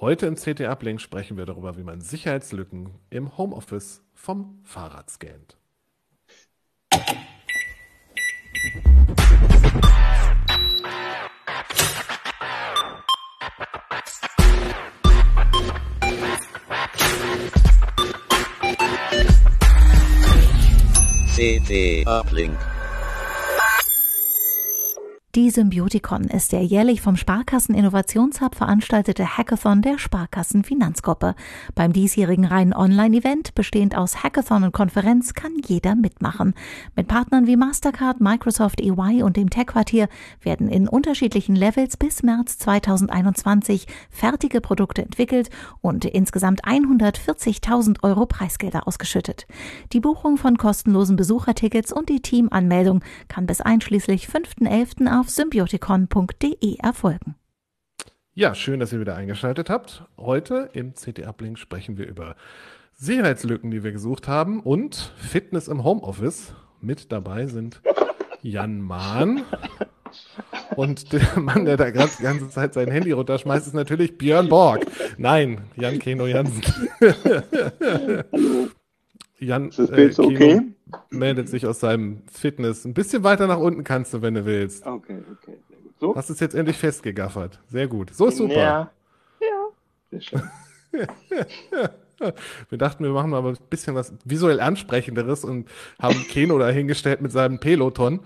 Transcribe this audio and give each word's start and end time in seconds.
Heute 0.00 0.26
im 0.26 0.36
CT 0.36 0.60
Uplink 0.60 1.00
sprechen 1.00 1.36
wir 1.36 1.44
darüber, 1.44 1.76
wie 1.76 1.82
man 1.82 2.00
Sicherheitslücken 2.00 2.90
im 3.10 3.36
Homeoffice 3.36 4.00
vom 4.14 4.60
Fahrrad 4.62 5.10
scannt. 5.10 5.56
CT 21.34 22.06
Uplink. 22.06 22.56
Die 25.34 25.50
Symbioticon 25.50 26.24
ist 26.24 26.52
der 26.52 26.64
jährlich 26.64 27.02
vom 27.02 27.14
Sparkassen 27.14 27.74
Innovationshub 27.74 28.54
veranstaltete 28.54 29.36
Hackathon 29.36 29.82
der 29.82 29.98
Sparkassen 29.98 30.64
Finanzgruppe. 30.64 31.34
Beim 31.74 31.92
diesjährigen 31.92 32.46
reinen 32.46 32.72
Online-Event, 32.72 33.54
bestehend 33.54 33.94
aus 33.94 34.22
Hackathon 34.22 34.64
und 34.64 34.72
Konferenz, 34.72 35.34
kann 35.34 35.52
jeder 35.66 35.96
mitmachen. 35.96 36.54
Mit 36.96 37.08
Partnern 37.08 37.46
wie 37.46 37.56
Mastercard, 37.56 38.22
Microsoft, 38.22 38.80
EY 38.80 39.22
und 39.22 39.36
dem 39.36 39.50
Tech-Quartier 39.50 40.08
werden 40.40 40.70
in 40.70 40.88
unterschiedlichen 40.88 41.54
Levels 41.54 41.98
bis 41.98 42.22
März 42.22 42.56
2021 42.60 43.86
fertige 44.08 44.62
Produkte 44.62 45.02
entwickelt 45.02 45.50
und 45.82 46.06
insgesamt 46.06 46.64
140.000 46.64 48.02
Euro 48.02 48.24
Preisgelder 48.24 48.88
ausgeschüttet. 48.88 49.46
Die 49.92 50.00
Buchung 50.00 50.38
von 50.38 50.56
kostenlosen 50.56 51.16
Besuchertickets 51.16 51.92
und 51.92 52.08
die 52.08 52.22
Teamanmeldung 52.22 53.04
kann 53.28 53.46
bis 53.46 53.60
einschließlich 53.60 54.26
5.11 54.26 55.17
auf 55.18 55.30
symbioticon.de 55.30 56.76
erfolgen. 56.78 57.34
Ja, 58.34 58.54
schön, 58.54 58.78
dass 58.78 58.92
ihr 58.92 59.00
wieder 59.00 59.16
eingeschaltet 59.16 59.68
habt. 59.68 60.04
Heute 60.16 60.70
im 60.72 60.94
CT 60.94 61.26
Uplink 61.26 61.58
sprechen 61.58 61.98
wir 61.98 62.06
über 62.06 62.36
Sicherheitslücken, 62.94 63.70
die 63.70 63.82
wir 63.82 63.92
gesucht 63.92 64.28
haben 64.28 64.60
und 64.60 65.12
Fitness 65.16 65.68
im 65.68 65.82
Homeoffice. 65.84 66.54
Mit 66.80 67.10
dabei 67.10 67.46
sind 67.46 67.82
Jan 68.42 68.80
Mahn. 68.80 69.42
Und 70.76 71.12
der 71.12 71.38
Mann, 71.38 71.64
der 71.64 71.76
da 71.76 71.90
gerade 71.90 72.10
die 72.18 72.22
ganze 72.22 72.48
Zeit 72.48 72.72
sein 72.72 72.90
Handy 72.90 73.12
runterschmeißt, 73.12 73.66
ist 73.66 73.74
natürlich 73.74 74.16
Björn 74.16 74.48
Borg. 74.48 74.86
Nein, 75.16 75.62
Jan 75.76 75.98
Keno 75.98 76.26
Jansen. 76.26 76.62
Jan 79.40 79.70
äh, 79.70 80.12
okay? 80.16 80.62
meldet 81.10 81.48
sich 81.48 81.66
aus 81.66 81.80
seinem 81.80 82.22
Fitness. 82.30 82.84
Ein 82.84 82.94
bisschen 82.94 83.22
weiter 83.22 83.46
nach 83.46 83.58
unten 83.58 83.84
kannst 83.84 84.14
du, 84.14 84.22
wenn 84.22 84.34
du 84.34 84.44
willst. 84.44 84.86
Okay, 84.86 85.18
okay. 85.32 85.58
Sehr 85.68 85.78
gut. 85.78 85.94
So? 86.00 86.16
Hast 86.16 86.30
es 86.30 86.40
jetzt 86.40 86.54
endlich 86.54 86.76
festgegaffert. 86.76 87.60
Sehr 87.68 87.86
gut. 87.86 88.14
So 88.14 88.26
ist 88.26 88.38
super. 88.38 88.54
Ja, 88.54 88.90
ja. 89.40 89.68
Sehr 90.10 90.20
schön. 90.20 90.42
wir 92.68 92.78
dachten, 92.78 93.04
wir 93.04 93.12
machen 93.12 93.30
mal 93.30 93.44
ein 93.44 93.56
bisschen 93.70 93.94
was 93.94 94.12
visuell 94.24 94.60
ansprechenderes 94.60 95.44
und 95.44 95.68
haben 96.00 96.26
Keno 96.28 96.58
dahingestellt 96.58 97.20
mit 97.20 97.30
seinem 97.30 97.60
Peloton. 97.60 98.20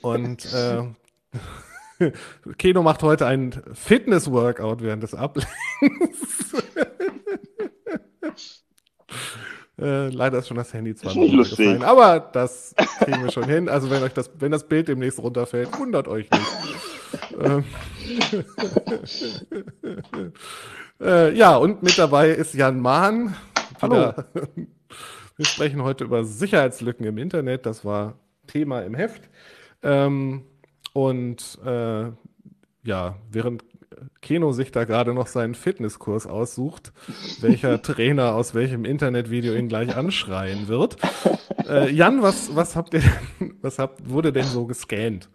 Und 0.00 0.50
äh, 0.54 0.84
Keno 2.58 2.82
macht 2.82 3.02
heute 3.02 3.26
ein 3.26 3.52
Fitness-Workout 3.72 4.82
während 4.82 5.02
des 5.02 5.14
Ablenkens. 5.14 6.56
Äh, 9.78 10.08
leider 10.08 10.38
ist 10.38 10.48
schon 10.48 10.56
das 10.56 10.72
Handy 10.72 10.94
zweimal 10.94 11.44
gefallen, 11.44 11.82
aber 11.82 12.18
das 12.20 12.74
kriegen 13.00 13.22
wir 13.22 13.30
schon 13.30 13.44
hin. 13.44 13.68
Also 13.68 13.90
wenn 13.90 14.02
euch 14.02 14.14
das, 14.14 14.30
wenn 14.38 14.50
das 14.50 14.66
Bild 14.66 14.88
demnächst 14.88 15.18
runterfällt, 15.18 15.78
wundert 15.78 16.08
euch 16.08 16.28
nicht. 16.30 16.46
ähm, 17.42 17.64
äh, 21.00 21.36
ja, 21.36 21.56
und 21.56 21.82
mit 21.82 21.98
dabei 21.98 22.30
ist 22.30 22.54
Jan 22.54 22.80
Mahn. 22.80 23.36
Hallo. 23.82 24.14
wir 25.36 25.44
sprechen 25.44 25.82
heute 25.82 26.04
über 26.04 26.24
Sicherheitslücken 26.24 27.04
im 27.04 27.18
Internet. 27.18 27.66
Das 27.66 27.84
war 27.84 28.18
Thema 28.46 28.80
im 28.80 28.94
Heft. 28.94 29.28
Ähm, 29.82 30.44
und 30.94 31.58
äh, 31.66 32.06
ja, 32.82 33.16
während 33.30 33.62
Keno 34.20 34.52
sich 34.52 34.72
da 34.72 34.84
gerade 34.84 35.14
noch 35.14 35.26
seinen 35.26 35.54
Fitnesskurs 35.54 36.26
aussucht, 36.26 36.92
welcher 37.40 37.80
Trainer 37.82 38.34
aus 38.34 38.54
welchem 38.54 38.84
Internetvideo 38.84 39.54
ihn 39.54 39.68
gleich 39.68 39.96
anschreien 39.96 40.68
wird. 40.68 40.96
Äh, 41.68 41.90
Jan, 41.90 42.22
was, 42.22 42.54
was 42.54 42.76
habt 42.76 42.94
ihr 42.94 43.00
denn, 43.00 43.54
was 43.62 43.78
habt, 43.78 44.08
wurde 44.08 44.32
denn 44.32 44.44
so 44.44 44.66
gescannt? 44.66 45.28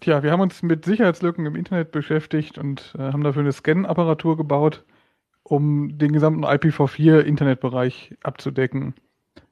Tja, 0.00 0.22
wir 0.22 0.30
haben 0.30 0.40
uns 0.40 0.62
mit 0.62 0.84
Sicherheitslücken 0.84 1.44
im 1.46 1.56
Internet 1.56 1.90
beschäftigt 1.90 2.56
und 2.58 2.94
äh, 2.98 3.12
haben 3.12 3.24
dafür 3.24 3.42
eine 3.42 3.52
Scan-Apparatur 3.52 4.36
gebaut, 4.36 4.84
um 5.42 5.98
den 5.98 6.12
gesamten 6.12 6.44
IPv4-Internetbereich 6.44 8.16
abzudecken. 8.22 8.94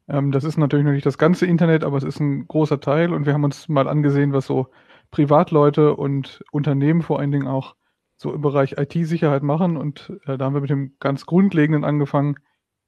Ähm, 0.08 0.30
das 0.30 0.44
ist 0.44 0.56
natürlich 0.56 0.86
noch 0.86 0.92
nicht 0.92 1.06
das 1.06 1.18
ganze 1.18 1.46
Internet, 1.46 1.82
aber 1.82 1.96
es 1.96 2.04
ist 2.04 2.20
ein 2.20 2.46
großer 2.46 2.80
Teil 2.80 3.12
und 3.12 3.26
wir 3.26 3.32
haben 3.32 3.44
uns 3.44 3.68
mal 3.68 3.88
angesehen, 3.88 4.32
was 4.32 4.46
so 4.46 4.68
Privatleute 5.10 5.94
und 5.94 6.44
Unternehmen 6.50 7.02
vor 7.02 7.20
allen 7.20 7.32
Dingen 7.32 7.48
auch 7.48 7.76
so 8.16 8.32
im 8.32 8.40
Bereich 8.40 8.76
IT-Sicherheit 8.78 9.42
machen. 9.42 9.76
Und 9.76 10.12
äh, 10.26 10.38
da 10.38 10.46
haben 10.46 10.54
wir 10.54 10.60
mit 10.60 10.70
dem 10.70 10.96
ganz 11.00 11.26
Grundlegenden 11.26 11.84
angefangen, 11.84 12.36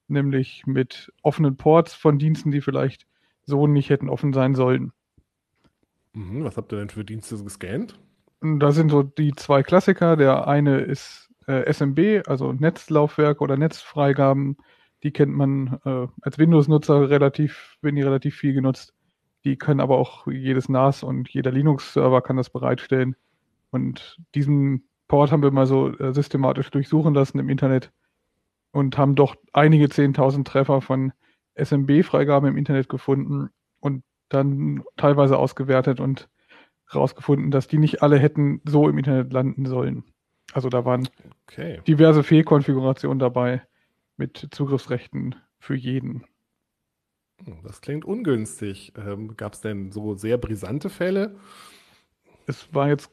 nämlich 0.08 0.64
mit 0.66 1.12
offenen 1.22 1.56
Ports 1.56 1.94
von 1.94 2.18
Diensten, 2.18 2.50
die 2.50 2.60
vielleicht 2.60 3.06
so 3.44 3.66
nicht 3.66 3.90
hätten 3.90 4.08
offen 4.08 4.32
sein 4.32 4.54
sollen. 4.54 4.92
Mhm, 6.12 6.44
was 6.44 6.56
habt 6.56 6.72
ihr 6.72 6.78
denn 6.78 6.90
für 6.90 7.04
Dienste 7.04 7.42
gescannt? 7.42 7.98
Da 8.40 8.72
sind 8.72 8.90
so 8.90 9.02
die 9.02 9.32
zwei 9.32 9.62
Klassiker. 9.62 10.16
Der 10.16 10.46
eine 10.46 10.80
ist 10.80 11.30
äh, 11.46 11.70
SMB, 11.72 12.28
also 12.28 12.52
Netzlaufwerke 12.52 13.42
oder 13.42 13.56
Netzfreigaben. 13.56 14.56
Die 15.02 15.12
kennt 15.12 15.32
man 15.32 15.78
äh, 15.84 16.06
als 16.22 16.38
Windows-Nutzer 16.38 17.10
relativ, 17.10 17.76
werden 17.82 17.96
die 17.96 18.02
relativ 18.02 18.36
viel 18.36 18.52
genutzt. 18.52 18.94
Die 19.44 19.56
können 19.56 19.80
aber 19.80 19.98
auch 19.98 20.26
jedes 20.26 20.68
NAS 20.68 21.02
und 21.02 21.28
jeder 21.30 21.50
Linux-Server 21.50 22.22
kann 22.22 22.36
das 22.36 22.50
bereitstellen. 22.50 23.16
Und 23.70 24.18
diesen 24.34 24.88
Port 25.06 25.32
haben 25.32 25.42
wir 25.42 25.50
mal 25.50 25.66
so 25.66 25.96
äh, 25.98 26.12
systematisch 26.12 26.70
durchsuchen 26.70 27.14
lassen 27.14 27.38
im 27.38 27.48
Internet 27.48 27.90
und 28.72 28.98
haben 28.98 29.14
doch 29.14 29.36
einige 29.52 29.86
10.000 29.86 30.44
Treffer 30.44 30.80
von 30.80 31.12
SMB-Freigaben 31.54 32.48
im 32.48 32.56
Internet 32.56 32.88
gefunden 32.88 33.50
und 33.80 34.02
dann 34.28 34.84
teilweise 34.96 35.38
ausgewertet 35.38 36.00
und 36.00 36.28
herausgefunden, 36.90 37.50
dass 37.50 37.68
die 37.68 37.78
nicht 37.78 38.02
alle 38.02 38.18
hätten 38.18 38.60
so 38.64 38.88
im 38.88 38.98
Internet 38.98 39.32
landen 39.32 39.66
sollen. 39.66 40.04
Also 40.52 40.68
da 40.68 40.84
waren 40.84 41.08
okay. 41.46 41.80
diverse 41.86 42.22
Fehlkonfigurationen 42.22 43.18
dabei 43.18 43.62
mit 44.16 44.48
Zugriffsrechten 44.50 45.34
für 45.58 45.74
jeden. 45.74 46.24
Das 47.62 47.80
klingt 47.80 48.04
ungünstig. 48.04 48.92
Ähm, 48.96 49.36
Gab 49.36 49.54
es 49.54 49.60
denn 49.60 49.92
so 49.92 50.14
sehr 50.14 50.38
brisante 50.38 50.90
Fälle? 50.90 51.36
Es 52.46 52.72
war 52.74 52.88
jetzt 52.88 53.10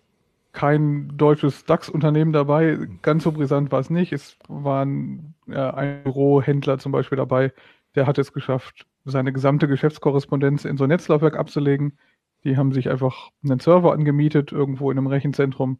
kein 0.51 1.11
deutsches 1.17 1.65
DAX-Unternehmen 1.65 2.31
dabei. 2.31 2.79
Ganz 3.01 3.23
so 3.23 3.31
brisant 3.31 3.71
war 3.71 3.79
es 3.79 3.89
nicht. 3.89 4.13
Es 4.13 4.37
waren 4.47 5.35
äh, 5.47 5.55
ein 5.55 6.03
Bürohändler 6.03 6.79
zum 6.79 6.91
Beispiel 6.91 7.17
dabei, 7.17 7.53
der 7.95 8.07
hat 8.07 8.17
es 8.17 8.33
geschafft, 8.33 8.85
seine 9.05 9.31
gesamte 9.33 9.67
Geschäftskorrespondenz 9.67 10.65
in 10.65 10.77
so 10.77 10.85
ein 10.85 10.89
Netzlaufwerk 10.89 11.37
abzulegen. 11.37 11.97
Die 12.43 12.57
haben 12.57 12.71
sich 12.71 12.89
einfach 12.89 13.31
einen 13.43 13.59
Server 13.59 13.93
angemietet, 13.93 14.51
irgendwo 14.51 14.91
in 14.91 14.97
einem 14.97 15.07
Rechenzentrum 15.07 15.79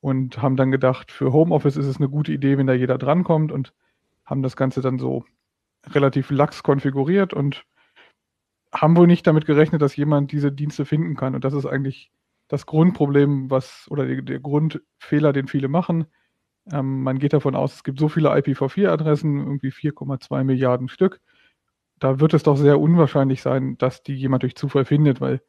und 0.00 0.40
haben 0.42 0.56
dann 0.56 0.70
gedacht, 0.70 1.10
für 1.10 1.32
Homeoffice 1.32 1.76
ist 1.76 1.86
es 1.86 1.96
eine 1.98 2.08
gute 2.08 2.32
Idee, 2.32 2.58
wenn 2.58 2.66
da 2.66 2.74
jeder 2.74 2.98
drankommt 2.98 3.52
und 3.52 3.72
haben 4.24 4.42
das 4.42 4.56
Ganze 4.56 4.80
dann 4.80 4.98
so 4.98 5.24
relativ 5.90 6.30
lax 6.30 6.62
konfiguriert 6.62 7.32
und 7.32 7.64
haben 8.74 8.96
wohl 8.96 9.06
nicht 9.06 9.26
damit 9.26 9.46
gerechnet, 9.46 9.82
dass 9.82 9.96
jemand 9.96 10.32
diese 10.32 10.50
Dienste 10.50 10.84
finden 10.84 11.14
kann. 11.14 11.34
Und 11.34 11.44
das 11.44 11.54
ist 11.54 11.66
eigentlich 11.66 12.10
das 12.48 12.66
Grundproblem, 12.66 13.50
was, 13.50 13.86
oder 13.90 14.06
der, 14.06 14.40
Grundfehler, 14.40 15.32
den 15.32 15.48
viele 15.48 15.68
machen. 15.68 16.06
Ähm, 16.70 17.02
man 17.02 17.18
geht 17.18 17.32
davon 17.32 17.56
aus, 17.56 17.76
es 17.76 17.84
gibt 17.84 17.98
so 17.98 18.08
viele 18.08 18.30
IPv4-Adressen, 18.30 19.38
irgendwie 19.38 19.70
4,2 19.70 20.44
Milliarden 20.44 20.88
Stück. 20.88 21.20
Da 21.98 22.20
wird 22.20 22.34
es 22.34 22.42
doch 22.42 22.56
sehr 22.56 22.78
unwahrscheinlich 22.80 23.40
sein, 23.42 23.78
dass 23.78 24.02
die 24.02 24.14
jemand 24.14 24.42
durch 24.42 24.56
Zufall 24.56 24.84
findet, 24.84 25.20
weil 25.20 25.40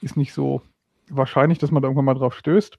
ist 0.00 0.16
nicht 0.16 0.32
so 0.32 0.62
wahrscheinlich, 1.08 1.58
dass 1.58 1.70
man 1.70 1.82
da 1.82 1.88
irgendwann 1.88 2.06
mal 2.06 2.14
drauf 2.14 2.36
stößt. 2.36 2.78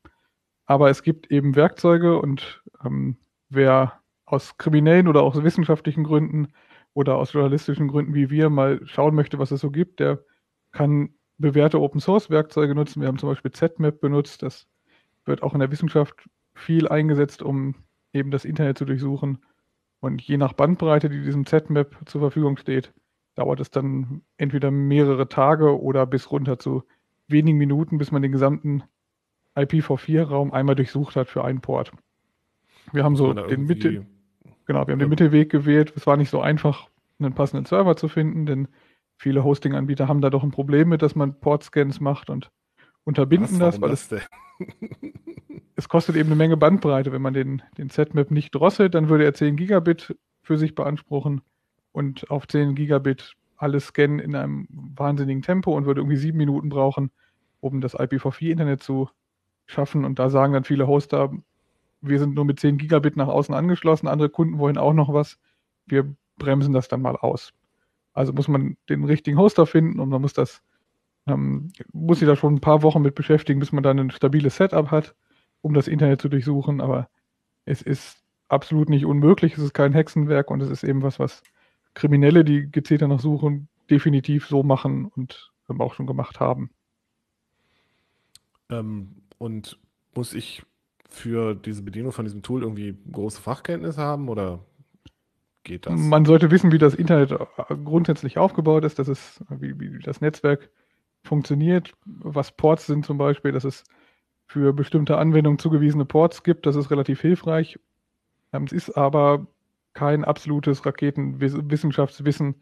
Aber 0.68 0.90
es 0.90 1.02
gibt 1.02 1.32
eben 1.32 1.56
Werkzeuge 1.56 2.20
und 2.20 2.62
ähm, 2.86 3.18
wer 3.50 4.02
aus 4.26 4.58
kriminellen 4.58 5.08
oder 5.08 5.24
aus 5.24 5.42
wissenschaftlichen 5.42 6.04
Gründen 6.04 6.50
oder 6.94 7.16
aus 7.18 7.34
journalistischen 7.34 7.88
Gründen 7.88 8.14
wie 8.14 8.30
wir 8.30 8.50
mal 8.50 8.82
schauen 8.86 9.16
möchte, 9.16 9.40
was 9.40 9.52
es 9.52 9.62
so 9.62 9.72
gibt, 9.72 10.00
der 10.00 10.20
kann 10.72 11.10
bewährte 11.38 11.80
Open 11.80 12.02
Source 12.02 12.30
Werkzeuge 12.30 12.76
nutzen. 12.76 13.02
Wir 13.02 13.08
haben 13.08 13.18
zum 13.18 13.30
Beispiel 13.30 13.52
ZMAP 13.52 14.02
benutzt. 14.02 14.44
Das 14.44 14.68
wird 15.26 15.42
auch 15.44 15.54
in 15.54 15.60
der 15.60 15.72
Wissenschaft 15.72 16.30
viel 16.54 16.88
eingesetzt, 16.88 17.42
um 17.42 17.76
eben 18.14 18.32
das 18.32 18.46
Internet 18.46 18.78
zu 18.78 18.86
durchsuchen. 18.86 19.40
Und 20.00 20.22
je 20.22 20.38
nach 20.38 20.54
Bandbreite, 20.54 21.10
die 21.10 21.24
diesem 21.24 21.46
ZMAP 21.46 21.96
zur 22.06 22.22
Verfügung 22.22 22.58
steht, 22.58 22.94
dauert 23.36 23.60
es 23.60 23.70
dann 23.70 24.22
entweder 24.38 24.72
mehrere 24.72 25.30
Tage 25.30 25.80
oder 25.80 26.06
bis 26.06 26.32
runter 26.32 26.60
zu 26.60 26.84
wenigen 27.28 27.58
Minuten, 27.58 27.98
bis 27.98 28.12
man 28.12 28.22
den 28.22 28.32
gesamten 28.32 28.84
IPv4-Raum 29.58 30.52
einmal 30.52 30.76
durchsucht 30.76 31.16
hat 31.16 31.28
für 31.28 31.44
einen 31.44 31.62
Port. 31.62 31.92
Wir 32.92 33.04
haben 33.04 33.16
so 33.16 33.34
den 33.34 33.66
Mitte, 33.66 34.06
genau, 34.66 34.88
wir 34.88 34.94
haben 34.94 35.00
den 35.00 35.10
Mittelweg 35.10 35.50
gewählt. 35.50 35.94
Es 35.96 36.08
war 36.08 36.18
nicht 36.18 36.30
so 36.30 36.42
einfach, 36.42 36.90
einen 37.20 37.34
passenden 37.34 37.66
Server 37.66 37.96
zu 37.96 38.08
finden, 38.08 38.46
denn 38.46 38.68
viele 39.18 39.44
Hosting-Anbieter 39.44 40.08
haben 40.08 40.22
da 40.22 40.30
doch 40.30 40.44
ein 40.44 40.52
Problem 40.52 40.90
mit, 40.90 41.02
dass 41.02 41.16
man 41.16 41.40
Port-Scans 41.40 42.00
macht 42.00 42.30
und 42.30 42.52
unterbinden 43.04 43.60
Was, 43.60 43.80
das, 43.80 43.82
weil 43.82 43.90
das 43.90 44.12
es, 44.12 44.30
es 45.76 45.90
kostet 45.90 46.16
eben 46.16 46.30
eine 46.30 46.36
Menge 46.36 46.58
Bandbreite. 46.58 47.12
Wenn 47.12 47.22
man 47.22 47.34
den, 47.34 47.62
den 47.78 47.90
Z-Map 47.90 48.32
nicht 48.32 48.54
drosselt, 48.54 48.94
dann 48.94 49.10
würde 49.10 49.24
er 49.24 49.34
10 49.34 49.56
Gigabit 49.56 50.16
für 50.44 50.58
sich 50.58 50.76
beanspruchen 50.76 51.42
und 51.92 52.30
auf 52.30 52.48
10 52.48 52.76
Gigabit 52.76 53.34
alles 53.58 53.88
scannen 53.88 54.20
in 54.20 54.36
einem 54.36 54.68
wahnsinnigen 54.70 55.42
Tempo 55.42 55.76
und 55.76 55.86
würde 55.86 56.02
irgendwie 56.02 56.18
sieben 56.18 56.38
Minuten 56.38 56.70
brauchen, 56.70 57.12
um 57.60 57.82
das 57.82 57.98
IPv4-Internet 57.98 58.84
zu 58.84 59.10
schaffen. 59.68 60.06
Und 60.06 60.20
da 60.20 60.30
sagen 60.30 60.54
dann 60.54 60.64
viele 60.64 60.88
Hoster, 60.88 61.32
wir 62.02 62.20
sind 62.20 62.36
nur 62.36 62.46
mit 62.46 62.60
10 62.60 62.78
Gigabit 62.78 63.18
nach 63.18 63.28
außen 63.28 63.54
angeschlossen, 63.54 64.08
andere 64.08 64.30
Kunden 64.30 64.58
wollen 64.60 64.78
auch 64.78 64.94
noch 64.94 65.14
was. 65.14 65.40
Wir 65.86 66.16
bremsen 66.38 66.74
das 66.74 66.88
dann 66.88 67.02
mal 67.02 67.16
aus. 67.16 67.54
Also 68.14 68.34
muss 68.34 68.48
man 68.48 68.78
den 68.90 69.04
richtigen 69.04 69.38
Hoster 69.38 69.66
finden 69.66 70.00
und 70.00 70.10
man 70.10 70.22
muss 70.22 70.34
das, 70.34 70.62
ähm, 71.28 71.72
muss 71.94 72.20
sich 72.20 72.28
da 72.28 72.36
schon 72.36 72.56
ein 72.56 72.62
paar 72.62 72.82
Wochen 72.82 73.02
mit 73.02 73.16
beschäftigen, 73.16 73.60
bis 73.60 73.72
man 73.72 73.84
dann 73.84 74.00
ein 74.00 74.12
stabiles 74.12 74.58
Setup 74.58 74.90
hat, 74.90 75.16
um 75.62 75.74
das 75.74 75.88
Internet 75.88 76.22
zu 76.22 76.30
durchsuchen. 76.30 76.82
Aber 76.82 77.10
es 77.66 77.82
ist 77.82 78.24
absolut 78.48 78.90
nicht 78.90 79.06
unmöglich, 79.06 79.54
es 79.54 79.64
ist 79.64 79.74
kein 79.74 79.94
Hexenwerk 79.94 80.50
und 80.50 80.62
es 80.62 80.70
ist 80.70 80.84
eben 80.84 81.04
was, 81.04 81.20
was 81.20 81.44
Kriminelle, 81.94 82.44
die 82.44 82.72
gezielt 82.72 83.02
danach 83.02 83.20
suchen, 83.20 83.68
definitiv 83.90 84.48
so 84.48 84.64
machen 84.64 85.06
und 85.06 85.52
ähm, 85.70 85.82
auch 85.82 85.94
schon 85.94 86.08
gemacht 86.08 86.40
haben. 86.40 86.70
Ähm, 88.70 89.24
und 89.38 89.80
muss 90.16 90.34
ich 90.34 90.64
für 91.10 91.56
diese 91.56 91.84
Bedienung 91.84 92.12
von 92.12 92.26
diesem 92.26 92.44
Tool 92.44 92.64
irgendwie 92.64 92.98
große 93.12 93.42
Fachkenntnisse 93.42 94.02
haben 94.02 94.30
oder 94.30 94.66
geht 95.64 95.86
das? 95.86 96.00
Man 96.00 96.26
sollte 96.26 96.52
wissen, 96.52 96.72
wie 96.72 96.78
das 96.78 96.94
Internet 96.94 97.32
äh, 97.32 97.76
grundsätzlich 97.84 98.38
aufgebaut 98.38 98.84
ist, 98.84 99.00
dass 99.00 99.08
es, 99.08 99.44
wie, 99.50 99.80
wie 99.80 100.00
das 100.00 100.22
Netzwerk 100.22 100.70
funktioniert, 101.24 101.94
was 102.06 102.52
Ports 102.52 102.86
sind 102.88 103.06
zum 103.06 103.18
Beispiel, 103.18 103.52
dass 103.52 103.64
es 103.64 103.84
für 104.46 104.74
bestimmte 104.74 105.18
Anwendungen 105.18 105.60
zugewiesene 105.60 106.06
Ports 106.06 106.44
gibt. 106.44 106.66
Das 106.66 106.76
ist 106.76 106.90
relativ 106.90 107.22
hilfreich. 107.22 107.80
Ähm, 108.54 108.64
es 108.64 108.72
ist 108.72 108.92
aber 108.92 109.48
kein 109.94 110.24
absolutes 110.24 110.86
Raketenwissenschaftswissen. 110.86 112.56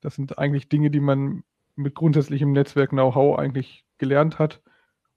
Das 0.00 0.16
sind 0.16 0.38
eigentlich 0.38 0.68
Dinge, 0.68 0.90
die 0.90 1.00
man 1.00 1.44
mit 1.76 1.94
grundsätzlichem 1.94 2.52
Netzwerk-Know-how 2.52 3.38
eigentlich 3.38 3.84
gelernt 3.98 4.38
hat 4.38 4.60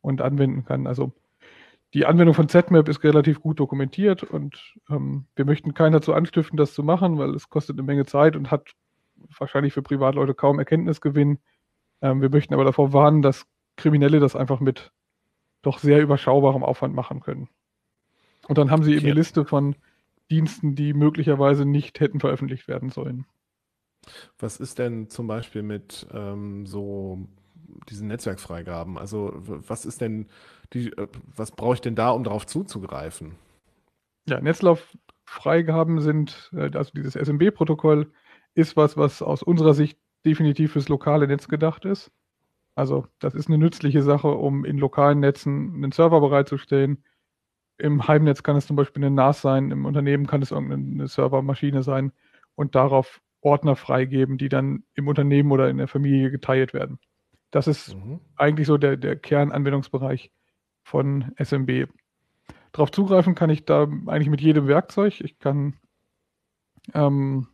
und 0.04 0.22
anwenden 0.22 0.66
kann. 0.66 0.86
Also 0.86 1.12
die 1.94 2.06
Anwendung 2.06 2.36
von 2.36 2.50
ZMAP 2.50 2.90
ist 2.90 3.04
relativ 3.04 3.40
gut 3.40 3.60
dokumentiert 3.60 4.24
und 4.24 4.76
ähm, 4.90 5.26
wir 5.36 5.46
möchten 5.46 5.74
keinen 5.74 5.94
dazu 5.94 6.14
anstiften, 6.14 6.58
das 6.58 6.74
zu 6.74 6.84
machen, 6.84 7.18
weil 7.18 7.34
es 7.36 7.50
kostet 7.50 7.78
eine 7.78 7.84
Menge 7.84 8.06
Zeit 8.06 8.36
und 8.36 8.52
hat 8.52 8.72
wahrscheinlich 9.38 9.74
für 9.74 9.82
Privatleute 9.82 10.34
kaum 10.34 10.60
Erkenntnisgewinn. 10.60 11.40
Ähm, 12.02 12.22
wir 12.22 12.30
möchten 12.30 12.54
aber 12.54 12.66
davor 12.66 12.94
warnen, 12.94 13.22
dass 13.22 13.46
Kriminelle 13.78 14.20
das 14.20 14.36
einfach 14.36 14.60
mit 14.60 14.92
doch 15.62 15.80
sehr 15.80 16.02
überschaubarem 16.02 16.64
Aufwand 16.64 16.94
machen 16.94 17.22
können. 17.22 17.48
Und 18.48 18.58
dann 18.58 18.72
haben 18.72 18.84
sie 18.84 18.94
eben 18.94 19.06
eine 19.06 19.14
Liste 19.14 19.46
von 19.46 19.76
Diensten, 20.30 20.76
die 20.76 20.94
möglicherweise 20.94 21.66
nicht 21.66 22.00
hätten 22.00 22.20
veröffentlicht 22.20 22.68
werden 22.68 22.90
sollen. 22.90 23.26
Was 24.40 24.60
ist 24.60 24.80
denn 24.80 25.10
zum 25.10 25.28
Beispiel 25.28 25.64
mit 25.64 26.08
ähm, 26.12 26.66
so 26.66 27.28
diesen 27.90 28.08
Netzwerkfreigaben? 28.08 28.98
Also 28.98 29.32
was 29.36 29.86
ist 29.86 30.02
denn 30.02 30.28
die, 30.74 30.92
äh, 30.94 31.08
was 31.36 31.52
brauche 31.52 31.76
ich 31.76 31.82
denn 31.82 31.96
da, 31.96 32.12
um 32.12 32.24
darauf 32.24 32.46
zuzugreifen? 32.46 33.36
Ja, 34.28 34.40
Netzlauffreigaben 34.42 36.02
sind, 36.02 36.52
äh, 36.54 36.72
also 36.76 36.92
dieses 36.96 37.16
SMB-Protokoll 37.16 38.12
ist 38.56 38.78
was, 38.78 38.98
was 38.98 39.22
aus 39.22 39.44
unserer 39.44 39.74
Sicht 39.74 39.98
definitiv 40.26 40.74
fürs 40.74 40.90
lokale 40.90 41.28
Netz 41.28 41.48
gedacht 41.48 41.86
ist. 41.86 42.12
Also 42.76 43.08
das 43.20 43.36
ist 43.36 43.48
eine 43.48 43.58
nützliche 43.58 44.02
Sache, 44.02 44.30
um 44.30 44.66
in 44.66 44.78
lokalen 44.78 45.20
Netzen 45.20 45.76
einen 45.76 45.92
Server 45.92 46.22
bereitzustellen. 46.22 47.04
Im 47.78 48.08
Heimnetz 48.08 48.44
kann 48.44 48.56
es 48.56 48.68
zum 48.68 48.76
Beispiel 48.76 49.04
eine 49.04 49.14
NAS 49.14 49.42
sein, 49.42 49.72
im 49.72 49.86
Unternehmen 49.86 50.28
kann 50.28 50.42
es 50.42 50.52
irgendeine 50.52 51.08
Servermaschine 51.08 51.84
sein 51.84 52.12
und 52.56 52.76
darauf 52.76 53.22
Ordner 53.42 53.76
freigeben, 53.76 54.38
die 54.38 54.50
dann 54.50 54.84
im 54.96 55.08
Unternehmen 55.08 55.52
oder 55.52 55.70
in 55.70 55.78
der 55.78 55.88
Familie 55.88 56.32
geteilt 56.32 56.74
werden. 56.74 57.00
Das 57.54 57.68
ist 57.68 57.96
mhm. 57.96 58.20
eigentlich 58.36 58.66
so 58.66 58.80
der, 58.80 58.98
der 58.98 59.16
Kernanwendungsbereich 59.16 60.32
von 60.82 61.34
SMB. 61.38 61.88
Darauf 62.72 62.90
zugreifen 62.90 63.36
kann 63.36 63.52
ich 63.52 63.64
da 63.64 63.84
eigentlich 63.84 64.30
mit 64.32 64.42
jedem 64.42 64.68
Werkzeug. 64.68 65.22
Ich 65.22 65.38
kann 65.38 65.76
ähm, 66.96 67.48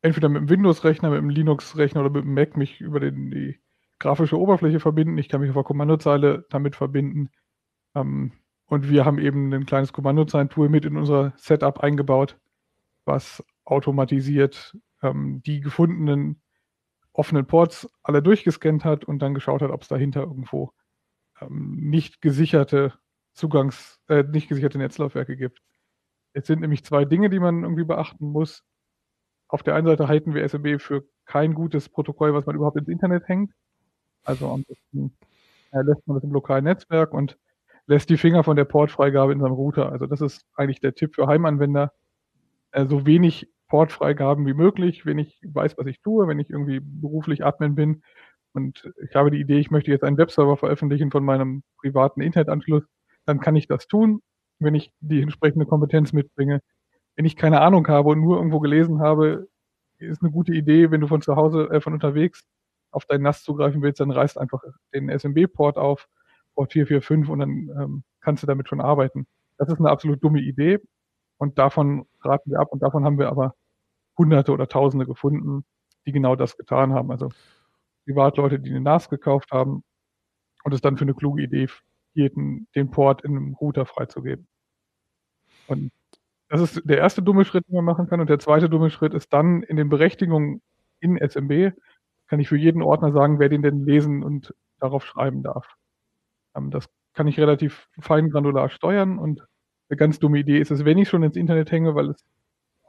entweder 0.00 0.28
mit 0.28 0.42
dem 0.42 0.48
Windows-Rechner, 0.48 1.10
mit 1.10 1.18
dem 1.18 1.30
Linux-Rechner 1.30 2.00
oder 2.00 2.10
mit 2.10 2.24
dem 2.24 2.34
Mac 2.34 2.56
mich 2.56 2.80
über 2.80 2.98
den, 2.98 3.30
die 3.30 3.60
grafische 4.00 4.36
Oberfläche 4.36 4.80
verbinden. 4.80 5.18
Ich 5.18 5.28
kann 5.28 5.40
mich 5.40 5.50
auf 5.50 5.54
der 5.54 5.62
Kommandozeile 5.62 6.44
damit 6.50 6.74
verbinden. 6.74 7.30
Ähm, 7.94 8.32
und 8.66 8.90
wir 8.90 9.04
haben 9.04 9.20
eben 9.20 9.54
ein 9.54 9.66
kleines 9.66 9.92
Kommandozeilen-Tool 9.92 10.68
mit 10.68 10.84
in 10.84 10.96
unser 10.96 11.32
Setup 11.36 11.78
eingebaut, 11.78 12.40
was 13.04 13.44
automatisiert 13.64 14.76
ähm, 15.00 15.44
die 15.46 15.60
gefundenen 15.60 16.41
offenen 17.12 17.46
Ports 17.46 17.88
alle 18.02 18.22
durchgescannt 18.22 18.84
hat 18.84 19.04
und 19.04 19.20
dann 19.20 19.34
geschaut 19.34 19.62
hat, 19.62 19.70
ob 19.70 19.82
es 19.82 19.88
dahinter 19.88 20.22
irgendwo 20.22 20.72
ähm, 21.40 21.76
nicht 21.78 22.20
gesicherte 22.20 22.94
Zugangs, 23.34 24.00
äh, 24.08 24.22
nicht 24.24 24.48
gesicherte 24.48 24.78
Netzlaufwerke 24.78 25.36
gibt. 25.36 25.60
Es 26.32 26.46
sind 26.46 26.60
nämlich 26.60 26.84
zwei 26.84 27.04
Dinge, 27.04 27.30
die 27.30 27.40
man 27.40 27.62
irgendwie 27.62 27.84
beachten 27.84 28.26
muss. 28.26 28.64
Auf 29.48 29.62
der 29.62 29.74
einen 29.74 29.86
Seite 29.86 30.08
halten 30.08 30.34
wir 30.34 30.44
SMB 30.48 30.80
für 30.80 31.04
kein 31.26 31.54
gutes 31.54 31.88
Protokoll, 31.88 32.32
was 32.34 32.46
man 32.46 32.56
überhaupt 32.56 32.78
ins 32.78 32.88
Internet 32.88 33.28
hängt. 33.28 33.52
Also 34.24 34.50
am 34.50 34.64
besten 34.64 35.16
äh, 35.72 35.82
lässt 35.82 36.06
man 36.06 36.16
das 36.16 36.24
im 36.24 36.32
lokalen 36.32 36.64
Netzwerk 36.64 37.12
und 37.12 37.38
lässt 37.86 38.08
die 38.08 38.16
Finger 38.16 38.44
von 38.44 38.56
der 38.56 38.64
Portfreigabe 38.64 39.32
in 39.32 39.40
seinem 39.40 39.52
Router. 39.52 39.90
Also 39.92 40.06
das 40.06 40.20
ist 40.20 40.46
eigentlich 40.54 40.80
der 40.80 40.94
Tipp 40.94 41.14
für 41.14 41.26
Heimanwender. 41.26 41.92
Äh, 42.70 42.86
so 42.86 43.04
wenig 43.04 43.51
Portfreigaben 43.72 44.46
wie 44.46 44.52
möglich, 44.52 45.06
wenn 45.06 45.18
ich 45.18 45.40
weiß, 45.42 45.78
was 45.78 45.86
ich 45.86 46.02
tue, 46.02 46.28
wenn 46.28 46.38
ich 46.38 46.50
irgendwie 46.50 46.78
beruflich 46.78 47.42
Admin 47.42 47.74
bin 47.74 48.02
und 48.52 48.92
ich 49.02 49.14
habe 49.14 49.30
die 49.30 49.40
Idee, 49.40 49.60
ich 49.60 49.70
möchte 49.70 49.90
jetzt 49.90 50.04
einen 50.04 50.18
Webserver 50.18 50.58
veröffentlichen 50.58 51.10
von 51.10 51.24
meinem 51.24 51.62
privaten 51.78 52.20
Internetanschluss, 52.20 52.82
dann 53.24 53.40
kann 53.40 53.56
ich 53.56 53.68
das 53.68 53.86
tun, 53.86 54.20
wenn 54.58 54.74
ich 54.74 54.92
die 55.00 55.22
entsprechende 55.22 55.64
Kompetenz 55.64 56.12
mitbringe. 56.12 56.60
Wenn 57.16 57.24
ich 57.24 57.34
keine 57.34 57.62
Ahnung 57.62 57.88
habe 57.88 58.10
und 58.10 58.20
nur 58.20 58.36
irgendwo 58.36 58.60
gelesen 58.60 59.00
habe, 59.00 59.48
ist 59.96 60.20
eine 60.22 60.32
gute 60.32 60.52
Idee, 60.52 60.90
wenn 60.90 61.00
du 61.00 61.06
von 61.06 61.22
zu 61.22 61.36
Hause, 61.36 61.70
äh, 61.70 61.80
von 61.80 61.94
unterwegs 61.94 62.44
auf 62.90 63.06
dein 63.06 63.22
NAS 63.22 63.42
zugreifen 63.42 63.80
willst, 63.80 64.00
dann 64.00 64.10
reißt 64.10 64.36
einfach 64.36 64.62
den 64.92 65.08
SMB-Port 65.08 65.78
auf, 65.78 66.08
Port 66.54 66.74
445 66.74 67.32
und 67.32 67.38
dann 67.38 67.50
ähm, 67.82 68.04
kannst 68.20 68.42
du 68.42 68.46
damit 68.46 68.68
schon 68.68 68.82
arbeiten. 68.82 69.26
Das 69.56 69.70
ist 69.70 69.78
eine 69.78 69.88
absolut 69.88 70.22
dumme 70.22 70.42
Idee 70.42 70.78
und 71.38 71.58
davon 71.58 72.04
raten 72.20 72.50
wir 72.50 72.60
ab 72.60 72.70
und 72.70 72.82
davon 72.82 73.06
haben 73.06 73.18
wir 73.18 73.30
aber 73.30 73.54
Hunderte 74.18 74.52
oder 74.52 74.68
Tausende 74.68 75.06
gefunden, 75.06 75.64
die 76.06 76.12
genau 76.12 76.36
das 76.36 76.56
getan 76.56 76.92
haben. 76.92 77.10
Also 77.10 77.30
Privatleute, 78.04 78.58
die 78.58 78.70
eine 78.70 78.80
NAS 78.80 79.08
gekauft 79.08 79.52
haben 79.52 79.84
und 80.64 80.74
es 80.74 80.80
dann 80.80 80.96
für 80.96 81.04
eine 81.04 81.14
kluge 81.14 81.42
Idee 81.42 81.68
hielten, 82.14 82.68
den 82.74 82.90
Port 82.90 83.22
in 83.22 83.36
einem 83.36 83.54
Router 83.54 83.86
freizugeben. 83.86 84.46
Und 85.66 85.90
das 86.48 86.60
ist 86.60 86.82
der 86.84 86.98
erste 86.98 87.22
dumme 87.22 87.44
Schritt, 87.44 87.66
den 87.68 87.76
man 87.76 87.84
machen 87.84 88.08
kann. 88.08 88.20
Und 88.20 88.28
der 88.28 88.38
zweite 88.38 88.68
dumme 88.68 88.90
Schritt 88.90 89.14
ist 89.14 89.32
dann 89.32 89.62
in 89.62 89.76
den 89.76 89.88
Berechtigungen 89.88 90.60
in 91.00 91.16
SMB, 91.16 91.72
kann 92.26 92.40
ich 92.40 92.48
für 92.48 92.56
jeden 92.56 92.82
Ordner 92.82 93.12
sagen, 93.12 93.38
wer 93.38 93.48
den 93.48 93.62
denn 93.62 93.84
lesen 93.84 94.22
und 94.22 94.54
darauf 94.78 95.04
schreiben 95.04 95.42
darf. 95.42 95.76
Ähm, 96.54 96.70
das 96.70 96.88
kann 97.14 97.26
ich 97.26 97.38
relativ 97.38 97.88
fein 98.00 98.30
granular 98.30 98.68
steuern 98.70 99.18
und 99.18 99.46
eine 99.88 99.96
ganz 99.96 100.18
dumme 100.18 100.38
Idee 100.38 100.58
ist 100.58 100.70
es, 100.70 100.84
wenn 100.84 100.98
ich 100.98 101.08
schon 101.08 101.22
ins 101.22 101.36
Internet 101.36 101.70
hänge, 101.70 101.94
weil 101.94 102.10
es 102.10 102.24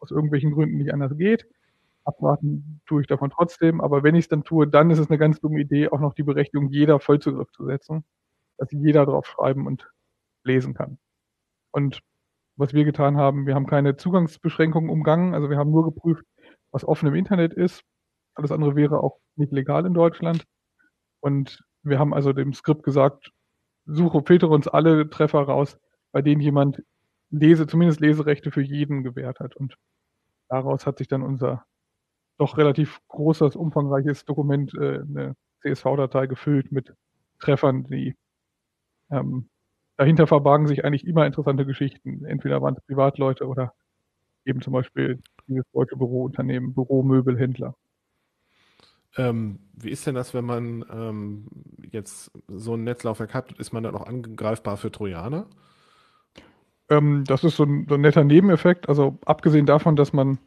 aus 0.03 0.11
irgendwelchen 0.11 0.51
Gründen 0.51 0.77
nicht 0.77 0.93
anders 0.93 1.17
geht. 1.17 1.47
Abwarten 2.03 2.81
tue 2.85 3.01
ich 3.01 3.07
davon 3.07 3.29
trotzdem, 3.29 3.79
aber 3.79 4.03
wenn 4.03 4.15
ich 4.15 4.25
es 4.25 4.29
dann 4.29 4.43
tue, 4.43 4.67
dann 4.67 4.91
ist 4.91 4.99
es 4.99 5.09
eine 5.09 5.17
ganz 5.17 5.39
dumme 5.39 5.61
Idee, 5.61 5.87
auch 5.89 6.01
noch 6.01 6.13
die 6.13 6.23
Berechtigung 6.23 6.69
jeder 6.69 6.99
Vollzugriff 6.99 7.49
zu 7.51 7.65
setzen, 7.65 8.03
dass 8.57 8.69
jeder 8.71 9.05
drauf 9.05 9.25
schreiben 9.25 9.65
und 9.65 9.89
lesen 10.43 10.73
kann. 10.73 10.99
Und 11.71 12.01
was 12.57 12.73
wir 12.73 12.83
getan 12.83 13.17
haben, 13.17 13.47
wir 13.47 13.55
haben 13.55 13.65
keine 13.65 13.95
Zugangsbeschränkungen 13.95 14.89
umgangen, 14.89 15.33
also 15.33 15.49
wir 15.49 15.57
haben 15.57 15.71
nur 15.71 15.85
geprüft, 15.85 16.25
was 16.71 16.85
offen 16.85 17.07
im 17.07 17.15
Internet 17.15 17.53
ist. 17.53 17.83
Alles 18.35 18.51
andere 18.51 18.75
wäre 18.75 18.99
auch 18.99 19.19
nicht 19.35 19.53
legal 19.53 19.85
in 19.85 19.93
Deutschland. 19.93 20.43
Und 21.21 21.63
wir 21.83 21.99
haben 21.99 22.13
also 22.13 22.33
dem 22.33 22.53
Skript 22.53 22.83
gesagt, 22.83 23.31
suche, 23.85 24.21
filtere 24.25 24.51
uns 24.51 24.67
alle 24.67 25.09
Treffer 25.09 25.41
raus, 25.41 25.79
bei 26.11 26.21
denen 26.21 26.41
jemand 26.41 26.83
Lese, 27.29 27.65
zumindest 27.65 28.01
Leserechte 28.01 28.51
für 28.51 28.61
jeden 28.61 29.03
gewährt 29.03 29.39
hat. 29.39 29.55
Und 29.55 29.75
daraus 30.49 30.85
hat 30.85 30.97
sich 30.97 31.07
dann 31.07 31.23
unser 31.23 31.65
doch 32.37 32.57
relativ 32.57 32.99
großes, 33.07 33.55
umfangreiches 33.55 34.25
Dokument, 34.25 34.73
äh, 34.75 35.01
eine 35.01 35.35
CSV-Datei 35.61 36.27
gefüllt 36.27 36.71
mit 36.71 36.93
Treffern, 37.39 37.83
die 37.85 38.15
ähm, 39.11 39.49
dahinter 39.97 40.27
verbargen 40.27 40.67
sich 40.67 40.83
eigentlich 40.83 41.05
immer 41.05 41.25
interessante 41.25 41.65
Geschichten. 41.65 42.25
Entweder 42.25 42.61
waren 42.61 42.75
es 42.75 42.85
Privatleute 42.85 43.47
oder 43.47 43.73
eben 44.45 44.61
zum 44.61 44.73
Beispiel 44.73 45.21
dieses 45.47 45.65
deutsche 45.71 45.95
Bürounternehmen, 45.95 46.73
Büromöbelhändler. 46.73 47.75
Ähm, 49.15 49.59
wie 49.73 49.91
ist 49.91 50.07
denn 50.07 50.15
das, 50.15 50.33
wenn 50.33 50.45
man 50.45 50.83
ähm, 50.91 51.47
jetzt 51.91 52.31
so 52.47 52.73
ein 52.73 52.83
Netzlaufwerk 52.83 53.33
hat? 53.33 53.51
Ist 53.59 53.71
man 53.71 53.83
dann 53.83 53.95
auch 53.95 54.07
angreifbar 54.07 54.77
für 54.77 54.91
Trojaner? 54.91 55.47
Ähm, 56.89 57.23
das 57.25 57.43
ist 57.43 57.55
so 57.55 57.63
ein, 57.63 57.85
so 57.87 57.95
ein, 57.95 58.01
netter 58.01 58.23
Nebeneffekt. 58.23 58.89
Also 58.89 59.17
abgesehen 59.25 59.65
davon, 59.65 59.95
dass 59.95 60.13
man 60.13 60.39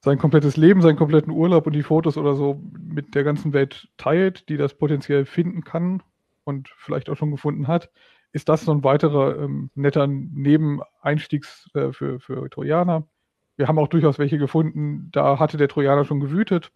sein 0.00 0.18
komplettes 0.18 0.56
Leben, 0.56 0.82
seinen 0.82 0.96
kompletten 0.96 1.32
Urlaub 1.32 1.66
und 1.66 1.72
die 1.72 1.82
Fotos 1.82 2.16
oder 2.16 2.34
so 2.34 2.62
mit 2.78 3.14
der 3.14 3.24
ganzen 3.24 3.52
Welt 3.52 3.88
teilt, 3.96 4.48
die 4.48 4.56
das 4.56 4.74
potenziell 4.74 5.24
finden 5.24 5.64
kann 5.64 6.02
und 6.44 6.68
vielleicht 6.76 7.10
auch 7.10 7.16
schon 7.16 7.30
gefunden 7.30 7.66
hat, 7.66 7.90
ist 8.32 8.48
das 8.48 8.64
so 8.64 8.72
ein 8.72 8.84
weiterer 8.84 9.38
ähm, 9.38 9.70
netter 9.74 10.06
Nebeneinstiegs 10.06 11.70
äh, 11.74 11.92
für, 11.92 12.20
für 12.20 12.48
Trojaner. 12.50 13.08
Wir 13.56 13.68
haben 13.68 13.78
auch 13.78 13.88
durchaus 13.88 14.18
welche 14.18 14.38
gefunden, 14.38 15.08
da 15.12 15.38
hatte 15.38 15.56
der 15.56 15.68
Trojaner 15.68 16.04
schon 16.04 16.20
gewütet, 16.20 16.70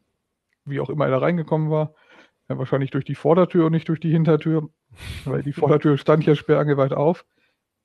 wie 0.65 0.81
auch 0.81 0.89
immer 0.89 1.05
er 1.05 1.11
da 1.11 1.19
reingekommen 1.19 1.71
war. 1.71 1.95
Ja, 2.49 2.59
wahrscheinlich 2.59 2.91
durch 2.91 3.05
die 3.05 3.15
Vordertür 3.15 3.67
und 3.67 3.73
nicht 3.73 3.89
durch 3.89 4.01
die 4.01 4.11
Hintertür, 4.11 4.71
weil 5.25 5.43
die 5.43 5.53
Vordertür 5.53 5.99
stand 5.99 6.25
ja 6.25 6.35
sperrangeweiht 6.35 6.95
auf. 6.95 7.27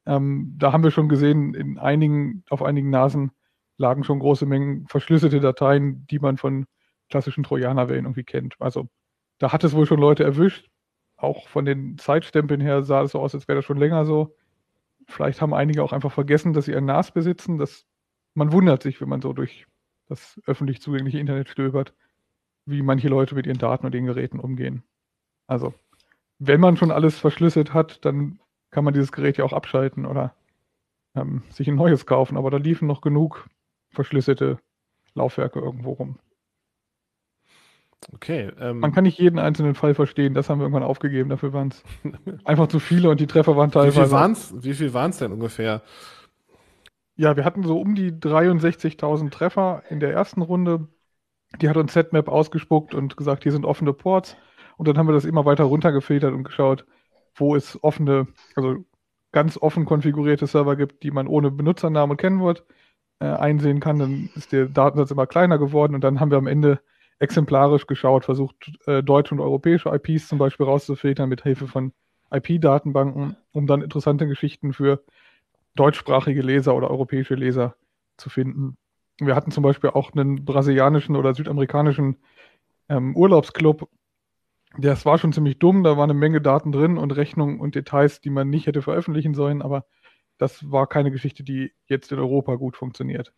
Ähm, 0.05 0.55
da 0.57 0.71
haben 0.71 0.83
wir 0.83 0.91
schon 0.91 1.09
gesehen, 1.09 1.53
in 1.53 1.77
einigen, 1.77 2.43
auf 2.49 2.61
einigen 2.61 2.89
Nasen 2.89 3.31
lagen 3.77 4.03
schon 4.03 4.19
große 4.19 4.45
Mengen 4.45 4.87
verschlüsselte 4.87 5.39
Dateien, 5.39 6.05
die 6.07 6.19
man 6.19 6.37
von 6.37 6.65
klassischen 7.09 7.43
Trojanerwellen 7.43 8.05
irgendwie 8.05 8.23
kennt. 8.23 8.55
Also 8.59 8.87
da 9.39 9.51
hat 9.51 9.63
es 9.63 9.73
wohl 9.73 9.85
schon 9.85 9.99
Leute 9.99 10.23
erwischt. 10.23 10.69
Auch 11.17 11.47
von 11.47 11.65
den 11.65 11.97
Zeitstempeln 11.97 12.61
her 12.61 12.83
sah 12.83 13.03
es 13.03 13.11
so 13.11 13.19
aus, 13.19 13.33
als 13.35 13.47
wäre 13.47 13.57
das 13.57 13.65
schon 13.65 13.77
länger 13.77 14.05
so. 14.05 14.35
Vielleicht 15.07 15.41
haben 15.41 15.53
einige 15.53 15.83
auch 15.83 15.93
einfach 15.93 16.11
vergessen, 16.11 16.53
dass 16.53 16.65
sie 16.65 16.75
ein 16.75 16.85
NAS 16.85 17.11
besitzen. 17.11 17.57
Das, 17.57 17.85
man 18.33 18.51
wundert 18.51 18.83
sich, 18.83 19.01
wenn 19.01 19.09
man 19.09 19.21
so 19.21 19.33
durch 19.33 19.65
das 20.07 20.39
öffentlich 20.45 20.81
zugängliche 20.81 21.19
Internet 21.19 21.49
stöbert, 21.49 21.93
wie 22.65 22.81
manche 22.81 23.09
Leute 23.09 23.35
mit 23.35 23.47
ihren 23.47 23.57
Daten 23.57 23.85
und 23.85 23.93
den 23.93 24.05
Geräten 24.05 24.39
umgehen. 24.39 24.83
Also, 25.47 25.73
wenn 26.39 26.59
man 26.59 26.77
schon 26.77 26.91
alles 26.91 27.19
verschlüsselt 27.19 27.73
hat, 27.73 28.03
dann 28.05 28.39
kann 28.75 28.83
man 28.83 28.93
dieses 28.93 29.13
Gerät 29.13 29.37
ja 29.37 29.45
auch 29.45 29.53
abschalten 29.53 30.05
oder 30.05 30.35
ähm, 31.15 31.43
sich 31.49 31.69
ein 31.69 31.75
neues 31.75 32.05
kaufen. 32.05 32.35
Aber 32.35 32.51
da 32.51 32.57
liefen 32.57 32.89
noch 32.89 32.99
genug 32.99 33.47
verschlüsselte 33.89 34.59
Laufwerke 35.13 35.59
irgendwo 35.59 35.93
rum. 35.93 36.19
Okay. 38.13 38.51
Ähm, 38.59 38.79
Man 38.79 38.91
kann 38.91 39.05
nicht 39.05 39.17
jeden 39.17 39.39
einzelnen 39.39 39.75
Fall 39.75 39.95
verstehen, 39.95 40.33
das 40.33 40.49
haben 40.49 40.59
wir 40.59 40.63
irgendwann 40.65 40.83
aufgegeben, 40.83 41.29
dafür 41.29 41.53
waren 41.53 41.69
es 41.69 41.83
einfach 42.43 42.67
zu 42.67 42.79
viele 42.81 43.09
und 43.09 43.21
die 43.21 43.27
Treffer 43.27 43.55
waren 43.55 43.71
teilweise. 43.71 43.95
Wie 44.61 44.73
viel 44.73 44.93
waren 44.93 45.11
es 45.11 45.17
denn 45.19 45.31
ungefähr? 45.31 45.81
Ja, 47.15 47.37
wir 47.37 47.45
hatten 47.45 47.63
so 47.63 47.79
um 47.79 47.95
die 47.95 48.11
63.000 48.11 49.31
Treffer 49.31 49.83
in 49.89 50.01
der 50.01 50.11
ersten 50.11 50.41
Runde. 50.41 50.89
Die 51.61 51.69
hat 51.69 51.77
uns 51.77 51.93
ZMap 51.93 52.27
ausgespuckt 52.27 52.93
und 52.93 53.15
gesagt, 53.15 53.43
hier 53.43 53.53
sind 53.53 53.65
offene 53.65 53.93
Ports. 53.93 54.35
Und 54.75 54.89
dann 54.89 54.97
haben 54.97 55.07
wir 55.07 55.13
das 55.13 55.23
immer 55.23 55.45
weiter 55.45 55.63
runtergefiltert 55.63 56.33
und 56.33 56.43
geschaut, 56.43 56.85
wo 57.35 57.55
es 57.55 57.81
offene, 57.83 58.27
also 58.55 58.85
ganz 59.31 59.57
offen 59.57 59.85
konfigurierte 59.85 60.47
Server 60.47 60.75
gibt, 60.75 61.03
die 61.03 61.11
man 61.11 61.27
ohne 61.27 61.51
Benutzernamen 61.51 62.17
kennen 62.17 62.41
wird 62.41 62.65
äh, 63.19 63.25
einsehen 63.25 63.79
kann, 63.79 63.99
dann 63.99 64.29
ist 64.35 64.51
der 64.51 64.65
Datensatz 64.65 65.11
immer 65.11 65.27
kleiner 65.27 65.57
geworden 65.57 65.95
und 65.95 66.03
dann 66.03 66.19
haben 66.19 66.31
wir 66.31 66.37
am 66.37 66.47
Ende 66.47 66.81
exemplarisch 67.19 67.87
geschaut, 67.87 68.25
versucht, 68.25 68.71
äh, 68.87 69.01
deutsche 69.01 69.33
und 69.33 69.41
europäische 69.41 69.89
IPs 69.89 70.27
zum 70.27 70.37
Beispiel 70.37 70.65
rauszufiltern 70.65 71.29
mit 71.29 71.43
Hilfe 71.43 71.67
von 71.67 71.93
IP-Datenbanken, 72.31 73.37
um 73.51 73.67
dann 73.67 73.81
interessante 73.81 74.27
Geschichten 74.27 74.73
für 74.73 75.03
deutschsprachige 75.75 76.41
Leser 76.41 76.75
oder 76.75 76.89
europäische 76.89 77.35
Leser 77.35 77.75
zu 78.17 78.29
finden. 78.29 78.77
Wir 79.19 79.35
hatten 79.35 79.51
zum 79.51 79.63
Beispiel 79.63 79.91
auch 79.91 80.13
einen 80.13 80.43
brasilianischen 80.43 81.15
oder 81.15 81.33
südamerikanischen 81.33 82.17
ähm, 82.89 83.15
Urlaubsclub. 83.15 83.89
Das 84.77 85.05
war 85.05 85.17
schon 85.17 85.33
ziemlich 85.33 85.59
dumm, 85.59 85.83
da 85.83 85.97
war 85.97 86.03
eine 86.03 86.13
Menge 86.13 86.41
Daten 86.41 86.71
drin 86.71 86.97
und 86.97 87.15
Rechnungen 87.15 87.59
und 87.59 87.75
Details, 87.75 88.21
die 88.21 88.29
man 88.29 88.49
nicht 88.49 88.67
hätte 88.67 88.81
veröffentlichen 88.81 89.33
sollen, 89.33 89.61
aber 89.61 89.85
das 90.37 90.69
war 90.71 90.87
keine 90.87 91.11
Geschichte, 91.11 91.43
die 91.43 91.71
jetzt 91.87 92.11
in 92.11 92.19
Europa 92.19 92.55
gut 92.55 92.75
funktioniert. 92.75 93.33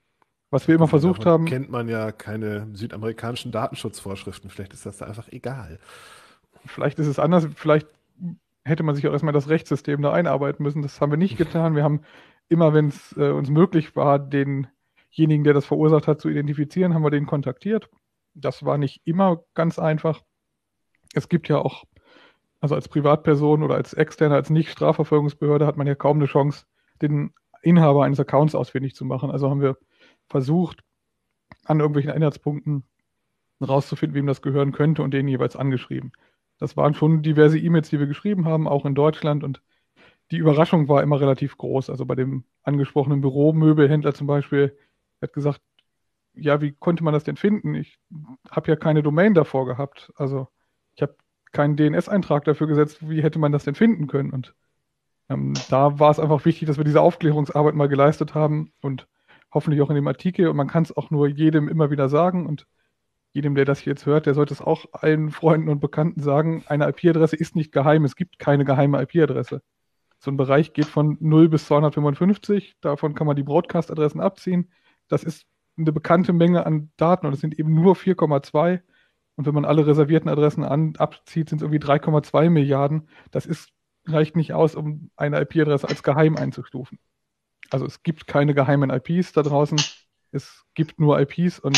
Was 0.49 0.67
wir 0.67 0.75
immer 0.75 0.87
versucht 0.87 1.25
haben. 1.25 1.45
Kennt 1.45 1.69
man 1.69 1.89
ja 1.89 2.11
keine 2.11 2.67
südamerikanischen 2.73 3.51
Datenschutzvorschriften. 3.51 4.49
Vielleicht 4.49 4.73
ist 4.73 4.85
das 4.85 4.97
da 4.97 5.05
einfach 5.05 5.27
egal. 5.29 5.79
Vielleicht 6.65 6.99
ist 6.99 7.07
es 7.07 7.19
anders. 7.19 7.47
Vielleicht 7.55 7.87
hätte 8.63 8.83
man 8.83 8.95
sich 8.95 9.07
auch 9.07 9.11
erstmal 9.11 9.33
das 9.33 9.49
Rechtssystem 9.49 10.01
da 10.01 10.13
einarbeiten 10.13 10.63
müssen. 10.63 10.81
Das 10.81 11.01
haben 11.01 11.11
wir 11.11 11.17
nicht 11.17 11.37
getan. 11.37 11.75
Wir 11.75 11.83
haben 11.83 12.01
immer, 12.49 12.73
wenn 12.73 12.87
es 12.87 13.15
äh, 13.17 13.29
uns 13.29 13.49
möglich 13.49 13.95
war, 13.95 14.19
denjenigen, 14.19 15.43
der 15.43 15.53
das 15.53 15.65
verursacht 15.65 16.07
hat, 16.07 16.21
zu 16.21 16.29
identifizieren, 16.29 16.93
haben 16.93 17.03
wir 17.03 17.11
den 17.11 17.25
kontaktiert. 17.25 17.89
Das 18.33 18.63
war 18.63 18.77
nicht 18.77 19.01
immer 19.05 19.43
ganz 19.53 19.79
einfach. 19.79 20.23
Es 21.17 21.29
gibt 21.29 21.49
ja 21.49 21.57
auch, 21.57 21.85
also 22.59 22.75
als 22.75 22.87
Privatperson 22.87 23.63
oder 23.63 23.75
als 23.75 23.93
Externe, 23.93 24.35
als 24.35 24.49
Nicht-Strafverfolgungsbehörde 24.49 25.65
hat 25.65 25.77
man 25.77 25.87
ja 25.87 25.95
kaum 25.95 26.17
eine 26.17 26.27
Chance, 26.27 26.65
den 27.01 27.33
Inhaber 27.61 28.03
eines 28.03 28.19
Accounts 28.19 28.55
ausfindig 28.55 28.95
zu 28.95 29.03
machen. 29.03 29.31
Also 29.31 29.49
haben 29.49 29.61
wir 29.61 29.77
versucht, 30.27 30.83
an 31.65 31.79
irgendwelchen 31.79 32.11
Einheitspunkten 32.11 32.83
rauszufinden, 33.61 34.15
wem 34.15 34.27
das 34.27 34.41
gehören 34.41 34.71
könnte 34.71 35.01
und 35.01 35.11
den 35.11 35.27
jeweils 35.27 35.55
angeschrieben. 35.55 36.11
Das 36.59 36.77
waren 36.77 36.93
schon 36.93 37.21
diverse 37.23 37.57
E-Mails, 37.57 37.89
die 37.89 37.99
wir 37.99 38.07
geschrieben 38.07 38.45
haben, 38.45 38.67
auch 38.67 38.85
in 38.85 38.95
Deutschland 38.95 39.43
und 39.43 39.61
die 40.31 40.37
Überraschung 40.37 40.87
war 40.87 41.03
immer 41.03 41.19
relativ 41.19 41.57
groß. 41.57 41.89
Also 41.89 42.05
bei 42.05 42.15
dem 42.15 42.43
angesprochenen 42.63 43.21
Büromöbelhändler 43.21 44.13
zum 44.13 44.27
Beispiel, 44.27 44.77
hat 45.21 45.33
gesagt, 45.33 45.61
ja, 46.33 46.61
wie 46.61 46.73
konnte 46.73 47.03
man 47.03 47.13
das 47.13 47.23
denn 47.23 47.37
finden? 47.37 47.73
Ich 47.73 47.97
habe 48.51 48.69
ja 48.69 48.75
keine 48.75 49.01
Domain 49.01 49.33
davor 49.33 49.65
gehabt. 49.65 50.11
Also 50.15 50.47
ich 50.97 51.01
habe 51.03 51.15
keinen 51.51 51.77
DNS-Eintrag 51.77 52.43
dafür 52.43 52.67
gesetzt. 52.67 53.07
Wie 53.07 53.23
hätte 53.23 53.39
man 53.39 53.51
das 53.51 53.63
denn 53.63 53.75
finden 53.75 54.07
können? 54.07 54.31
Und 54.31 54.53
ähm, 55.29 55.53
da 55.69 55.99
war 55.99 56.11
es 56.11 56.19
einfach 56.19 56.43
wichtig, 56.45 56.67
dass 56.67 56.77
wir 56.77 56.83
diese 56.83 57.01
Aufklärungsarbeit 57.01 57.75
mal 57.75 57.87
geleistet 57.87 58.33
haben 58.35 58.73
und 58.81 59.07
hoffentlich 59.53 59.81
auch 59.81 59.89
in 59.89 59.95
dem 59.95 60.07
Artikel. 60.07 60.47
Und 60.47 60.57
man 60.57 60.67
kann 60.67 60.83
es 60.83 60.95
auch 60.95 61.11
nur 61.11 61.27
jedem 61.27 61.69
immer 61.69 61.91
wieder 61.91 62.09
sagen 62.09 62.47
und 62.47 62.67
jedem, 63.31 63.53
der 63.55 63.65
das 63.65 63.85
jetzt 63.85 64.05
hört, 64.07 64.25
der 64.25 64.33
sollte 64.33 64.53
es 64.53 64.61
auch 64.61 64.85
allen 64.93 65.29
Freunden 65.29 65.69
und 65.69 65.79
Bekannten 65.79 66.21
sagen, 66.21 66.63
eine 66.67 66.87
IP-Adresse 66.89 67.35
ist 67.35 67.55
nicht 67.55 67.71
geheim, 67.71 68.03
es 68.03 68.15
gibt 68.15 68.39
keine 68.39 68.65
geheime 68.65 69.01
IP-Adresse. 69.03 69.61
So 70.19 70.31
ein 70.31 70.37
Bereich 70.37 70.73
geht 70.73 70.87
von 70.87 71.17
0 71.19 71.49
bis 71.49 71.67
255, 71.67 72.77
davon 72.81 73.13
kann 73.13 73.27
man 73.27 73.35
die 73.35 73.43
Broadcast-Adressen 73.43 74.21
abziehen. 74.21 74.71
Das 75.07 75.23
ist 75.23 75.45
eine 75.77 75.91
bekannte 75.91 76.33
Menge 76.33 76.65
an 76.65 76.91
Daten 76.97 77.27
und 77.27 77.33
es 77.33 77.39
sind 77.41 77.59
eben 77.59 77.75
nur 77.75 77.95
4,2. 77.95 78.81
Und 79.37 79.45
wenn 79.45 79.53
man 79.53 79.65
alle 79.65 79.87
reservierten 79.87 80.29
Adressen 80.29 80.63
an, 80.63 80.95
abzieht, 80.97 81.49
sind 81.49 81.59
es 81.59 81.63
irgendwie 81.63 81.79
3,2 81.79 82.49
Milliarden. 82.49 83.07
Das 83.31 83.45
ist 83.45 83.71
reicht 84.07 84.35
nicht 84.35 84.53
aus, 84.53 84.75
um 84.75 85.11
eine 85.15 85.41
IP-Adresse 85.41 85.87
als 85.87 86.03
geheim 86.03 86.35
einzustufen. 86.35 86.99
Also 87.69 87.85
es 87.85 88.03
gibt 88.03 88.27
keine 88.27 88.53
geheimen 88.53 88.89
IPs 88.89 89.33
da 89.33 89.43
draußen. 89.43 89.79
Es 90.31 90.65
gibt 90.73 90.99
nur 90.99 91.19
IPs 91.19 91.59
und 91.59 91.77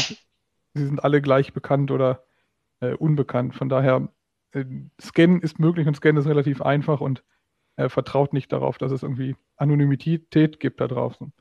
sie 0.74 0.86
sind 0.86 1.04
alle 1.04 1.22
gleich 1.22 1.54
bekannt 1.54 1.92
oder 1.92 2.24
äh, 2.80 2.94
unbekannt. 2.94 3.56
Von 3.56 3.70
daher, 3.70 4.10
äh, 4.52 4.66
Scannen 5.02 5.42
ist 5.42 5.60
möglich 5.60 5.88
und 5.88 5.96
Scannen 5.96 6.18
ist 6.18 6.28
relativ 6.28 6.62
einfach 6.62 7.02
und 7.02 7.24
äh, 7.76 7.90
vertraut 7.90 8.34
nicht 8.34 8.52
darauf, 8.52 8.78
dass 8.78 8.92
es 8.92 9.04
irgendwie 9.04 9.36
Anonymität 9.56 10.60
gibt 10.60 10.82
da 10.82 10.88
draußen. 10.88 11.34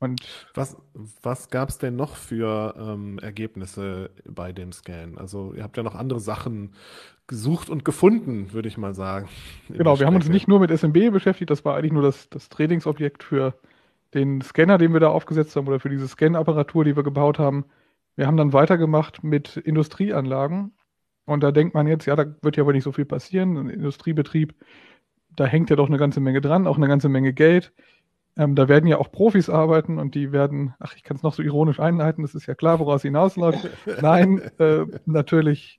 Und 0.00 0.22
was 0.54 0.76
was 0.94 1.50
gab 1.50 1.68
es 1.68 1.78
denn 1.78 1.94
noch 1.94 2.16
für 2.16 2.74
ähm, 2.78 3.18
Ergebnisse 3.18 4.10
bei 4.24 4.52
dem 4.52 4.72
Scan? 4.72 5.18
Also 5.18 5.52
ihr 5.54 5.62
habt 5.62 5.76
ja 5.76 5.82
noch 5.82 5.94
andere 5.94 6.20
Sachen 6.20 6.74
gesucht 7.26 7.68
und 7.68 7.84
gefunden, 7.84 8.52
würde 8.52 8.68
ich 8.68 8.78
mal 8.78 8.94
sagen. 8.94 9.28
Genau, 9.68 9.98
wir 10.00 10.06
haben 10.06 10.16
uns 10.16 10.28
nicht 10.28 10.48
nur 10.48 10.58
mit 10.58 10.70
SMB 10.70 11.12
beschäftigt, 11.12 11.50
das 11.50 11.64
war 11.64 11.76
eigentlich 11.76 11.92
nur 11.92 12.02
das, 12.02 12.28
das 12.30 12.48
Trainingsobjekt 12.48 13.22
für 13.22 13.54
den 14.14 14.40
Scanner, 14.40 14.78
den 14.78 14.92
wir 14.92 15.00
da 15.00 15.08
aufgesetzt 15.10 15.54
haben 15.54 15.68
oder 15.68 15.80
für 15.80 15.90
diese 15.90 16.08
Scan-Apparatur, 16.08 16.84
die 16.84 16.96
wir 16.96 17.04
gebaut 17.04 17.38
haben. 17.38 17.66
Wir 18.16 18.26
haben 18.26 18.36
dann 18.38 18.52
weitergemacht 18.52 19.22
mit 19.22 19.56
Industrieanlagen 19.58 20.72
und 21.26 21.42
da 21.42 21.52
denkt 21.52 21.74
man 21.74 21.86
jetzt, 21.86 22.06
ja, 22.06 22.16
da 22.16 22.24
wird 22.42 22.56
ja 22.56 22.64
aber 22.64 22.72
nicht 22.72 22.84
so 22.84 22.92
viel 22.92 23.04
passieren. 23.04 23.56
Ein 23.56 23.68
Industriebetrieb, 23.68 24.54
da 25.36 25.46
hängt 25.46 25.70
ja 25.70 25.76
doch 25.76 25.88
eine 25.88 25.98
ganze 25.98 26.20
Menge 26.20 26.40
dran, 26.40 26.66
auch 26.66 26.76
eine 26.76 26.88
ganze 26.88 27.08
Menge 27.08 27.32
Geld. 27.32 27.72
Ähm, 28.40 28.54
da 28.54 28.68
werden 28.68 28.86
ja 28.86 28.96
auch 28.96 29.12
Profis 29.12 29.50
arbeiten 29.50 29.98
und 29.98 30.14
die 30.14 30.32
werden, 30.32 30.72
ach, 30.78 30.96
ich 30.96 31.02
kann 31.02 31.14
es 31.14 31.22
noch 31.22 31.34
so 31.34 31.42
ironisch 31.42 31.78
einleiten, 31.78 32.22
das 32.22 32.34
ist 32.34 32.46
ja 32.46 32.54
klar, 32.54 32.78
woraus 32.78 33.02
hinausläuft. 33.02 33.68
Nein, 34.00 34.38
äh, 34.58 34.86
natürlich 35.04 35.78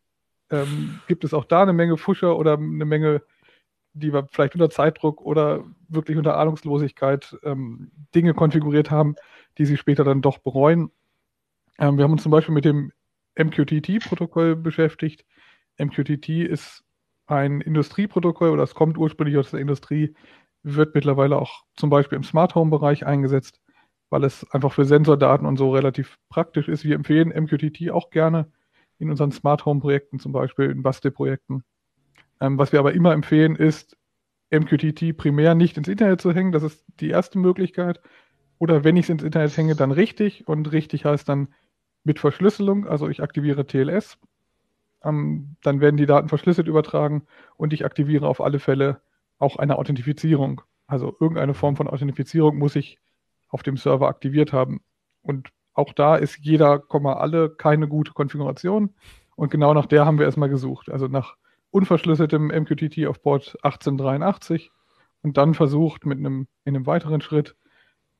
ähm, 0.51 0.99
gibt 1.07 1.23
es 1.23 1.33
auch 1.33 1.45
da 1.45 1.63
eine 1.63 1.73
Menge 1.73 1.97
Fuscher 1.97 2.37
oder 2.37 2.59
eine 2.59 2.85
Menge, 2.85 3.23
die 3.93 4.13
wir 4.13 4.27
vielleicht 4.31 4.53
unter 4.53 4.69
Zeitdruck 4.69 5.21
oder 5.21 5.63
wirklich 5.87 6.19
unter 6.19 6.37
Ahnungslosigkeit 6.37 7.35
ähm, 7.41 7.89
Dinge 8.13 8.35
konfiguriert 8.35 8.91
haben, 8.91 9.15
die 9.57 9.65
sie 9.65 9.75
später 9.75 10.03
dann 10.03 10.21
doch 10.21 10.37
bereuen. 10.37 10.91
Ähm, 11.79 11.97
wir 11.97 12.03
haben 12.03 12.11
uns 12.11 12.21
zum 12.21 12.31
Beispiel 12.31 12.53
mit 12.53 12.65
dem 12.65 12.91
MQTT-Protokoll 13.39 14.55
beschäftigt. 14.55 15.25
MQTT 15.79 16.29
ist 16.29 16.83
ein 17.25 17.59
Industrieprotokoll 17.59 18.51
oder 18.51 18.61
es 18.61 18.75
kommt 18.75 18.99
ursprünglich 18.99 19.39
aus 19.39 19.49
der 19.49 19.61
Industrie, 19.61 20.13
wird 20.63 20.95
mittlerweile 20.95 21.37
auch 21.37 21.63
zum 21.75 21.89
Beispiel 21.89 22.15
im 22.15 22.23
Smart 22.23 22.55
Home-Bereich 22.55 23.05
eingesetzt, 23.05 23.59
weil 24.09 24.23
es 24.23 24.49
einfach 24.51 24.73
für 24.73 24.85
Sensordaten 24.85 25.47
und 25.47 25.57
so 25.57 25.71
relativ 25.73 26.17
praktisch 26.29 26.67
ist. 26.67 26.83
Wir 26.83 26.95
empfehlen 26.95 27.29
MQTT 27.29 27.91
auch 27.91 28.09
gerne 28.09 28.51
in 28.99 29.09
unseren 29.09 29.31
Smart 29.31 29.65
Home-Projekten, 29.65 30.19
zum 30.19 30.31
Beispiel 30.31 30.69
in 30.69 30.83
Bastelprojekten. 30.83 31.63
Ähm, 32.39 32.57
was 32.57 32.71
wir 32.71 32.79
aber 32.79 32.93
immer 32.93 33.13
empfehlen, 33.13 33.55
ist, 33.55 33.97
MQTT 34.51 35.15
primär 35.15 35.55
nicht 35.55 35.77
ins 35.77 35.87
Internet 35.87 36.21
zu 36.21 36.33
hängen. 36.33 36.51
Das 36.51 36.63
ist 36.63 36.85
die 36.99 37.09
erste 37.09 37.39
Möglichkeit. 37.39 38.01
Oder 38.59 38.83
wenn 38.83 38.97
ich 38.97 39.05
es 39.05 39.09
ins 39.09 39.23
Internet 39.23 39.55
hänge, 39.55 39.75
dann 39.75 39.91
richtig. 39.91 40.47
Und 40.47 40.71
richtig 40.71 41.05
heißt 41.05 41.27
dann 41.27 41.47
mit 42.03 42.19
Verschlüsselung. 42.19 42.85
Also 42.85 43.07
ich 43.07 43.23
aktiviere 43.23 43.65
TLS. 43.65 44.17
Ähm, 45.03 45.55
dann 45.63 45.79
werden 45.79 45.97
die 45.97 46.05
Daten 46.05 46.29
verschlüsselt 46.29 46.67
übertragen 46.67 47.23
und 47.57 47.73
ich 47.73 47.85
aktiviere 47.85 48.27
auf 48.27 48.41
alle 48.41 48.59
Fälle 48.59 49.01
auch 49.41 49.57
eine 49.57 49.77
Authentifizierung. 49.77 50.61
Also 50.87 51.15
irgendeine 51.19 51.53
Form 51.53 51.75
von 51.75 51.87
Authentifizierung 51.87 52.57
muss 52.57 52.75
ich 52.75 52.99
auf 53.49 53.63
dem 53.63 53.77
Server 53.77 54.07
aktiviert 54.07 54.53
haben. 54.53 54.81
Und 55.21 55.49
auch 55.73 55.93
da 55.93 56.15
ist 56.15 56.37
jeder, 56.41 56.83
alle 56.89 57.49
keine 57.49 57.87
gute 57.87 58.13
Konfiguration. 58.13 58.93
Und 59.35 59.51
genau 59.51 59.73
nach 59.73 59.85
der 59.85 60.05
haben 60.05 60.19
wir 60.19 60.25
erstmal 60.25 60.49
gesucht. 60.49 60.89
Also 60.89 61.07
nach 61.07 61.35
unverschlüsseltem 61.71 62.47
MQTT 62.47 63.07
auf 63.07 63.21
Port 63.21 63.57
1883 63.63 64.71
und 65.23 65.37
dann 65.37 65.53
versucht 65.53 66.05
mit 66.05 66.19
einem, 66.19 66.47
in 66.65 66.75
einem 66.75 66.85
weiteren 66.85 67.21
Schritt, 67.21 67.55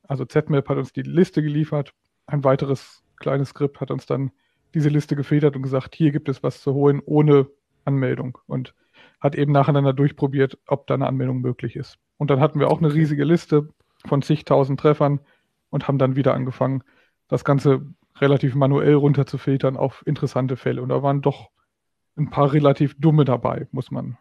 also 0.04 0.26
ZMAP 0.26 0.68
hat 0.70 0.78
uns 0.78 0.94
die 0.94 1.02
Liste 1.02 1.42
geliefert, 1.44 1.94
ein 2.26 2.44
weiteres 2.44 3.04
kleines 3.18 3.50
Skript 3.50 3.82
hat 3.82 3.92
uns 3.92 4.06
dann 4.06 4.32
diese 4.74 4.90
Liste 4.90 5.16
gefedert 5.16 5.56
und 5.56 5.64
gesagt, 5.64 5.96
hier 5.96 6.12
gibt 6.12 6.30
es 6.30 6.44
was 6.44 6.62
zu 6.62 6.74
holen 6.74 7.02
ohne 7.06 7.48
Anmeldung 7.84 8.38
und 8.48 8.74
hat 9.22 9.36
eben 9.36 9.52
nacheinander 9.52 9.94
durchprobiert, 9.94 10.58
ob 10.68 10.88
da 10.88 10.96
eine 10.96 11.08
Anmeldung 11.08 11.40
möglich 11.40 11.76
ist. 11.76 11.98
Und 12.18 12.30
dann 12.32 12.40
hatten 12.40 12.60
wir 12.60 12.70
auch 12.70 12.80
eine 12.80 12.94
riesige 12.94 13.24
Liste 13.24 13.70
von 14.06 14.22
zigtausend 14.22 14.80
Treffern 14.80 15.20
und 15.70 15.88
haben 15.88 16.00
dann 16.00 16.16
wieder 16.16 16.34
angefangen, 16.34 16.84
das 17.28 17.46
Ganze 17.46 17.82
relativ 18.20 18.56
manuell 18.56 18.96
runterzufiltern 18.96 19.78
auf 19.78 20.04
interessante 20.06 20.58
Fälle. 20.58 20.82
Und 20.82 20.90
da 20.90 21.02
waren 21.02 21.22
doch 21.22 21.50
ein 22.18 22.30
paar 22.30 22.52
relativ 22.52 23.00
dumme 23.00 23.24
dabei, 23.24 23.68
muss 23.72 23.92
man 23.92 24.18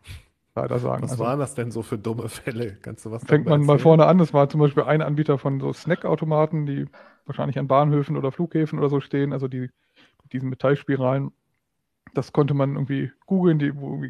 leider 0.55 0.79
sagen. 0.79 1.03
Was 1.03 1.13
also, 1.13 1.25
waren 1.25 1.39
das 1.39 1.55
denn 1.55 1.71
so 1.71 1.83
für 1.83 1.99
dumme 1.99 2.29
Fälle? 2.29 2.77
Kannst 2.83 3.05
du 3.05 3.11
was 3.11 3.25
Fängt 3.25 3.47
man 3.47 3.63
mal 3.63 3.79
vorne 3.79 4.07
an. 4.07 4.19
Das 4.19 4.33
war 4.33 4.49
zum 4.49 4.61
Beispiel 4.61 4.85
ein 4.85 5.03
Anbieter 5.03 5.39
von 5.39 5.61
so 5.61 5.73
Snackautomaten, 5.73 6.67
die 6.67 6.87
wahrscheinlich 7.27 7.59
an 7.59 7.69
Bahnhöfen 7.69 8.17
oder 8.17 8.33
Flughäfen 8.33 8.79
oder 8.79 8.89
so 8.89 9.01
stehen, 9.01 9.33
also 9.33 9.49
die 9.49 9.61
mit 10.23 10.33
diesen 10.33 10.51
Metallspiralen. 10.51 11.33
Das 12.15 12.33
konnte 12.33 12.55
man 12.55 12.75
irgendwie 12.75 13.13
googeln, 13.27 13.59
die, 13.59 13.77
wo 13.77 14.03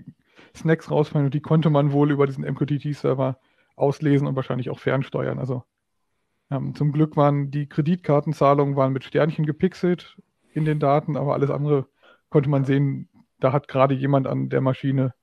Snacks 0.55 0.91
rausfallen 0.91 1.27
und 1.27 1.35
die 1.35 1.41
konnte 1.41 1.71
man 1.71 1.93
wohl 1.93 2.11
über 2.11 2.27
diesen 2.27 2.45
MQTT-Server 2.45 3.39
auslesen 3.77 4.27
und 4.27 4.37
wahrscheinlich 4.37 4.71
auch 4.71 4.79
fernsteuern. 4.79 5.39
Also 5.39 5.65
ähm, 6.51 6.75
zum 6.75 6.93
Glück 6.93 7.17
waren 7.17 7.51
die 7.51 7.69
Kreditkartenzahlungen 7.69 8.77
waren 8.77 8.93
mit 8.93 9.05
Sternchen 9.05 9.47
gepixelt 9.47 10.19
in 10.53 10.65
den 10.65 10.81
Daten, 10.81 11.17
aber 11.17 11.35
alles 11.35 11.51
andere 11.51 11.87
konnte 12.29 12.51
man 12.51 12.65
sehen, 12.65 13.09
da 13.39 13.53
hat 13.53 13.69
gerade 13.69 13.95
jemand 13.95 14.27
an 14.27 14.49
der 14.49 14.61
Maschine 14.61 15.15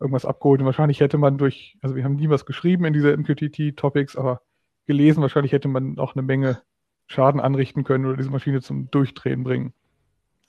irgendwas 0.00 0.24
abgeholt. 0.24 0.60
Und 0.60 0.66
wahrscheinlich 0.66 1.00
hätte 1.00 1.18
man 1.18 1.38
durch, 1.38 1.78
also 1.80 1.94
wir 1.94 2.04
haben 2.04 2.16
nie 2.16 2.28
was 2.28 2.44
geschrieben 2.44 2.84
in 2.84 2.92
diese 2.92 3.16
MQTT-Topics, 3.16 4.16
aber 4.16 4.42
gelesen, 4.86 5.22
wahrscheinlich 5.22 5.52
hätte 5.52 5.68
man 5.68 5.98
auch 5.98 6.14
eine 6.14 6.22
Menge 6.22 6.60
Schaden 7.06 7.40
anrichten 7.40 7.84
können 7.84 8.06
oder 8.06 8.16
diese 8.16 8.30
Maschine 8.30 8.60
zum 8.60 8.90
Durchdrehen 8.90 9.44
bringen. 9.44 9.72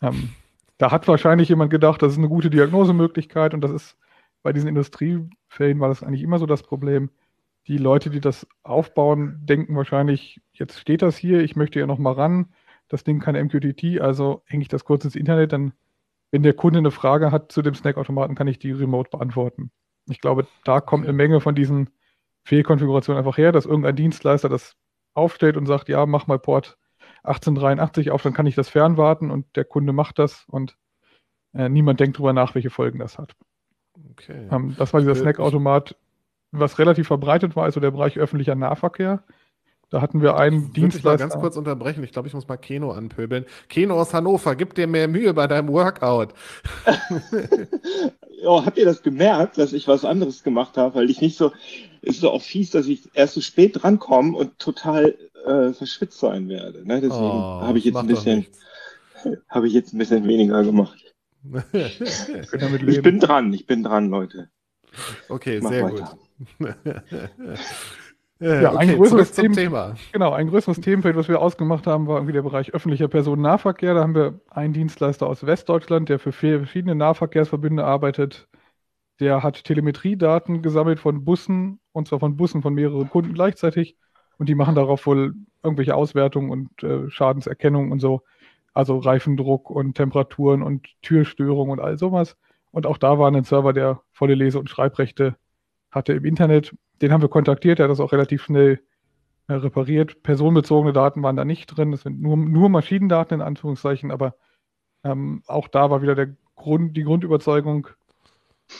Ähm, 0.02 0.30
da 0.78 0.92
hat 0.92 1.08
wahrscheinlich 1.08 1.50
jemand 1.50 1.72
gedacht, 1.72 2.02
das 2.02 2.14
ist 2.14 2.18
eine 2.18 2.30
gute 2.30 2.50
Diagnosemöglichkeit 2.50 3.54
und 3.54 3.62
das 3.62 3.72
ist 3.72 3.98
bei 4.44 4.54
diesen 4.54 4.70
Industriefällen 4.70 5.80
war 5.80 5.90
das 5.90 6.04
eigentlich 6.04 6.22
immer 6.22 6.40
so 6.40 6.46
das 6.46 6.64
Problem. 6.64 7.10
Die 7.68 7.78
Leute, 7.78 8.10
die 8.10 8.20
das 8.20 8.46
aufbauen, 8.64 9.40
denken 9.44 9.76
wahrscheinlich, 9.76 10.42
jetzt 10.52 10.80
steht 10.80 11.02
das 11.02 11.18
hier, 11.18 11.42
ich 11.42 11.56
möchte 11.56 11.80
ja 11.80 11.88
noch 11.88 11.98
mal 11.98 12.14
ran, 12.14 12.54
das 12.90 13.04
Ding 13.04 13.20
kann 13.20 13.36
MQTT, 13.36 14.02
also 14.02 14.44
hänge 14.46 14.64
ich 14.64 14.68
das 14.68 14.86
kurz 14.86 15.06
ins 15.06 15.16
Internet, 15.16 15.54
dann 15.54 15.74
wenn 16.34 16.42
der 16.42 16.56
Kunde 16.56 16.80
eine 16.80 16.90
Frage 16.90 17.32
hat 17.32 17.52
zu 17.52 17.62
dem 17.62 17.76
Snackautomaten, 17.76 18.36
kann 18.36 18.48
ich 18.48 18.58
die 18.58 18.72
remote 18.72 19.12
beantworten. 19.12 19.72
Ich 20.10 20.20
glaube, 20.20 20.48
da 20.64 20.82
kommt 20.82 21.04
eine 21.06 21.14
Menge 21.14 21.40
von 21.42 21.54
diesen 21.54 21.92
Fehlkonfigurationen 22.44 23.20
einfach 23.20 23.38
her, 23.38 23.52
dass 23.52 23.68
irgendein 23.68 23.96
Dienstleister 23.96 24.50
das 24.50 24.76
aufstellt 25.14 25.58
und 25.58 25.68
sagt, 25.68 25.90
ja, 25.90 26.08
mach 26.08 26.26
mal 26.26 26.40
Port 26.40 26.80
1883 27.22 28.10
auf, 28.10 28.24
dann 28.24 28.34
kann 28.34 28.48
ich 28.48 28.56
das 28.56 28.68
fernwarten 28.68 29.30
und 29.30 29.56
der 29.56 29.64
Kunde 29.64 29.94
macht 29.94 30.18
das 30.18 30.46
und 30.48 30.76
äh, 31.54 31.70
niemand 31.70 32.00
denkt 32.00 32.18
darüber 32.18 32.34
nach, 32.34 32.56
welche 32.56 32.72
Folgen 32.72 32.98
das 32.98 33.20
hat. 33.20 33.36
Okay. 34.12 34.48
Ähm, 34.52 34.76
das 34.78 34.94
war 34.94 35.02
dieser 35.02 35.16
Snackautomat, 35.16 35.96
was 36.52 36.80
relativ 36.80 37.08
verbreitet 37.08 37.56
war, 37.56 37.64
also 37.64 37.80
der 37.80 37.92
Bereich 37.92 38.18
öffentlicher 38.18 38.56
Nahverkehr. 38.56 39.24
Da 39.94 40.02
hatten 40.02 40.24
wir 40.24 40.38
einen 40.38 40.68
ich 40.68 40.74
Dienstleister. 40.74 41.14
Ich 41.14 41.20
mal 41.20 41.30
ganz 41.30 41.40
kurz 41.40 41.56
unterbrechen. 41.56 42.04
Ich 42.04 42.12
glaube, 42.12 42.28
ich 42.28 42.34
muss 42.34 42.48
mal 42.48 42.58
Keno 42.58 42.94
anpöbeln. 42.94 43.46
Keno 43.70 44.02
aus 44.02 44.12
Hannover, 44.12 44.56
gib 44.56 44.74
dir 44.74 44.88
mehr 44.88 45.08
Mühe 45.08 45.36
bei 45.36 45.46
deinem 45.46 45.68
Workout. 45.68 46.34
oh, 48.44 48.66
habt 48.66 48.80
ihr 48.80 48.86
das 48.86 49.04
gemerkt, 49.04 49.60
dass 49.60 49.72
ich 49.72 49.88
was 49.88 50.04
anderes 50.04 50.42
gemacht 50.42 50.78
habe? 50.78 50.96
Weil 50.96 51.12
ich 51.12 51.22
nicht 51.22 51.38
so, 51.38 51.52
ist 52.02 52.22
so 52.22 52.32
auch 52.32 52.42
fies, 52.42 52.72
dass 52.72 52.88
ich 52.88 53.04
erst 53.14 53.36
so 53.36 53.42
spät 53.42 53.84
drankomme 53.84 54.36
und 54.36 54.58
total 54.58 55.16
äh, 55.46 55.74
verschwitzt 55.74 56.20
sein 56.20 56.50
werde. 56.50 56.88
Ne? 56.88 57.00
Deswegen 57.00 57.22
oh, 57.22 57.62
habe 57.62 57.78
ich 57.78 57.86
jetzt 57.86 57.98
ein 57.98 58.08
bisschen, 58.08 58.48
habe 59.48 59.68
ich 59.68 59.74
jetzt 59.74 59.94
ein 59.94 60.00
bisschen 60.00 60.28
weniger 60.28 60.64
gemacht. 60.64 61.03
Ich 61.74 63.02
bin 63.02 63.20
dran, 63.20 63.54
ich 63.54 63.66
bin 63.66 63.84
dran, 63.84 64.10
Leute. 64.10 64.50
Okay, 65.30 65.60
sehr 65.60 65.84
weiter. 65.84 66.18
gut. 66.60 66.76
Ja, 68.40 68.74
okay, 68.74 68.78
ein 68.78 68.96
größeres 68.98 69.32
Thema, 69.32 69.56
Thema. 69.56 69.96
Genau, 70.12 70.34
ein 70.34 70.50
größeres 70.50 70.82
Themenfeld, 70.82 71.16
was 71.16 71.30
wir 71.30 71.40
ausgemacht 71.40 71.88
haben, 71.88 72.08
war 72.08 72.18
irgendwie 72.18 72.34
der 72.34 72.42
Bereich 72.42 72.74
öffentlicher 72.74 73.08
Personennahverkehr. 73.08 73.94
Da 73.94 74.02
haben 74.02 74.16
wir 74.16 74.42
einen 74.50 74.74
Dienstleister 74.74 75.28
aus 75.28 75.46
Westdeutschland, 75.46 76.10
der 76.10 76.20
für 76.20 76.34
verschiedene 76.34 76.96
Nahverkehrsverbünde 76.96 77.86
arbeitet. 77.86 78.50
Der 79.22 79.44
hat 79.44 79.64
Telemetriedaten 79.64 80.62
gesammelt 80.62 81.00
von 81.00 81.24
Bussen, 81.24 81.80
und 81.94 82.10
zwar 82.10 82.20
von 82.20 82.36
Bussen 82.36 82.62
von 82.62 82.74
mehreren 82.74 83.10
Kunden 83.10 83.34
gleichzeitig. 83.34 83.96
Und 84.38 84.50
die 84.50 84.56
machen 84.56 84.76
darauf 84.76 85.06
wohl 85.06 85.36
irgendwelche 85.64 85.96
Auswertungen 85.96 86.50
und 86.50 86.84
äh, 86.84 87.10
Schadenserkennung 87.10 87.92
und 87.92 88.00
so. 88.00 88.24
Also 88.74 88.98
Reifendruck 88.98 89.70
und 89.70 89.96
Temperaturen 89.96 90.64
und 90.64 90.88
Türstörungen 91.02 91.72
und 91.72 91.80
all 91.80 91.98
sowas. 91.98 92.38
Und 92.72 92.88
auch 92.88 92.98
da 92.98 93.20
war 93.20 93.32
ein 93.32 93.44
Server, 93.44 93.74
der 93.74 94.02
volle 94.12 94.36
Lese- 94.36 94.60
und 94.60 94.70
Schreibrechte 94.70 95.36
hatte 95.92 96.14
im 96.14 96.26
Internet. 96.26 96.76
Den 97.02 97.12
haben 97.12 97.22
wir 97.22 97.30
kontaktiert, 97.30 97.80
der 97.80 97.86
hat 97.86 97.92
das 97.92 98.00
auch 98.00 98.12
relativ 98.12 98.44
schnell 98.44 98.82
äh, 99.48 99.54
repariert. 99.54 100.24
Personenbezogene 100.24 100.94
Daten 100.94 101.22
waren 101.22 101.36
da 101.36 101.46
nicht 101.46 101.68
drin, 101.68 101.92
das 101.92 102.02
sind 102.02 102.22
nur, 102.22 102.38
nur 102.38 102.70
Maschinendaten 102.70 103.42
in 103.42 103.46
Anführungszeichen, 103.46 104.10
aber 104.10 104.36
ähm, 105.04 105.44
auch 105.48 105.68
da 105.68 105.90
war 105.92 106.02
wieder 106.02 106.16
der 106.16 106.36
Grund, 106.56 106.96
die 106.96 107.04
Grundüberzeugung, 107.04 107.88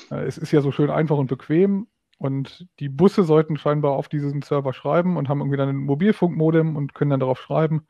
äh, 0.10 0.24
es 0.24 0.38
ist 0.38 0.52
ja 0.52 0.62
so 0.62 0.72
schön 0.72 0.90
einfach 0.90 1.18
und 1.18 1.28
bequem 1.28 1.88
und 2.18 2.68
die 2.80 2.90
Busse 2.90 3.24
sollten 3.24 3.58
scheinbar 3.58 3.92
auf 3.92 4.08
diesen 4.08 4.42
Server 4.42 4.74
schreiben 4.74 5.18
und 5.18 5.28
haben 5.28 5.42
irgendwie 5.42 5.58
dann 5.58 5.70
ein 5.70 5.76
Mobilfunkmodem 5.76 6.76
und 6.78 6.94
können 6.94 7.12
dann 7.12 7.20
darauf 7.20 7.42
schreiben. 7.42 7.86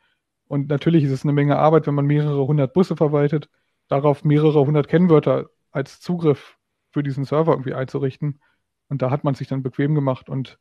Und 0.47 0.69
natürlich 0.69 1.03
ist 1.03 1.11
es 1.11 1.23
eine 1.23 1.33
Menge 1.33 1.57
Arbeit, 1.57 1.87
wenn 1.87 1.95
man 1.95 2.05
mehrere 2.05 2.45
hundert 2.45 2.73
Busse 2.73 2.95
verwaltet, 2.95 3.49
darauf 3.87 4.23
mehrere 4.23 4.65
hundert 4.65 4.87
Kennwörter 4.87 5.49
als 5.71 5.99
Zugriff 5.99 6.57
für 6.91 7.03
diesen 7.03 7.25
Server 7.25 7.53
irgendwie 7.53 7.73
einzurichten. 7.73 8.41
Und 8.89 9.01
da 9.01 9.09
hat 9.09 9.23
man 9.23 9.33
sich 9.33 9.47
dann 9.47 9.63
bequem 9.63 9.95
gemacht 9.95 10.29
und 10.29 10.59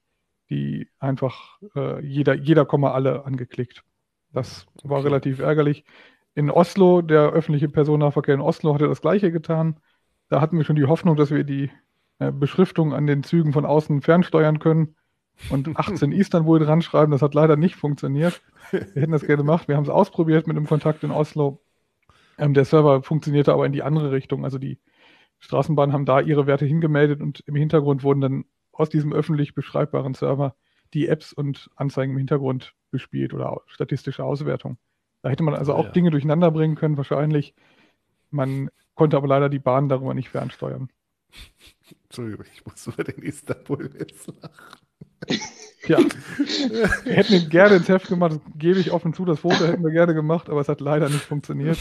die 0.50 0.88
einfach 0.98 1.58
äh, 1.76 2.04
jeder, 2.04 2.34
jeder 2.34 2.64
Komma 2.64 2.92
alle 2.92 3.24
angeklickt. 3.24 3.82
Das 4.32 4.66
war 4.82 4.98
okay. 4.98 5.08
relativ 5.08 5.40
ärgerlich. 5.40 5.84
In 6.34 6.50
Oslo, 6.50 7.02
der 7.02 7.30
öffentliche 7.30 7.68
Personennahverkehr 7.68 8.34
in 8.34 8.40
Oslo 8.40 8.74
hatte 8.74 8.88
das 8.88 9.02
gleiche 9.02 9.30
getan. 9.30 9.80
Da 10.28 10.40
hatten 10.40 10.56
wir 10.56 10.64
schon 10.64 10.76
die 10.76 10.86
Hoffnung, 10.86 11.16
dass 11.16 11.30
wir 11.30 11.44
die 11.44 11.70
äh, 12.18 12.32
Beschriftung 12.32 12.94
an 12.94 13.06
den 13.06 13.22
Zügen 13.22 13.52
von 13.52 13.66
außen 13.66 14.00
fernsteuern 14.00 14.58
können 14.58 14.96
und 15.50 15.68
18 15.76 16.12
Istanbul 16.12 16.58
dran 16.58 16.82
schreiben. 16.82 17.12
Das 17.12 17.22
hat 17.22 17.34
leider 17.34 17.56
nicht 17.56 17.76
funktioniert. 17.76 18.40
Wir 18.70 18.80
hätten 19.02 19.12
das 19.12 19.22
gerne 19.22 19.38
gemacht. 19.38 19.68
Wir 19.68 19.76
haben 19.76 19.84
es 19.84 19.90
ausprobiert 19.90 20.46
mit 20.46 20.56
einem 20.56 20.66
Kontakt 20.66 21.02
in 21.04 21.10
Oslo. 21.10 21.60
Ähm, 22.38 22.54
der 22.54 22.64
Server 22.64 23.02
funktionierte 23.02 23.52
aber 23.52 23.66
in 23.66 23.72
die 23.72 23.82
andere 23.82 24.12
Richtung. 24.12 24.44
Also 24.44 24.58
die 24.58 24.78
Straßenbahnen 25.38 25.92
haben 25.92 26.06
da 26.06 26.20
ihre 26.20 26.46
Werte 26.46 26.64
hingemeldet 26.64 27.20
und 27.20 27.40
im 27.46 27.56
Hintergrund 27.56 28.02
wurden 28.02 28.20
dann 28.20 28.44
aus 28.72 28.88
diesem 28.88 29.12
öffentlich 29.12 29.54
beschreibbaren 29.54 30.14
Server 30.14 30.54
die 30.94 31.08
Apps 31.08 31.32
und 31.32 31.70
Anzeigen 31.76 32.12
im 32.12 32.18
Hintergrund 32.18 32.74
bespielt 32.90 33.34
oder 33.34 33.60
statistische 33.66 34.24
Auswertung. 34.24 34.78
Da 35.22 35.30
hätte 35.30 35.42
man 35.42 35.54
also 35.54 35.74
auch 35.74 35.86
ja. 35.86 35.90
Dinge 35.90 36.10
durcheinander 36.10 36.50
bringen 36.50 36.74
können, 36.74 36.96
wahrscheinlich. 36.96 37.54
Man 38.30 38.70
konnte 38.94 39.16
aber 39.16 39.28
leider 39.28 39.48
die 39.48 39.58
Bahn 39.58 39.88
darüber 39.88 40.14
nicht 40.14 40.28
fernsteuern. 40.28 40.90
Entschuldigung, 42.04 42.46
ich 42.52 42.64
muss 42.64 42.86
über 42.86 43.04
den 43.04 43.22
Istanbul 43.22 43.90
jetzt 43.98 44.26
lachen. 44.26 44.78
Ja, 45.88 45.98
wir 45.98 47.12
hätten 47.12 47.34
ihn 47.34 47.48
gerne 47.48 47.76
ins 47.76 47.88
Heft 47.88 48.06
gemacht, 48.06 48.32
das 48.32 48.40
gebe 48.56 48.78
ich 48.78 48.92
offen 48.92 49.14
zu, 49.14 49.24
das 49.24 49.40
Foto 49.40 49.66
hätten 49.66 49.82
wir 49.82 49.90
gerne 49.90 50.14
gemacht, 50.14 50.48
aber 50.48 50.60
es 50.60 50.68
hat 50.68 50.80
leider 50.80 51.08
nicht 51.08 51.24
funktioniert. 51.24 51.76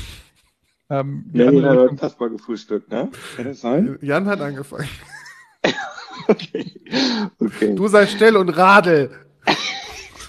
Ähm, 0.89 1.25
Lenny 1.31 1.61
hat 1.61 1.77
heute 1.77 1.95
Kasper 1.95 2.29
gefrühstückt, 2.29 2.89
ne? 2.91 3.09
Kann 3.35 3.45
das 3.45 3.61
sein? 3.61 3.99
Jan 4.01 4.25
hat 4.25 4.41
angefangen. 4.41 4.89
okay. 6.27 6.73
okay. 7.39 7.75
Du 7.75 7.87
sei 7.87 8.07
still 8.07 8.37
und 8.37 8.49
radel. 8.49 9.11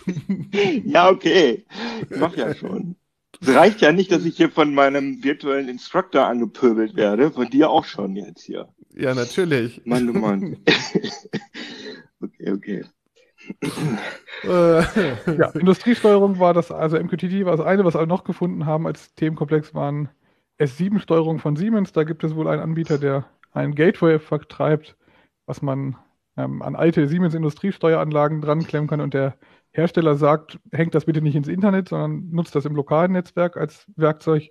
ja, 0.84 1.08
okay. 1.08 1.64
Ich 2.10 2.16
mach 2.18 2.36
ja 2.36 2.54
schon. 2.54 2.96
Es 3.40 3.48
reicht 3.48 3.80
ja 3.80 3.90
nicht, 3.90 4.12
dass 4.12 4.24
ich 4.24 4.36
hier 4.36 4.50
von 4.50 4.72
meinem 4.72 5.24
virtuellen 5.24 5.68
Instructor 5.68 6.26
angepöbelt 6.26 6.94
werde, 6.94 7.32
von 7.32 7.50
dir 7.50 7.70
auch 7.70 7.84
schon 7.84 8.14
jetzt 8.14 8.42
hier. 8.42 8.68
Ja, 8.94 9.14
natürlich. 9.14 9.82
Mann, 9.84 10.06
du 10.06 10.12
Mann. 10.12 10.58
okay, 12.20 12.52
okay. 12.52 12.84
Ja, 14.44 15.50
Industriesteuerung 15.54 16.38
war 16.38 16.54
das, 16.54 16.70
also 16.70 16.98
MQTT 16.98 17.44
war 17.44 17.56
das 17.56 17.64
eine, 17.64 17.84
was 17.84 17.94
wir 17.94 18.06
noch 18.06 18.24
gefunden 18.24 18.66
haben 18.66 18.86
als 18.86 19.14
Themenkomplex 19.14 19.74
waren 19.74 20.08
S7-Steuerung 20.58 21.38
von 21.38 21.56
Siemens. 21.56 21.92
Da 21.92 22.04
gibt 22.04 22.24
es 22.24 22.34
wohl 22.34 22.48
einen 22.48 22.62
Anbieter, 22.62 22.98
der 22.98 23.26
ein 23.52 23.74
Gateway 23.74 24.18
vertreibt, 24.18 24.96
was 25.46 25.62
man 25.62 25.96
ähm, 26.36 26.62
an 26.62 26.76
alte 26.76 27.08
Siemens 27.08 27.34
Industriesteueranlagen 27.34 28.40
dran 28.40 28.64
klemmen 28.64 28.88
kann 28.88 29.00
und 29.00 29.14
der 29.14 29.36
Hersteller 29.72 30.16
sagt, 30.16 30.58
hängt 30.70 30.94
das 30.94 31.06
bitte 31.06 31.22
nicht 31.22 31.34
ins 31.34 31.48
Internet, 31.48 31.88
sondern 31.88 32.30
nutzt 32.30 32.54
das 32.54 32.66
im 32.66 32.76
lokalen 32.76 33.12
Netzwerk 33.12 33.56
als 33.56 33.86
Werkzeug, 33.96 34.50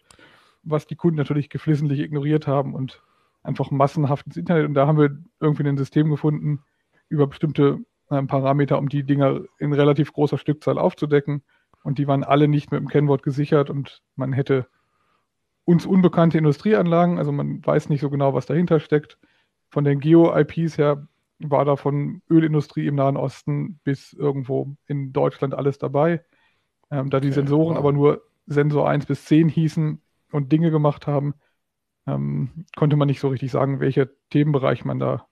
was 0.63 0.87
die 0.87 0.95
Kunden 0.95 1.17
natürlich 1.17 1.49
geflissentlich 1.49 1.99
ignoriert 1.99 2.47
haben 2.47 2.73
und 2.73 3.03
einfach 3.43 3.71
massenhaft 3.71 4.25
ins 4.27 4.37
Internet. 4.37 4.65
Und 4.65 4.73
da 4.73 4.87
haben 4.87 4.97
wir 4.97 5.17
irgendwie 5.39 5.67
ein 5.67 5.77
System 5.77 6.09
gefunden 6.09 6.63
über 7.09 7.27
bestimmte 7.27 7.79
äh, 8.11 8.21
Parameter, 8.23 8.77
um 8.77 8.89
die 8.89 9.03
Dinger 9.03 9.41
in 9.57 9.73
relativ 9.73 10.13
großer 10.13 10.37
Stückzahl 10.37 10.77
aufzudecken. 10.77 11.43
Und 11.83 11.97
die 11.97 12.07
waren 12.07 12.23
alle 12.23 12.47
nicht 12.47 12.71
mit 12.71 12.79
dem 12.79 12.89
Kennwort 12.89 13.23
gesichert 13.23 13.71
und 13.71 14.03
man 14.15 14.33
hätte 14.33 14.67
uns 15.63 15.85
unbekannte 15.85 16.37
Industrieanlagen, 16.37 17.17
also 17.17 17.31
man 17.31 17.65
weiß 17.65 17.89
nicht 17.89 18.01
so 18.01 18.09
genau, 18.09 18.33
was 18.33 18.45
dahinter 18.45 18.79
steckt. 18.79 19.17
Von 19.69 19.83
den 19.83 19.99
Geo-IPs 19.99 20.77
her 20.77 21.07
war 21.39 21.65
da 21.65 21.75
von 21.75 22.21
Ölindustrie 22.29 22.85
im 22.85 22.95
Nahen 22.95 23.17
Osten 23.17 23.79
bis 23.83 24.13
irgendwo 24.13 24.75
in 24.85 25.13
Deutschland 25.13 25.55
alles 25.55 25.79
dabei. 25.79 26.23
Ähm, 26.91 27.09
da 27.09 27.19
die 27.19 27.29
okay, 27.29 27.35
Sensoren 27.35 27.75
wow. 27.75 27.77
aber 27.77 27.93
nur 27.93 28.21
Sensor 28.47 28.89
1 28.89 29.05
bis 29.05 29.25
10 29.25 29.49
hießen 29.49 30.01
und 30.31 30.51
Dinge 30.51 30.71
gemacht 30.71 31.07
haben, 31.07 31.35
ähm, 32.05 32.65
konnte 32.75 32.95
man 32.95 33.07
nicht 33.07 33.19
so 33.21 33.29
richtig 33.29 33.49
sagen, 33.51 33.79
welcher 33.79 34.09
Themenbereich 34.29 34.83
man 34.83 34.99
da 34.99 35.25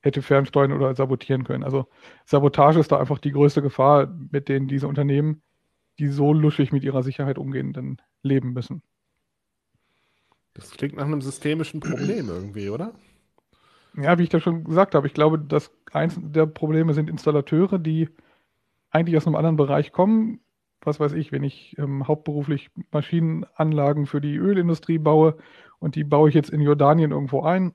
hätte 0.00 0.22
fernsteuern 0.22 0.72
oder 0.72 0.94
sabotieren 0.94 1.44
können. 1.44 1.64
Also 1.64 1.86
Sabotage 2.24 2.80
ist 2.80 2.92
da 2.92 2.98
einfach 2.98 3.18
die 3.18 3.32
größte 3.32 3.62
Gefahr, 3.62 4.06
mit 4.30 4.48
denen 4.48 4.68
diese 4.68 4.86
Unternehmen, 4.86 5.42
die 5.98 6.08
so 6.08 6.32
luschig 6.32 6.72
mit 6.72 6.84
ihrer 6.84 7.02
Sicherheit 7.02 7.38
umgehen, 7.38 7.72
dann 7.72 7.98
leben 8.22 8.52
müssen. 8.52 8.82
Das 10.54 10.70
klingt 10.70 10.96
nach 10.96 11.04
einem 11.04 11.20
systemischen 11.20 11.80
Problem 11.80 12.28
irgendwie, 12.28 12.70
oder? 12.70 12.92
Ja, 13.96 14.18
wie 14.18 14.22
ich 14.22 14.28
da 14.28 14.38
schon 14.38 14.64
gesagt 14.64 14.94
habe, 14.94 15.06
ich 15.06 15.14
glaube, 15.14 15.38
dass 15.38 15.72
eins 15.92 16.18
der 16.20 16.46
Probleme 16.46 16.94
sind 16.94 17.10
Installateure, 17.10 17.78
die 17.78 18.08
eigentlich 18.90 19.16
aus 19.16 19.26
einem 19.26 19.36
anderen 19.36 19.56
Bereich 19.56 19.92
kommen. 19.92 20.40
Was 20.80 21.00
weiß 21.00 21.14
ich, 21.14 21.32
wenn 21.32 21.42
ich 21.42 21.76
ähm, 21.78 22.06
hauptberuflich 22.06 22.70
Maschinenanlagen 22.92 24.06
für 24.06 24.20
die 24.20 24.36
Ölindustrie 24.36 24.98
baue 24.98 25.36
und 25.80 25.96
die 25.96 26.04
baue 26.04 26.28
ich 26.28 26.34
jetzt 26.34 26.50
in 26.50 26.60
Jordanien 26.60 27.10
irgendwo 27.10 27.42
ein 27.42 27.72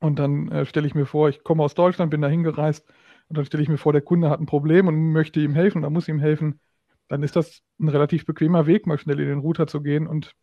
und 0.00 0.18
dann 0.18 0.48
äh, 0.50 0.64
stelle 0.66 0.86
ich 0.86 0.94
mir 0.94 1.06
vor, 1.06 1.28
ich 1.28 1.42
komme 1.42 1.62
aus 1.62 1.74
Deutschland, 1.74 2.10
bin 2.10 2.20
da 2.20 2.28
hingereist 2.28 2.86
und 3.28 3.38
dann 3.38 3.44
stelle 3.44 3.62
ich 3.62 3.68
mir 3.68 3.78
vor, 3.78 3.92
der 3.92 4.02
Kunde 4.02 4.30
hat 4.30 4.40
ein 4.40 4.46
Problem 4.46 4.86
und 4.86 5.12
möchte 5.12 5.40
ihm 5.40 5.54
helfen 5.54 5.78
oder 5.78 5.90
muss 5.90 6.08
ihm 6.08 6.18
helfen, 6.18 6.60
dann 7.08 7.22
ist 7.22 7.36
das 7.36 7.62
ein 7.80 7.88
relativ 7.88 8.26
bequemer 8.26 8.66
Weg, 8.66 8.86
mal 8.86 8.98
schnell 8.98 9.20
in 9.20 9.28
den 9.28 9.38
Router 9.38 9.66
zu 9.66 9.82
gehen 9.82 10.06
und 10.06 10.34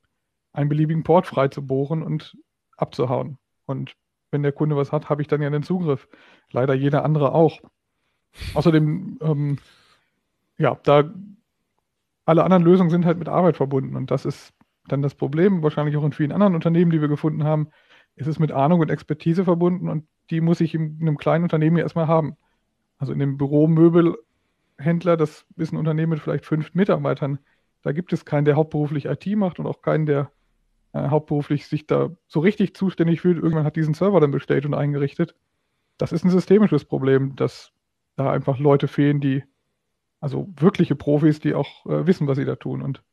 einen 0.51 0.69
beliebigen 0.69 1.03
Port 1.03 1.27
frei 1.27 1.47
zu 1.47 1.65
bohren 1.65 2.01
und 2.01 2.35
abzuhauen. 2.77 3.37
Und 3.65 3.95
wenn 4.31 4.43
der 4.43 4.51
Kunde 4.51 4.75
was 4.75 4.91
hat, 4.91 5.09
habe 5.09 5.21
ich 5.21 5.27
dann 5.27 5.41
ja 5.41 5.49
den 5.49 5.63
Zugriff. 5.63 6.07
Leider 6.51 6.73
jeder 6.73 7.05
andere 7.05 7.33
auch. 7.33 7.61
Außerdem, 8.53 9.19
ähm, 9.21 9.57
ja, 10.57 10.77
da 10.83 11.09
alle 12.25 12.43
anderen 12.43 12.63
Lösungen 12.63 12.89
sind 12.89 13.05
halt 13.05 13.19
mit 13.19 13.29
Arbeit 13.29 13.57
verbunden 13.57 13.95
und 13.95 14.11
das 14.11 14.25
ist 14.25 14.53
dann 14.87 15.01
das 15.01 15.15
Problem, 15.15 15.63
wahrscheinlich 15.63 15.95
auch 15.97 16.03
in 16.03 16.11
vielen 16.11 16.31
anderen 16.31 16.55
Unternehmen, 16.55 16.91
die 16.91 17.01
wir 17.01 17.07
gefunden 17.07 17.43
haben, 17.43 17.69
ist 18.15 18.27
es 18.27 18.39
mit 18.39 18.51
Ahnung 18.51 18.79
und 18.79 18.89
Expertise 18.89 19.43
verbunden 19.43 19.89
und 19.89 20.05
die 20.29 20.41
muss 20.41 20.61
ich 20.61 20.73
in 20.73 20.97
einem 21.01 21.17
kleinen 21.17 21.43
Unternehmen 21.43 21.77
ja 21.77 21.83
erstmal 21.83 22.07
haben. 22.07 22.37
Also 22.97 23.13
in 23.13 23.19
dem 23.19 23.37
Büromöbelhändler, 23.37 25.17
das 25.17 25.45
ist 25.57 25.73
ein 25.73 25.77
Unternehmen 25.77 26.11
mit 26.11 26.21
vielleicht 26.21 26.45
fünf 26.45 26.73
Mitarbeitern, 26.73 27.39
da 27.85 27.91
gibt 27.91 28.13
es 28.13 28.25
keinen, 28.25 28.45
der 28.45 28.55
hauptberuflich 28.55 29.05
IT 29.05 29.27
macht 29.37 29.59
und 29.59 29.67
auch 29.67 29.83
keinen, 29.83 30.07
der 30.07 30.31
äh, 30.93 31.09
hauptberuflich 31.09 31.67
sich 31.67 31.85
da 31.85 32.09
so 32.25 32.39
richtig 32.39 32.75
zuständig 32.75 33.21
fühlt. 33.21 33.37
Irgendwann 33.37 33.65
hat 33.65 33.75
diesen 33.75 33.93
Server 33.93 34.19
dann 34.19 34.31
bestellt 34.31 34.65
und 34.65 34.73
eingerichtet. 34.73 35.35
Das 35.99 36.11
ist 36.11 36.23
ein 36.23 36.31
systemisches 36.31 36.83
Problem, 36.85 37.35
dass 37.35 37.71
da 38.15 38.31
einfach 38.31 38.57
Leute 38.57 38.87
fehlen, 38.87 39.21
die, 39.21 39.43
also 40.19 40.47
wirkliche 40.57 40.95
Profis, 40.95 41.39
die 41.39 41.53
auch 41.53 41.85
äh, 41.85 42.07
wissen, 42.07 42.27
was 42.27 42.37
sie 42.37 42.45
da 42.45 42.55
tun. 42.55 42.81
Und 42.81 43.03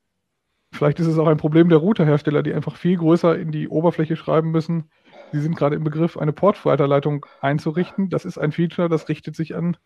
vielleicht 0.73 0.99
ist 1.01 1.07
es 1.07 1.19
auch 1.19 1.29
ein 1.29 1.37
Problem 1.37 1.69
der 1.69 1.79
Routerhersteller, 1.79 2.43
die 2.43 2.55
einfach 2.55 2.77
viel 2.77 2.97
größer 2.97 3.39
in 3.39 3.53
die 3.53 3.69
Oberfläche 3.69 4.17
schreiben 4.17 4.51
müssen. 4.51 4.91
Sie 5.31 5.41
sind 5.41 5.57
gerade 5.57 5.77
im 5.77 5.85
Begriff, 5.85 6.19
eine 6.19 6.33
Portweiterleitung 6.33 7.25
einzurichten. 7.41 8.11
Das 8.11 8.25
ist 8.25 8.39
ein 8.39 8.53
Feature, 8.53 8.89
das 8.89 9.09
richtet 9.09 9.37
sich 9.37 9.55
an 9.55 9.77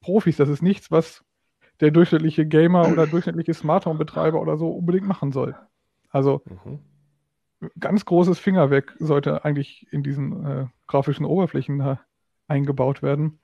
Profis. 0.00 0.36
Das 0.36 0.48
ist 0.48 0.62
nichts, 0.62 0.90
was 0.90 1.24
der 1.80 1.90
durchschnittliche 1.90 2.46
Gamer 2.46 2.88
oder 2.88 3.06
durchschnittliche 3.06 3.54
Smart 3.54 3.86
Home 3.86 3.98
Betreiber 3.98 4.40
oder 4.40 4.56
so 4.56 4.68
unbedingt 4.70 5.06
machen 5.06 5.32
soll. 5.32 5.54
Also 6.10 6.42
mhm 6.64 6.80
ganz 7.78 8.04
großes 8.04 8.38
Finger 8.38 8.70
weg 8.70 8.94
sollte 8.98 9.44
eigentlich 9.44 9.86
in 9.90 10.02
diesen 10.02 10.44
äh, 10.44 10.66
grafischen 10.86 11.24
Oberflächen 11.24 11.80
äh, 11.80 11.96
eingebaut 12.48 13.02
werden, 13.02 13.40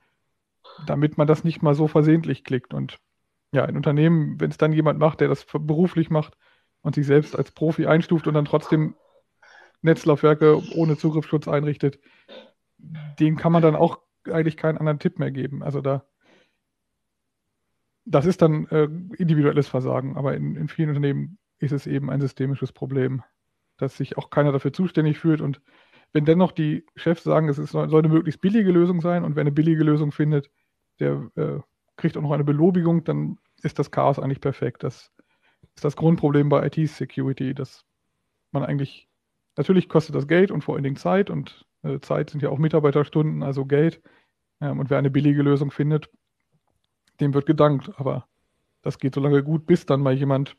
damit 0.85 1.17
man 1.17 1.27
das 1.27 1.43
nicht 1.43 1.61
mal 1.61 1.75
so 1.75 1.87
versehentlich 1.87 2.43
klickt. 2.43 2.73
Und 2.73 2.99
ja, 3.51 3.65
ein 3.65 3.75
Unternehmen, 3.75 4.39
wenn 4.39 4.51
es 4.51 4.57
dann 4.57 4.73
jemand 4.73 4.99
macht, 4.99 5.19
der 5.19 5.27
das 5.27 5.45
beruflich 5.45 6.09
macht 6.09 6.37
und 6.83 6.93
sich 6.93 7.07
selbst 7.07 7.35
als 7.35 7.51
Profi 7.51 7.87
einstuft 7.87 8.27
und 8.27 8.35
dann 8.35 8.45
trotzdem 8.45 8.95
Netzlaufwerke 9.81 10.61
ohne 10.75 10.95
Zugriffsschutz 10.95 11.47
einrichtet, 11.47 11.99
dem 13.19 13.35
kann 13.35 13.51
man 13.51 13.63
dann 13.63 13.75
auch 13.75 13.99
eigentlich 14.25 14.57
keinen 14.57 14.77
anderen 14.77 14.99
Tipp 14.99 15.17
mehr 15.17 15.31
geben. 15.31 15.63
Also 15.63 15.81
da, 15.81 16.05
das 18.05 18.27
ist 18.27 18.43
dann 18.43 18.67
äh, 18.67 18.83
individuelles 19.17 19.67
Versagen, 19.67 20.15
aber 20.15 20.35
in, 20.35 20.55
in 20.55 20.67
vielen 20.67 20.89
Unternehmen 20.89 21.39
ist 21.57 21.71
es 21.71 21.87
eben 21.87 22.11
ein 22.11 22.21
systemisches 22.21 22.71
Problem 22.71 23.23
dass 23.77 23.97
sich 23.97 24.17
auch 24.17 24.29
keiner 24.29 24.51
dafür 24.51 24.73
zuständig 24.73 25.19
fühlt. 25.19 25.41
Und 25.41 25.61
wenn 26.11 26.25
dennoch 26.25 26.51
die 26.51 26.85
Chefs 26.95 27.23
sagen, 27.23 27.49
es 27.49 27.57
soll 27.57 27.99
eine 27.99 28.09
möglichst 28.09 28.41
billige 28.41 28.71
Lösung 28.71 29.01
sein 29.01 29.23
und 29.23 29.35
wer 29.35 29.41
eine 29.41 29.51
billige 29.51 29.83
Lösung 29.83 30.11
findet, 30.11 30.51
der 30.99 31.29
äh, 31.35 31.59
kriegt 31.97 32.17
auch 32.17 32.21
noch 32.21 32.31
eine 32.31 32.43
Belobigung, 32.43 33.03
dann 33.03 33.37
ist 33.61 33.79
das 33.79 33.91
Chaos 33.91 34.19
eigentlich 34.19 34.41
perfekt. 34.41 34.83
Das 34.83 35.11
ist 35.75 35.85
das 35.85 35.95
Grundproblem 35.95 36.49
bei 36.49 36.65
IT-Security, 36.67 37.53
dass 37.53 37.85
man 38.51 38.63
eigentlich, 38.63 39.07
natürlich 39.57 39.89
kostet 39.89 40.15
das 40.15 40.27
Geld 40.27 40.51
und 40.51 40.63
vor 40.63 40.75
allen 40.75 40.83
Dingen 40.83 40.95
Zeit 40.95 41.29
und 41.29 41.65
äh, 41.83 41.99
Zeit 41.99 42.29
sind 42.29 42.41
ja 42.41 42.49
auch 42.49 42.57
Mitarbeiterstunden, 42.57 43.43
also 43.43 43.65
Geld. 43.65 44.01
Ähm, 44.61 44.79
und 44.79 44.89
wer 44.89 44.97
eine 44.97 45.09
billige 45.09 45.41
Lösung 45.41 45.71
findet, 45.71 46.09
dem 47.19 47.33
wird 47.33 47.45
gedankt. 47.45 47.91
Aber 47.97 48.27
das 48.81 48.99
geht 48.99 49.15
so 49.15 49.21
lange 49.21 49.43
gut, 49.43 49.65
bis 49.65 49.85
dann 49.85 50.01
mal 50.01 50.13
jemand 50.13 50.55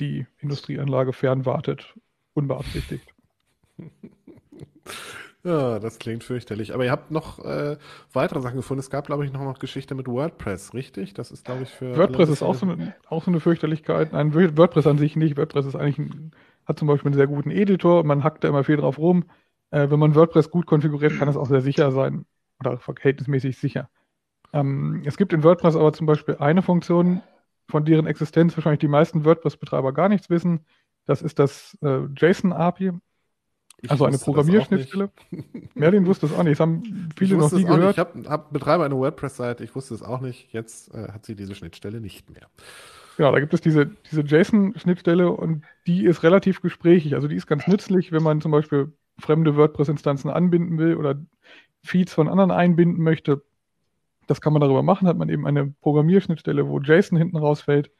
die 0.00 0.26
Industrieanlage 0.38 1.12
fernwartet 1.12 1.94
unbeabsichtigt. 2.34 3.14
Ja, 5.44 5.78
das 5.78 5.98
klingt 5.98 6.24
fürchterlich. 6.24 6.74
Aber 6.74 6.84
ihr 6.84 6.90
habt 6.90 7.10
noch 7.10 7.44
äh, 7.44 7.76
weitere 8.12 8.40
Sachen 8.40 8.56
gefunden. 8.56 8.80
Es 8.80 8.90
gab, 8.90 9.06
glaube 9.06 9.24
ich, 9.24 9.32
noch 9.32 9.40
eine 9.40 9.54
Geschichte 9.54 9.94
mit 9.94 10.08
WordPress, 10.08 10.74
richtig? 10.74 11.14
Das 11.14 11.30
ist, 11.30 11.44
glaube 11.44 11.62
ich, 11.62 11.70
für. 11.70 11.96
WordPress 11.96 12.28
ist 12.28 12.42
auch 12.42 12.54
so, 12.54 12.66
eine, 12.66 12.94
auch 13.08 13.22
so 13.24 13.30
eine 13.30 13.40
Fürchterlichkeit. 13.40 14.12
Nein, 14.12 14.34
WordPress 14.34 14.86
an 14.86 14.98
sich 14.98 15.14
nicht. 15.16 15.36
WordPress 15.36 15.66
ist 15.66 15.76
eigentlich 15.76 15.98
ein, 15.98 16.32
hat 16.66 16.78
zum 16.78 16.88
Beispiel 16.88 17.08
einen 17.08 17.16
sehr 17.16 17.28
guten 17.28 17.50
Editor. 17.50 18.04
Man 18.04 18.24
hackt 18.24 18.42
da 18.42 18.48
immer 18.48 18.64
viel 18.64 18.76
drauf 18.76 18.98
rum. 18.98 19.24
Äh, 19.70 19.90
wenn 19.90 20.00
man 20.00 20.14
WordPress 20.14 20.50
gut 20.50 20.66
konfiguriert, 20.66 21.18
kann 21.18 21.28
es 21.28 21.36
auch 21.36 21.46
sehr 21.46 21.60
sicher 21.60 21.92
sein. 21.92 22.26
Oder 22.58 22.78
verhältnismäßig 22.78 23.58
sicher. 23.58 23.88
Ähm, 24.52 25.02
es 25.04 25.16
gibt 25.16 25.32
in 25.32 25.44
WordPress 25.44 25.76
aber 25.76 25.92
zum 25.92 26.06
Beispiel 26.06 26.36
eine 26.36 26.62
Funktion, 26.62 27.22
von 27.68 27.84
deren 27.84 28.06
Existenz 28.06 28.56
wahrscheinlich 28.56 28.80
die 28.80 28.88
meisten 28.88 29.24
WordPress-Betreiber 29.24 29.92
gar 29.92 30.08
nichts 30.08 30.30
wissen. 30.30 30.64
Das 31.04 31.22
ist 31.22 31.38
das 31.38 31.76
äh, 31.82 32.06
JSON-API, 32.16 32.92
also 33.86 34.04
eine 34.06 34.18
Programmierschnittstelle. 34.18 35.10
Merlin 35.74 36.06
wusste 36.06 36.26
es 36.26 36.32
auch 36.32 36.42
nicht. 36.42 36.52
Das 36.52 36.60
haben 36.60 37.10
viele 37.16 37.36
noch 37.36 37.52
nie 37.52 37.64
gehört. 37.64 37.80
Nicht. 37.80 37.90
Ich 37.92 37.98
hab, 37.98 38.28
hab, 38.28 38.52
betreibe 38.52 38.84
eine 38.84 38.96
WordPress-Seite, 38.96 39.62
ich 39.62 39.74
wusste 39.74 39.94
es 39.94 40.02
auch 40.02 40.20
nicht. 40.20 40.52
Jetzt 40.52 40.92
äh, 40.94 41.12
hat 41.12 41.24
sie 41.24 41.36
diese 41.36 41.54
Schnittstelle 41.54 42.00
nicht 42.00 42.28
mehr. 42.30 42.48
Genau, 43.16 43.32
da 43.32 43.40
gibt 43.40 43.54
es 43.54 43.60
diese, 43.60 43.90
diese 44.10 44.22
JSON-Schnittstelle 44.22 45.30
und 45.30 45.64
die 45.86 46.04
ist 46.04 46.22
relativ 46.22 46.60
gesprächig. 46.60 47.14
Also 47.14 47.28
die 47.28 47.36
ist 47.36 47.46
ganz 47.46 47.66
nützlich, 47.66 48.12
wenn 48.12 48.22
man 48.22 48.40
zum 48.40 48.52
Beispiel 48.52 48.92
fremde 49.18 49.56
WordPress-Instanzen 49.56 50.30
anbinden 50.30 50.78
will 50.78 50.96
oder 50.96 51.16
Feeds 51.82 52.12
von 52.12 52.28
anderen 52.28 52.50
einbinden 52.50 53.02
möchte. 53.02 53.42
Das 54.26 54.40
kann 54.40 54.52
man 54.52 54.60
darüber 54.60 54.82
machen, 54.82 55.08
hat 55.08 55.16
man 55.16 55.28
eben 55.28 55.46
eine 55.46 55.74
Programmierschnittstelle, 55.80 56.68
wo 56.68 56.80
JSON 56.80 57.18
hinten 57.18 57.36
rausfällt, 57.36 57.90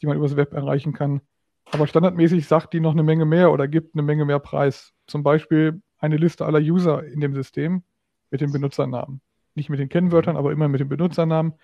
die 0.00 0.06
man 0.06 0.16
übers 0.16 0.36
Web 0.36 0.52
erreichen 0.52 0.92
kann. 0.92 1.22
Aber 1.72 1.86
standardmäßig 1.86 2.46
sagt 2.46 2.72
die 2.72 2.80
noch 2.80 2.92
eine 2.92 3.02
Menge 3.02 3.24
mehr 3.24 3.52
oder 3.52 3.68
gibt 3.68 3.94
eine 3.94 4.02
Menge 4.02 4.24
mehr 4.24 4.38
Preis. 4.38 4.92
Zum 5.06 5.22
Beispiel 5.22 5.82
eine 5.98 6.16
Liste 6.16 6.46
aller 6.46 6.60
User 6.60 7.04
in 7.04 7.20
dem 7.20 7.34
System 7.34 7.82
mit 8.30 8.40
den 8.40 8.52
Benutzernamen. 8.52 9.20
Nicht 9.54 9.70
mit 9.70 9.80
den 9.80 9.88
Kennwörtern, 9.88 10.36
aber 10.36 10.52
immer 10.52 10.68
mit 10.68 10.80
den 10.80 10.88
Benutzernamen 10.88 11.54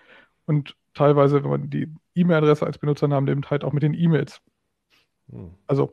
und 0.47 0.77
teilweise, 0.95 1.43
wenn 1.43 1.51
man 1.51 1.71
die 1.71 1.89
E-Mail-Adresse 2.15 2.67
als 2.67 2.79
Benutzernamen 2.79 3.25
nimmt, 3.25 3.51
halt 3.51 3.65
auch 3.65 3.73
mit 3.73 3.83
den 3.83 3.95
E-Mails. 3.95 4.41
Hm. 5.31 5.55
Also 5.67 5.93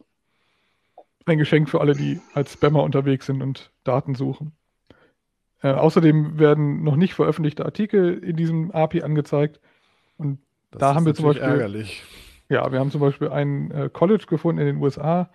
ein 1.26 1.38
Geschenk 1.38 1.69
für 1.69 1.82
alle, 1.82 1.93
die 1.93 2.19
als 2.34 2.54
Spammer 2.54 2.84
unterwegs 2.84 3.28
sind 3.28 3.41
und 3.41 3.71
Daten 3.84 4.15
suchen. 4.15 4.54
Äh, 5.62 5.71
außerdem 5.71 6.39
werden 6.39 6.84
noch 6.84 6.95
nicht 6.95 7.13
veröffentlichte 7.13 7.65
Artikel 7.65 8.17
in 8.17 8.36
diesem 8.36 8.71
API 8.71 9.04
angezeigt. 9.04 9.60
Und 10.17 10.39
das 10.71 10.80
da 10.80 10.95
haben 10.95 11.06
wir 11.06 11.13
zum 11.13 11.26
Beispiel. 11.26 11.43
Ärgerlich. 11.43 12.04
Ja, 12.51 12.69
wir 12.69 12.79
haben 12.79 12.91
zum 12.91 12.99
Beispiel 12.99 13.29
ein 13.29 13.71
äh, 13.71 13.89
College 13.89 14.25
gefunden 14.27 14.59
in 14.59 14.67
den 14.67 14.83
USA. 14.83 15.29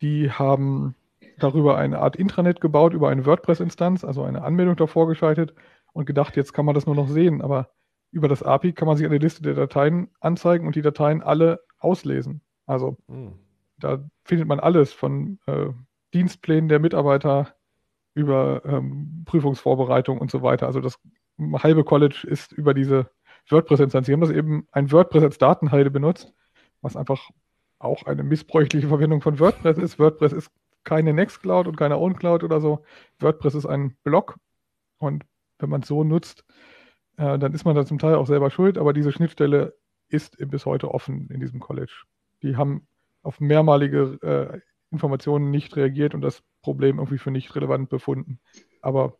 Die 0.00 0.30
haben 0.30 0.94
darüber 1.38 1.76
eine 1.76 1.98
Art 1.98 2.16
Intranet 2.16 2.62
gebaut, 2.62 2.94
über 2.94 3.10
eine 3.10 3.26
WordPress-Instanz, 3.26 4.02
also 4.02 4.22
eine 4.22 4.42
Anmeldung 4.42 4.74
davor 4.74 5.06
geschaltet 5.06 5.54
und 5.92 6.06
gedacht, 6.06 6.36
jetzt 6.36 6.54
kann 6.54 6.64
man 6.64 6.74
das 6.74 6.86
nur 6.86 6.94
noch 6.94 7.08
sehen. 7.08 7.42
Aber 7.42 7.68
über 8.12 8.28
das 8.28 8.42
API 8.42 8.72
kann 8.72 8.88
man 8.88 8.96
sich 8.96 9.04
eine 9.04 9.18
Liste 9.18 9.42
der 9.42 9.52
Dateien 9.52 10.08
anzeigen 10.20 10.66
und 10.66 10.74
die 10.74 10.80
Dateien 10.80 11.22
alle 11.22 11.60
auslesen. 11.80 12.40
Also 12.64 12.96
hm. 13.08 13.34
da 13.78 14.02
findet 14.24 14.48
man 14.48 14.58
alles 14.58 14.90
von 14.90 15.38
äh, 15.44 15.66
Dienstplänen 16.14 16.70
der 16.70 16.78
Mitarbeiter 16.78 17.54
über 18.14 18.62
ähm, 18.64 19.24
Prüfungsvorbereitung 19.26 20.16
und 20.16 20.30
so 20.30 20.40
weiter. 20.40 20.66
Also 20.66 20.80
das 20.80 20.98
halbe 21.62 21.84
College 21.84 22.26
ist 22.26 22.52
über 22.52 22.72
diese 22.72 23.10
WordPress-Instanz. 23.50 24.06
Sie 24.06 24.14
haben 24.14 24.22
das 24.22 24.30
eben 24.30 24.66
ein 24.72 24.90
WordPress 24.90 25.24
als 25.24 25.36
Datenhalde 25.36 25.90
benutzt, 25.90 26.32
was 26.84 26.96
einfach 26.96 27.30
auch 27.78 28.04
eine 28.04 28.22
missbräuchliche 28.22 28.88
Verwendung 28.88 29.20
von 29.20 29.40
WordPress 29.40 29.78
ist. 29.78 29.98
WordPress 29.98 30.32
ist 30.32 30.50
keine 30.84 31.12
Nextcloud 31.12 31.66
und 31.66 31.76
keine 31.76 31.98
OwnCloud 31.98 32.44
oder 32.44 32.60
so. 32.60 32.84
WordPress 33.18 33.54
ist 33.54 33.66
ein 33.66 33.96
Blog 34.04 34.38
und 34.98 35.24
wenn 35.58 35.70
man 35.70 35.82
es 35.82 35.88
so 35.88 36.04
nutzt, 36.04 36.44
äh, 37.16 37.38
dann 37.38 37.52
ist 37.52 37.64
man 37.64 37.74
da 37.74 37.84
zum 37.84 37.98
Teil 37.98 38.14
auch 38.14 38.26
selber 38.26 38.50
schuld, 38.50 38.78
aber 38.78 38.92
diese 38.92 39.12
Schnittstelle 39.12 39.74
ist 40.08 40.36
bis 40.50 40.66
heute 40.66 40.92
offen 40.92 41.28
in 41.30 41.40
diesem 41.40 41.60
College. 41.60 42.04
Die 42.42 42.56
haben 42.56 42.86
auf 43.22 43.40
mehrmalige 43.40 44.18
äh, 44.22 44.60
Informationen 44.90 45.50
nicht 45.50 45.76
reagiert 45.76 46.14
und 46.14 46.20
das 46.20 46.42
Problem 46.62 46.98
irgendwie 46.98 47.18
für 47.18 47.30
nicht 47.30 47.54
relevant 47.56 47.88
befunden. 47.88 48.38
Aber 48.80 49.18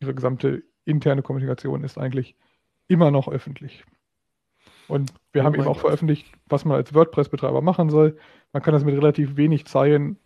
ihre 0.00 0.14
gesamte 0.14 0.62
interne 0.84 1.22
Kommunikation 1.22 1.84
ist 1.84 1.98
eigentlich 1.98 2.36
immer 2.88 3.10
noch 3.10 3.28
öffentlich. 3.28 3.84
Und 4.92 5.14
wir 5.32 5.40
oh 5.40 5.44
haben 5.46 5.54
eben 5.54 5.62
auch 5.62 5.72
Gott. 5.72 5.80
veröffentlicht, 5.80 6.30
was 6.50 6.66
man 6.66 6.76
als 6.76 6.92
WordPress-Betreiber 6.92 7.62
machen 7.62 7.88
soll. 7.88 8.18
Man 8.52 8.62
kann 8.62 8.74
das 8.74 8.84
mit 8.84 8.94
relativ 8.94 9.38
wenig 9.38 9.64
Zeilen 9.64 10.18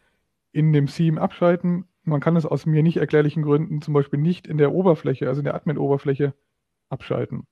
in 0.50 0.72
dem 0.72 0.88
Theme 0.88 1.20
abschalten. 1.20 1.84
Man 2.02 2.18
kann 2.18 2.34
es 2.34 2.44
aus 2.44 2.66
mir 2.66 2.82
nicht 2.82 2.96
erklärlichen 2.96 3.44
Gründen 3.44 3.80
zum 3.80 3.94
Beispiel 3.94 4.18
nicht 4.18 4.48
in 4.48 4.58
der 4.58 4.72
Oberfläche, 4.72 5.28
also 5.28 5.38
in 5.38 5.44
der 5.44 5.54
Admin-Oberfläche, 5.54 6.34
abschalten. 6.88 7.46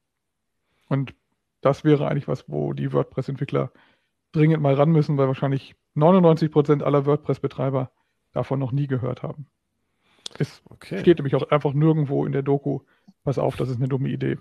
Und 0.88 1.14
das 1.60 1.84
wäre 1.84 2.08
eigentlich 2.08 2.26
was, 2.26 2.48
wo 2.48 2.72
die 2.72 2.92
WordPress-Entwickler 2.92 3.70
dringend 4.32 4.60
mal 4.60 4.74
ran 4.74 4.90
müssen, 4.90 5.16
weil 5.16 5.28
wahrscheinlich 5.28 5.76
99% 5.94 6.82
aller 6.82 7.06
WordPress-Betreiber 7.06 7.92
davon 8.32 8.58
noch 8.58 8.72
nie 8.72 8.88
gehört 8.88 9.22
haben. 9.22 9.46
Es 10.36 10.62
okay. 10.68 10.98
steht 10.98 11.18
nämlich 11.18 11.36
auch 11.36 11.48
einfach 11.48 11.74
nirgendwo 11.74 12.26
in 12.26 12.32
der 12.32 12.42
Doku, 12.42 12.80
pass 13.22 13.38
auf, 13.38 13.54
das 13.54 13.68
ist 13.68 13.76
eine 13.76 13.86
dumme 13.86 14.08
Idee. 14.08 14.36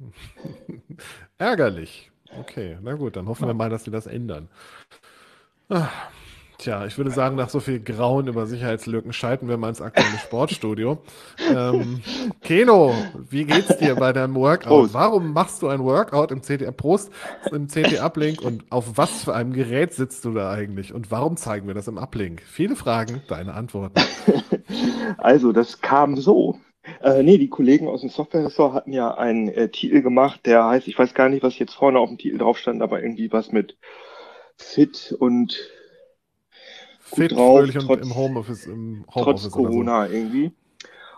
Ärgerlich. 1.38 2.10
Okay, 2.38 2.78
na 2.80 2.94
gut, 2.94 3.16
dann 3.16 3.28
hoffen 3.28 3.42
ja. 3.44 3.48
wir 3.48 3.54
mal, 3.54 3.70
dass 3.70 3.84
sie 3.84 3.90
das 3.90 4.06
ändern. 4.06 4.48
Ah. 5.68 5.88
Tja, 6.60 6.84
ich 6.84 6.98
würde 6.98 7.10
sagen, 7.10 7.36
nach 7.36 7.48
so 7.48 7.58
viel 7.58 7.80
Grauen 7.80 8.26
über 8.26 8.46
Sicherheitslücken 8.46 9.14
schalten 9.14 9.48
wir 9.48 9.56
mal 9.56 9.70
ins 9.70 9.80
aktuelle 9.80 10.18
Sportstudio. 10.22 10.98
ähm, 11.50 12.02
Keno, 12.42 12.94
wie 13.30 13.46
geht's 13.46 13.78
dir 13.78 13.94
bei 13.94 14.12
deinem 14.12 14.34
Workout? 14.34 14.68
Prost. 14.68 14.92
Warum 14.92 15.32
machst 15.32 15.62
du 15.62 15.68
ein 15.68 15.82
Workout 15.82 16.30
im 16.32 16.42
CT 16.42 16.76
Prost, 16.76 17.10
im 17.50 17.66
CT 17.66 18.02
Uplink 18.02 18.42
und 18.42 18.70
auf 18.70 18.98
was 18.98 19.24
für 19.24 19.34
einem 19.34 19.54
Gerät 19.54 19.94
sitzt 19.94 20.26
du 20.26 20.34
da 20.34 20.50
eigentlich? 20.50 20.92
Und 20.92 21.10
warum 21.10 21.38
zeigen 21.38 21.66
wir 21.66 21.72
das 21.72 21.88
im 21.88 21.96
Uplink? 21.96 22.42
Viele 22.42 22.76
Fragen, 22.76 23.22
deine 23.28 23.54
Antworten. 23.54 24.00
Also, 25.18 25.52
das 25.52 25.80
kam 25.80 26.16
so. 26.16 26.58
Äh, 27.02 27.22
nee, 27.22 27.38
die 27.38 27.48
Kollegen 27.48 27.88
aus 27.88 28.02
dem 28.02 28.10
Software-Ressort 28.10 28.74
hatten 28.74 28.92
ja 28.92 29.14
einen 29.14 29.48
äh, 29.48 29.68
Titel 29.68 30.02
gemacht, 30.02 30.40
der 30.44 30.66
heißt, 30.66 30.88
ich 30.88 30.98
weiß 30.98 31.14
gar 31.14 31.28
nicht, 31.28 31.42
was 31.42 31.58
jetzt 31.58 31.74
vorne 31.74 31.98
auf 31.98 32.08
dem 32.08 32.18
Titel 32.18 32.38
drauf 32.38 32.58
stand, 32.58 32.82
aber 32.82 33.02
irgendwie 33.02 33.32
was 33.32 33.52
mit 33.52 33.76
Fit 34.56 35.14
und 35.18 35.58
fit, 37.00 37.32
drauf, 37.32 37.58
fröhlich 37.58 37.76
trotz, 37.76 38.02
und 38.02 38.10
im 38.10 38.16
Homeoffice, 38.16 38.66
im 38.66 39.04
Homeoffice 39.14 39.42
trotz 39.42 39.50
Corona 39.50 40.06
so. 40.06 40.12
irgendwie. 40.12 40.52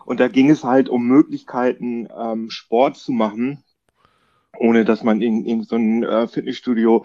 Und 0.04 0.20
da 0.20 0.28
ging 0.28 0.50
es 0.50 0.64
halt 0.64 0.88
um 0.88 1.06
Möglichkeiten, 1.06 2.08
ähm, 2.16 2.50
Sport 2.50 2.96
zu 2.96 3.12
machen, 3.12 3.62
ohne 4.58 4.84
dass 4.84 5.02
man 5.02 5.22
in, 5.22 5.44
in 5.44 5.62
so 5.62 5.76
ein 5.76 6.02
äh, 6.02 6.26
Fitnessstudio 6.26 7.04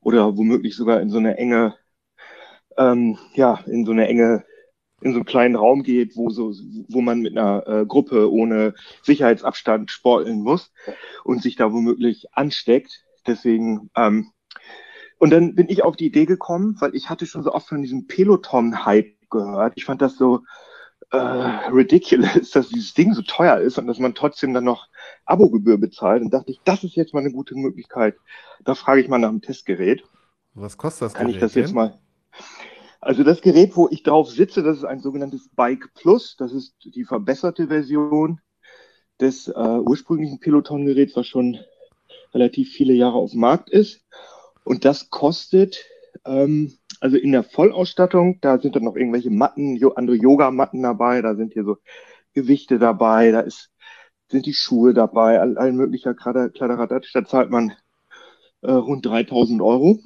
oder 0.00 0.36
womöglich 0.36 0.76
sogar 0.76 1.00
in 1.00 1.10
so 1.10 1.18
eine 1.18 1.36
enge, 1.36 1.74
ähm, 2.76 3.18
ja, 3.34 3.60
in 3.66 3.84
so 3.84 3.92
eine 3.92 4.08
enge, 4.08 4.44
in 5.00 5.12
so 5.12 5.18
einen 5.18 5.26
kleinen 5.26 5.56
Raum 5.56 5.82
geht, 5.82 6.16
wo 6.16 6.30
so, 6.30 6.52
wo 6.88 7.00
man 7.00 7.20
mit 7.20 7.36
einer 7.36 7.66
äh, 7.66 7.86
Gruppe 7.86 8.32
ohne 8.32 8.74
Sicherheitsabstand 9.02 9.90
sporteln 9.90 10.40
muss 10.40 10.72
und 11.24 11.42
sich 11.42 11.56
da 11.56 11.72
womöglich 11.72 12.26
ansteckt. 12.32 13.04
Deswegen 13.26 13.90
ähm, 13.94 14.32
und 15.18 15.30
dann 15.30 15.54
bin 15.54 15.68
ich 15.68 15.84
auf 15.84 15.96
die 15.96 16.06
Idee 16.06 16.26
gekommen, 16.26 16.76
weil 16.80 16.94
ich 16.94 17.10
hatte 17.10 17.26
schon 17.26 17.42
so 17.42 17.52
oft 17.52 17.68
von 17.68 17.82
diesem 17.82 18.06
Peloton-Hype 18.06 19.14
gehört. 19.30 19.72
Ich 19.76 19.84
fand 19.84 20.00
das 20.00 20.16
so 20.16 20.42
äh, 21.10 21.16
ridiculous, 21.16 22.50
dass 22.52 22.68
dieses 22.68 22.94
Ding 22.94 23.12
so 23.12 23.22
teuer 23.22 23.58
ist 23.58 23.78
und 23.78 23.86
dass 23.88 23.98
man 23.98 24.14
trotzdem 24.14 24.54
dann 24.54 24.64
noch 24.64 24.88
Abogebühr 25.24 25.78
bezahlt. 25.78 26.22
Und 26.22 26.32
dachte 26.32 26.52
ich, 26.52 26.60
das 26.64 26.84
ist 26.84 26.94
jetzt 26.94 27.14
mal 27.14 27.20
eine 27.20 27.32
gute 27.32 27.56
Möglichkeit. 27.56 28.16
Da 28.64 28.74
frage 28.74 29.00
ich 29.00 29.08
mal 29.08 29.18
nach 29.18 29.28
einem 29.28 29.42
Testgerät. 29.42 30.04
Was 30.54 30.76
kostet 30.76 31.02
das? 31.02 31.14
Kann 31.14 31.26
Gerät 31.26 31.36
ich 31.36 31.40
das 31.40 31.54
jetzt 31.54 31.74
mal? 31.74 31.98
Also 33.00 33.22
das 33.22 33.40
Gerät, 33.40 33.76
wo 33.76 33.88
ich 33.90 34.02
drauf 34.02 34.30
sitze, 34.30 34.62
das 34.62 34.78
ist 34.78 34.84
ein 34.84 35.00
sogenanntes 35.00 35.48
Bike 35.54 35.92
Plus. 35.94 36.36
Das 36.36 36.52
ist 36.52 36.74
die 36.84 37.04
verbesserte 37.04 37.68
Version 37.68 38.40
des 39.20 39.48
äh, 39.48 39.52
ursprünglichen 39.52 40.40
Peloton-Geräts, 40.40 41.16
was 41.16 41.26
schon 41.26 41.58
relativ 42.34 42.72
viele 42.72 42.94
Jahre 42.94 43.16
auf 43.16 43.30
dem 43.30 43.40
Markt 43.40 43.70
ist. 43.70 44.04
Und 44.64 44.84
das 44.84 45.10
kostet, 45.10 45.84
ähm, 46.24 46.76
also 47.00 47.16
in 47.16 47.32
der 47.32 47.44
Vollausstattung, 47.44 48.40
da 48.40 48.58
sind 48.58 48.76
dann 48.76 48.84
noch 48.84 48.96
irgendwelche 48.96 49.30
Matten, 49.30 49.80
andere 49.94 50.16
Yoga-Matten 50.16 50.82
dabei, 50.82 51.22
da 51.22 51.36
sind 51.36 51.52
hier 51.52 51.64
so 51.64 51.78
Gewichte 52.34 52.78
dabei, 52.78 53.30
da 53.30 53.40
ist, 53.40 53.70
sind 54.28 54.46
die 54.46 54.54
Schuhe 54.54 54.92
dabei, 54.92 55.40
all, 55.40 55.56
all 55.56 55.72
möglicher 55.72 56.14
Kladderadatsch, 56.14 57.14
da 57.14 57.24
zahlt 57.24 57.50
man 57.50 57.72
äh, 58.62 58.70
rund 58.72 59.06
3000 59.06 59.62
Euro. 59.62 60.00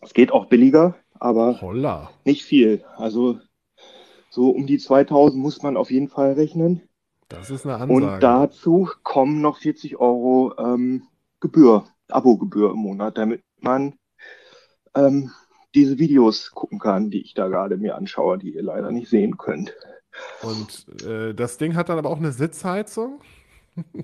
Es 0.00 0.12
geht 0.14 0.32
auch 0.32 0.46
billiger, 0.46 0.96
aber 1.22 1.60
Holla. 1.60 2.10
nicht 2.24 2.44
viel. 2.44 2.84
Also 2.96 3.38
so 4.30 4.50
um 4.50 4.66
die 4.66 4.78
2000 4.78 5.40
muss 5.40 5.62
man 5.62 5.76
auf 5.76 5.90
jeden 5.90 6.08
Fall 6.08 6.32
rechnen. 6.32 6.82
Das 7.28 7.48
ist 7.50 7.64
eine 7.64 7.76
Ansage. 7.76 7.92
Und 7.92 8.20
dazu 8.20 8.88
kommen 9.02 9.40
noch 9.40 9.58
40 9.58 9.98
Euro 9.98 10.54
ähm, 10.58 11.04
Gebühr, 11.40 11.86
Abogebühr 12.08 12.72
im 12.72 12.78
Monat, 12.78 13.18
damit 13.18 13.42
man 13.60 13.94
ähm, 14.94 15.30
diese 15.74 15.98
Videos 15.98 16.50
gucken 16.50 16.78
kann, 16.78 17.10
die 17.10 17.22
ich 17.22 17.34
da 17.34 17.48
gerade 17.48 17.76
mir 17.76 17.96
anschaue, 17.96 18.38
die 18.38 18.54
ihr 18.54 18.62
leider 18.62 18.90
nicht 18.90 19.08
sehen 19.08 19.38
könnt. 19.38 19.74
Und 20.42 21.02
äh, 21.06 21.34
das 21.34 21.56
Ding 21.56 21.74
hat 21.74 21.88
dann 21.88 21.98
aber 21.98 22.10
auch 22.10 22.18
eine 22.18 22.32
Sitzheizung? 22.32 23.20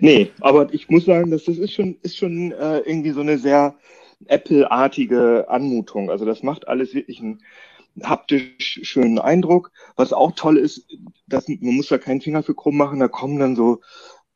nee, 0.00 0.30
aber 0.40 0.74
ich 0.74 0.90
muss 0.90 1.06
sagen, 1.06 1.30
dass 1.30 1.44
das 1.44 1.56
ist 1.56 1.72
schon, 1.72 1.96
ist 2.02 2.16
schon 2.16 2.52
äh, 2.52 2.80
irgendwie 2.80 3.12
so 3.12 3.20
eine 3.20 3.38
sehr 3.38 3.76
Apple-artige 4.26 5.46
Anmutung. 5.48 6.10
Also 6.10 6.24
das 6.24 6.42
macht 6.42 6.68
alles 6.68 6.94
wirklich 6.94 7.20
einen 7.20 7.40
haptisch 8.02 8.80
schönen 8.82 9.18
Eindruck. 9.18 9.70
Was 9.96 10.12
auch 10.12 10.32
toll 10.32 10.58
ist, 10.58 10.86
dass 11.26 11.48
man 11.48 11.58
muss 11.60 11.88
da 11.88 11.98
keinen 11.98 12.20
Finger 12.20 12.42
für 12.42 12.54
krumm 12.54 12.76
machen, 12.76 13.00
da 13.00 13.08
kommen 13.08 13.38
dann 13.38 13.56
so 13.56 13.80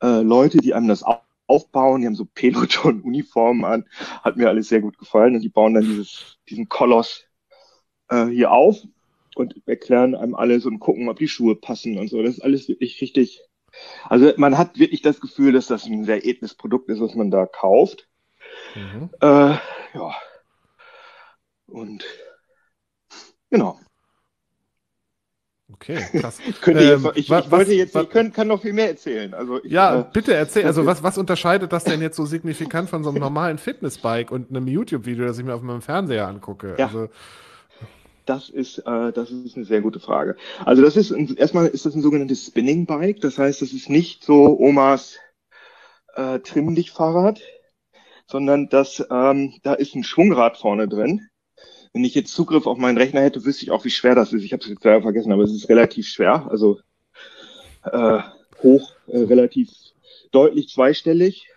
äh, 0.02 0.20
Leute, 0.22 0.58
die 0.58 0.74
einem 0.74 0.88
das 0.88 1.04
aufbauen. 1.48 2.00
Die 2.00 2.06
haben 2.06 2.14
so 2.14 2.26
Peloton-Uniformen 2.26 3.64
an. 3.64 3.84
Hat 4.22 4.36
mir 4.36 4.48
alles 4.48 4.68
sehr 4.68 4.80
gut 4.80 4.98
gefallen. 4.98 5.34
Und 5.34 5.42
die 5.42 5.48
bauen 5.48 5.74
dann 5.74 5.84
dieses, 5.84 6.38
diesen 6.48 6.68
Koloss 6.68 7.24
äh, 8.08 8.26
hier 8.26 8.52
auf 8.52 8.78
und 9.34 9.54
erklären 9.66 10.14
einem 10.14 10.34
alles 10.34 10.66
und 10.66 10.78
gucken, 10.78 11.08
ob 11.08 11.18
die 11.18 11.28
Schuhe 11.28 11.56
passen 11.56 11.98
und 11.98 12.08
so. 12.08 12.22
Das 12.22 12.34
ist 12.34 12.40
alles 12.40 12.68
wirklich 12.68 13.00
richtig. 13.00 13.42
Also 14.04 14.32
man 14.36 14.58
hat 14.58 14.78
wirklich 14.78 15.02
das 15.02 15.20
Gefühl, 15.20 15.52
dass 15.52 15.66
das 15.66 15.86
ein 15.86 16.04
sehr 16.04 16.24
edles 16.24 16.54
Produkt 16.54 16.88
ist, 16.88 17.00
was 17.00 17.14
man 17.14 17.30
da 17.30 17.46
kauft. 17.46 18.08
Mhm. 18.74 19.10
Äh, 19.20 19.56
ja. 19.94 20.14
Und 21.66 22.04
genau. 23.50 23.78
Okay, 25.72 25.98
krass. 26.20 26.38
Könnt 26.60 26.80
ihr 26.80 26.94
ähm, 26.94 27.04
jetzt, 27.04 27.16
ich, 27.16 27.30
was, 27.30 27.44
ich 27.44 27.50
wollte 27.50 27.74
jetzt, 27.74 27.94
was, 27.94 28.04
ich 28.04 28.10
kann, 28.10 28.32
kann 28.32 28.48
noch 28.48 28.62
viel 28.62 28.72
mehr 28.72 28.88
erzählen. 28.88 29.34
Also 29.34 29.62
ich, 29.62 29.70
ja, 29.70 30.00
äh, 30.00 30.04
bitte 30.12 30.34
erzähl. 30.34 30.64
Also 30.64 30.86
was, 30.86 31.02
was 31.02 31.18
unterscheidet 31.18 31.72
das 31.72 31.84
denn 31.84 32.00
jetzt 32.00 32.16
so 32.16 32.24
signifikant 32.24 32.88
von 32.88 33.04
so 33.04 33.10
einem 33.10 33.20
normalen 33.20 33.58
Fitnessbike 33.58 34.30
und 34.30 34.50
einem 34.50 34.66
YouTube-Video, 34.66 35.26
das 35.26 35.38
ich 35.38 35.44
mir 35.44 35.54
auf 35.54 35.62
meinem 35.62 35.82
Fernseher 35.82 36.26
angucke? 36.26 36.74
Ja. 36.78 36.86
Also, 36.86 37.08
das 38.24 38.48
ist, 38.50 38.78
äh, 38.80 39.12
das 39.12 39.30
ist 39.30 39.56
eine 39.56 39.64
sehr 39.64 39.80
gute 39.80 40.00
Frage. 40.00 40.36
Also 40.64 40.82
das 40.82 40.96
ist 40.96 41.12
ein, 41.12 41.34
erstmal 41.36 41.66
ist 41.66 41.86
das 41.86 41.94
ein 41.94 42.02
sogenanntes 42.02 42.46
Spinning 42.46 42.84
Bike. 42.84 43.20
Das 43.20 43.38
heißt, 43.38 43.62
das 43.62 43.72
ist 43.72 43.88
nicht 43.88 44.24
so 44.24 44.58
Omas 44.58 45.18
äh, 46.14 46.38
Trimm 46.40 46.74
dich 46.74 46.90
Fahrrad, 46.90 47.40
sondern 48.28 48.68
das, 48.68 49.04
ähm, 49.10 49.54
da 49.62 49.74
ist 49.74 49.94
ein 49.96 50.04
Schwungrad 50.04 50.56
vorne 50.56 50.86
drin 50.86 51.28
wenn 51.92 52.04
ich 52.04 52.14
jetzt 52.14 52.34
Zugriff 52.34 52.66
auf 52.66 52.78
meinen 52.78 52.98
Rechner 52.98 53.22
hätte, 53.22 53.44
wüsste 53.44 53.64
ich 53.64 53.70
auch, 53.70 53.84
wie 53.84 53.90
schwer 53.90 54.14
das 54.14 54.32
ist. 54.32 54.44
Ich 54.44 54.52
habe 54.52 54.62
es 54.62 54.68
jetzt 54.68 54.82
selber 54.82 55.02
vergessen, 55.02 55.32
aber 55.32 55.42
es 55.42 55.52
ist 55.52 55.68
relativ 55.68 56.06
schwer. 56.06 56.46
Also 56.50 56.80
äh, 57.84 58.20
hoch, 58.62 58.92
äh, 59.06 59.18
relativ 59.18 59.70
deutlich 60.30 60.68
zweistellig. 60.68 61.48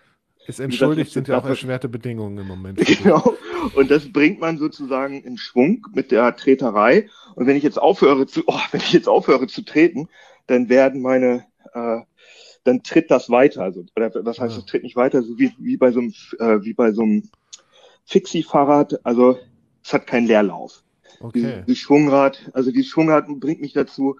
Ist 0.46 0.58
entschuldigt, 0.58 1.10
gesagt, 1.10 1.26
sind 1.26 1.28
ja 1.28 1.38
auch 1.38 1.46
erschwerte 1.46 1.88
Bedingungen 1.88 2.38
im 2.38 2.48
Moment. 2.48 2.78
Genau. 3.02 3.36
Und 3.74 3.92
das 3.92 4.12
bringt 4.12 4.40
man 4.40 4.58
sozusagen 4.58 5.22
in 5.22 5.38
Schwung 5.38 5.86
mit 5.94 6.10
der 6.10 6.34
Treterei. 6.34 7.08
Und 7.36 7.46
wenn 7.46 7.56
ich 7.56 7.62
jetzt 7.62 7.80
aufhöre 7.80 8.26
zu, 8.26 8.42
oh, 8.46 8.58
wenn 8.72 8.80
ich 8.80 8.92
jetzt 8.92 9.08
aufhöre 9.08 9.46
zu 9.46 9.62
treten, 9.62 10.08
dann 10.48 10.68
werden 10.68 11.00
meine, 11.00 11.44
äh, 11.72 12.00
dann 12.64 12.82
tritt 12.82 13.10
das 13.10 13.30
weiter. 13.30 13.62
Also, 13.62 13.84
oder 13.96 14.12
was 14.24 14.38
heißt, 14.38 14.56
es 14.56 14.66
tritt 14.66 14.82
nicht 14.82 14.96
weiter, 14.96 15.22
so 15.22 15.38
wie, 15.38 15.52
wie 15.58 15.76
bei 15.76 15.90
so 15.90 16.00
einem, 16.00 16.14
äh, 16.38 16.62
wie 16.62 16.74
bei 16.74 16.92
so 16.92 17.02
einem 17.02 17.28
Fixie-Fahrrad. 18.06 19.04
Also 19.04 19.38
es 19.84 19.92
hat 19.92 20.06
keinen 20.06 20.26
Leerlauf. 20.26 20.82
Okay. 21.20 21.62
Die, 21.66 21.76
Schwungrad, 21.76 22.50
also 22.52 22.70
die 22.70 22.84
Schwungrad 22.84 23.26
bringt 23.40 23.60
mich 23.60 23.72
dazu, 23.72 24.16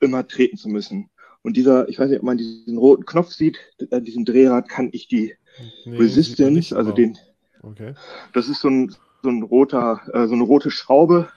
immer 0.00 0.26
treten 0.26 0.56
zu 0.56 0.68
müssen. 0.68 1.10
Und 1.42 1.56
dieser, 1.56 1.88
ich 1.88 1.98
weiß 1.98 2.08
nicht, 2.08 2.18
ob 2.18 2.24
man 2.24 2.38
diesen 2.38 2.78
roten 2.78 3.04
Knopf 3.04 3.32
sieht, 3.32 3.58
an 3.90 4.04
diesem 4.04 4.24
Drehrad 4.24 4.68
kann 4.68 4.88
ich 4.92 5.06
die 5.06 5.34
nee, 5.84 5.96
Resistance, 5.96 6.76
also 6.76 6.92
den, 6.92 7.18
okay. 7.62 7.94
das 8.32 8.48
ist 8.48 8.60
so 8.60 8.68
ein, 8.68 8.94
so 9.22 9.28
ein 9.28 9.42
roter, 9.42 10.00
äh, 10.12 10.26
so 10.26 10.34
eine 10.34 10.42
rote 10.42 10.70
Schraube. 10.70 11.28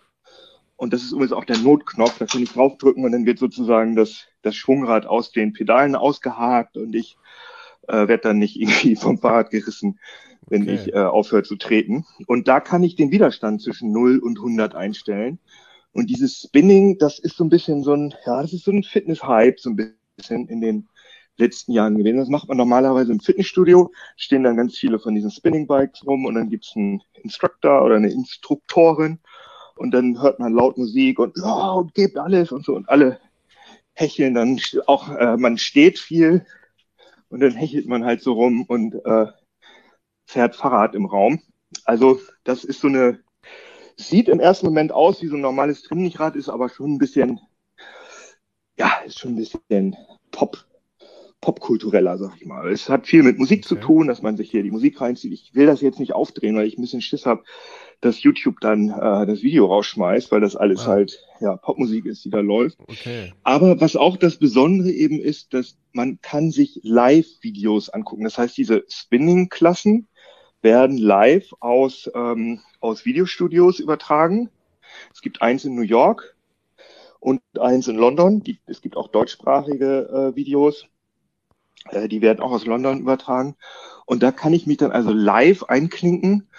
Und 0.79 0.93
das 0.93 1.03
ist 1.03 1.11
übrigens 1.11 1.33
auch 1.33 1.45
der 1.45 1.57
Notknopf, 1.57 2.17
da 2.17 2.25
kann 2.25 2.41
ich 2.41 2.53
draufdrücken 2.53 3.03
und 3.03 3.11
dann 3.11 3.25
wird 3.25 3.37
sozusagen 3.37 3.95
das, 3.95 4.27
das 4.41 4.55
Schwungrad 4.55 5.05
aus 5.05 5.31
den 5.31 5.51
Pedalen 5.53 5.95
ausgehakt 5.95 6.77
und 6.77 6.95
ich 6.95 7.17
äh, 7.87 8.07
werde 8.07 8.19
dann 8.19 8.39
nicht 8.39 8.55
irgendwie 8.59 8.95
vom 8.95 9.17
Fahrrad 9.17 9.51
gerissen 9.51 9.99
wenn 10.49 10.63
okay. 10.63 10.75
ich 10.75 10.93
äh, 10.93 10.97
aufhöre 10.97 11.43
zu 11.43 11.55
treten. 11.55 12.05
Und 12.27 12.47
da 12.47 12.59
kann 12.59 12.83
ich 12.83 12.95
den 12.95 13.11
Widerstand 13.11 13.61
zwischen 13.61 13.91
0 13.91 14.19
und 14.19 14.39
100 14.39 14.75
einstellen. 14.75 15.39
Und 15.91 16.09
dieses 16.09 16.41
Spinning, 16.41 16.97
das 16.97 17.19
ist 17.19 17.37
so 17.37 17.43
ein 17.43 17.49
bisschen 17.49 17.83
so 17.83 17.93
ein, 17.93 18.13
ja, 18.25 18.41
das 18.41 18.53
ist 18.53 18.65
so 18.65 18.71
ein 18.71 18.83
Fitness-Hype, 18.83 19.59
so 19.59 19.71
ein 19.71 19.95
bisschen 20.15 20.47
in 20.47 20.61
den 20.61 20.87
letzten 21.37 21.71
Jahren 21.71 21.97
gewesen. 21.97 22.17
Das 22.17 22.29
macht 22.29 22.47
man 22.47 22.57
normalerweise 22.57 23.11
im 23.11 23.19
Fitnessstudio, 23.19 23.91
stehen 24.17 24.43
dann 24.43 24.57
ganz 24.57 24.77
viele 24.77 24.99
von 24.99 25.15
diesen 25.15 25.31
Spinning-Bikes 25.31 26.05
rum 26.05 26.25
und 26.25 26.35
dann 26.35 26.49
gibt's 26.49 26.73
einen 26.75 27.01
Instructor 27.23 27.83
oder 27.83 27.95
eine 27.95 28.11
Instruktorin 28.11 29.19
und 29.79 29.91
dann 29.91 30.21
hört 30.21 30.39
man 30.39 30.53
laut 30.53 30.77
Musik 30.77 31.19
und, 31.19 31.37
ja, 31.37 31.71
und 31.71 31.93
gebt 31.93 32.17
alles 32.17 32.51
und 32.51 32.65
so 32.65 32.75
und 32.75 32.89
alle 32.89 33.19
hecheln 33.93 34.33
dann 34.33 34.59
auch, 34.87 35.09
äh, 35.15 35.37
man 35.37 35.57
steht 35.57 35.99
viel 35.99 36.45
und 37.29 37.39
dann 37.39 37.53
hechelt 37.53 37.87
man 37.87 38.03
halt 38.03 38.21
so 38.21 38.33
rum 38.33 38.63
und 38.63 38.95
äh, 39.05 39.27
fährt 40.25 40.55
Fahrrad 40.55 40.95
im 40.95 41.05
Raum. 41.05 41.41
Also 41.85 42.19
das 42.43 42.65
ist 42.65 42.81
so 42.81 42.87
eine, 42.87 43.19
sieht 43.95 44.27
im 44.27 44.41
ersten 44.41 44.65
Moment 44.65 44.91
aus 44.91 45.21
wie 45.21 45.27
so 45.27 45.35
ein 45.35 45.41
normales 45.41 45.83
Trimmlichtrad, 45.83 46.35
ist 46.35 46.49
aber 46.49 46.67
schon 46.67 46.95
ein 46.95 46.97
bisschen, 46.97 47.39
ja, 48.77 48.91
ist 49.05 49.19
schon 49.19 49.33
ein 49.33 49.37
bisschen 49.37 49.95
Pop, 50.31 50.65
popkultureller, 51.39 52.17
sag 52.17 52.35
ich 52.35 52.45
mal. 52.45 52.69
Es 52.69 52.89
hat 52.89 53.07
viel 53.07 53.23
mit 53.23 53.39
Musik 53.39 53.59
okay. 53.59 53.67
zu 53.69 53.75
tun, 53.75 54.07
dass 54.07 54.21
man 54.21 54.35
sich 54.35 54.51
hier 54.51 54.63
die 54.63 54.71
Musik 54.71 54.99
reinzieht. 54.99 55.31
Ich 55.31 55.55
will 55.55 55.67
das 55.67 55.79
jetzt 55.79 55.99
nicht 55.99 56.13
aufdrehen, 56.13 56.57
weil 56.57 56.67
ich 56.67 56.77
ein 56.77 56.81
bisschen 56.81 57.01
Schiss 57.01 57.25
habe, 57.25 57.43
dass 58.01 58.23
YouTube 58.23 58.59
dann 58.61 58.89
äh, 58.89 59.25
das 59.25 59.41
Video 59.41 59.65
rausschmeißt, 59.65 60.31
weil 60.31 60.41
das 60.41 60.55
alles 60.55 60.81
ah. 60.81 60.87
halt 60.87 61.19
ja 61.39 61.55
Popmusik 61.57 62.05
ist, 62.05 62.23
die 62.25 62.29
da 62.29 62.39
läuft. 62.39 62.79
Okay. 62.81 63.33
Aber 63.43 63.81
was 63.81 63.95
auch 63.95 64.17
das 64.17 64.37
Besondere 64.37 64.89
eben 64.89 65.19
ist, 65.19 65.53
dass 65.53 65.77
man 65.91 66.19
kann 66.21 66.51
sich 66.51 66.79
Live-Videos 66.83 67.89
angucken. 67.89 68.23
Das 68.23 68.37
heißt, 68.37 68.57
diese 68.57 68.83
Spinning-Klassen, 68.87 70.07
werden 70.61 70.97
live 70.97 71.53
aus, 71.59 72.09
ähm, 72.13 72.61
aus 72.79 73.05
Videostudios 73.05 73.79
übertragen. 73.79 74.49
Es 75.13 75.21
gibt 75.21 75.41
eins 75.41 75.65
in 75.65 75.75
New 75.75 75.81
York 75.81 76.35
und 77.19 77.41
eins 77.59 77.87
in 77.87 77.95
London. 77.95 78.41
Die, 78.41 78.59
es 78.65 78.81
gibt 78.81 78.97
auch 78.97 79.07
deutschsprachige 79.07 80.31
äh, 80.31 80.35
Videos. 80.35 80.87
Äh, 81.89 82.07
die 82.07 82.21
werden 82.21 82.41
auch 82.41 82.51
aus 82.51 82.65
London 82.65 82.99
übertragen. 82.99 83.55
Und 84.05 84.23
da 84.23 84.31
kann 84.31 84.53
ich 84.53 84.67
mich 84.67 84.77
dann 84.77 84.91
also 84.91 85.11
live 85.11 85.63
einklinken 85.63 86.49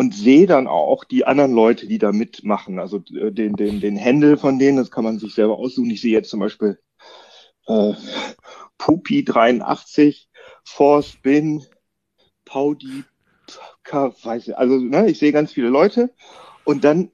und 0.00 0.14
sehe 0.14 0.46
dann 0.46 0.66
auch 0.66 1.04
die 1.04 1.26
anderen 1.26 1.52
Leute, 1.52 1.86
die 1.86 1.98
da 1.98 2.10
mitmachen. 2.10 2.78
Also 2.78 3.04
äh, 3.14 3.30
den, 3.30 3.52
den, 3.52 3.80
den 3.80 3.96
Händel 3.96 4.38
von 4.38 4.58
denen, 4.58 4.78
das 4.78 4.90
kann 4.90 5.04
man 5.04 5.18
sich 5.18 5.34
selber 5.34 5.58
aussuchen. 5.58 5.90
Ich 5.90 6.00
sehe 6.00 6.12
jetzt 6.12 6.30
zum 6.30 6.40
Beispiel 6.40 6.78
äh, 7.66 7.92
Pupi 8.78 9.26
83, 9.26 10.30
Force 10.64 11.18
Bin, 11.22 11.62
Paudi 12.46 13.04
weiß 13.92 14.48
ich, 14.48 14.56
also 14.56 14.78
ne, 14.78 15.10
ich 15.10 15.18
sehe 15.18 15.32
ganz 15.32 15.52
viele 15.52 15.68
Leute 15.68 16.14
und 16.64 16.82
dann. 16.82 17.10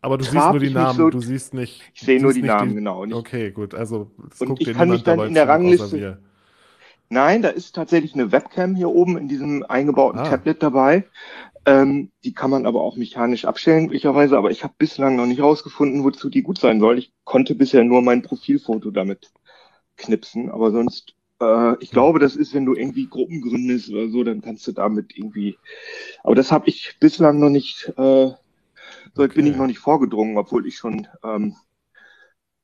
Aber 0.00 0.16
du 0.16 0.22
siehst 0.22 0.48
nur 0.48 0.60
die 0.60 0.70
Namen, 0.70 0.96
so, 0.96 1.10
du 1.10 1.20
siehst 1.20 1.54
nicht. 1.54 1.82
Ich 1.92 2.02
sehe 2.02 2.22
nur 2.22 2.32
die 2.32 2.42
Namen, 2.42 2.68
die, 2.68 2.74
genau. 2.76 3.04
Ich, 3.04 3.14
okay, 3.14 3.50
gut, 3.50 3.74
also 3.74 4.12
und 4.38 4.60
ich 4.60 4.72
kann 4.74 4.90
mich 4.90 5.02
dann 5.02 5.18
in 5.18 5.34
der 5.34 5.48
Rangliste. 5.48 6.22
Nein, 7.10 7.42
da 7.42 7.48
ist 7.48 7.74
tatsächlich 7.74 8.14
eine 8.14 8.30
Webcam 8.30 8.76
hier 8.76 8.88
oben 8.88 9.18
in 9.18 9.26
diesem 9.26 9.64
eingebauten 9.68 10.20
ah. 10.20 10.28
Tablet 10.28 10.62
dabei. 10.62 11.04
Ähm, 11.66 12.10
die 12.24 12.32
kann 12.32 12.50
man 12.50 12.66
aber 12.66 12.80
auch 12.80 12.96
mechanisch 12.96 13.44
abstellen, 13.44 13.84
möglicherweise, 13.84 14.38
aber 14.38 14.50
ich 14.50 14.62
habe 14.62 14.74
bislang 14.78 15.16
noch 15.16 15.26
nicht 15.26 15.42
rausgefunden, 15.42 16.04
wozu 16.04 16.30
die 16.30 16.42
gut 16.42 16.58
sein 16.58 16.80
soll. 16.80 16.98
Ich 16.98 17.12
konnte 17.24 17.54
bisher 17.54 17.84
nur 17.84 18.00
mein 18.00 18.22
Profilfoto 18.22 18.90
damit 18.90 19.32
knipsen, 19.96 20.50
aber 20.50 20.70
sonst 20.70 21.14
äh, 21.40 21.76
ich 21.80 21.90
glaube, 21.90 22.18
das 22.20 22.36
ist, 22.36 22.54
wenn 22.54 22.64
du 22.64 22.74
irgendwie 22.74 23.08
Gruppen 23.08 23.40
gründest 23.40 23.90
oder 23.90 24.08
so, 24.08 24.22
dann 24.22 24.40
kannst 24.40 24.66
du 24.68 24.72
damit 24.72 25.16
irgendwie. 25.16 25.58
Aber 26.22 26.34
das 26.34 26.52
habe 26.52 26.68
ich 26.68 26.96
bislang 27.00 27.40
noch 27.40 27.50
nicht, 27.50 27.92
äh, 27.96 28.30
so 29.14 29.22
okay. 29.22 29.34
bin 29.34 29.46
ich 29.46 29.56
noch 29.56 29.66
nicht 29.66 29.80
vorgedrungen, 29.80 30.38
obwohl 30.38 30.66
ich 30.66 30.76
schon 30.76 31.08
ähm, 31.24 31.56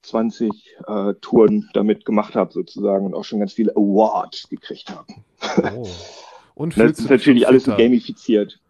20 0.07 0.77
äh, 0.87 1.15
Touren 1.21 1.69
damit 1.73 2.05
gemacht 2.05 2.35
habe 2.35 2.53
sozusagen 2.53 3.07
und 3.07 3.15
auch 3.15 3.25
schon 3.25 3.41
ganz 3.41 3.53
viele 3.53 3.73
Awards 3.73 4.49
gekriegt 4.49 4.91
habe. 4.91 5.77
Oh. 5.77 5.89
Und 6.55 6.77
das 6.79 6.99
ist 6.99 7.11
natürlich 7.11 7.47
alles 7.47 7.65
so 7.65 7.77
gamifiziert. 7.77 8.61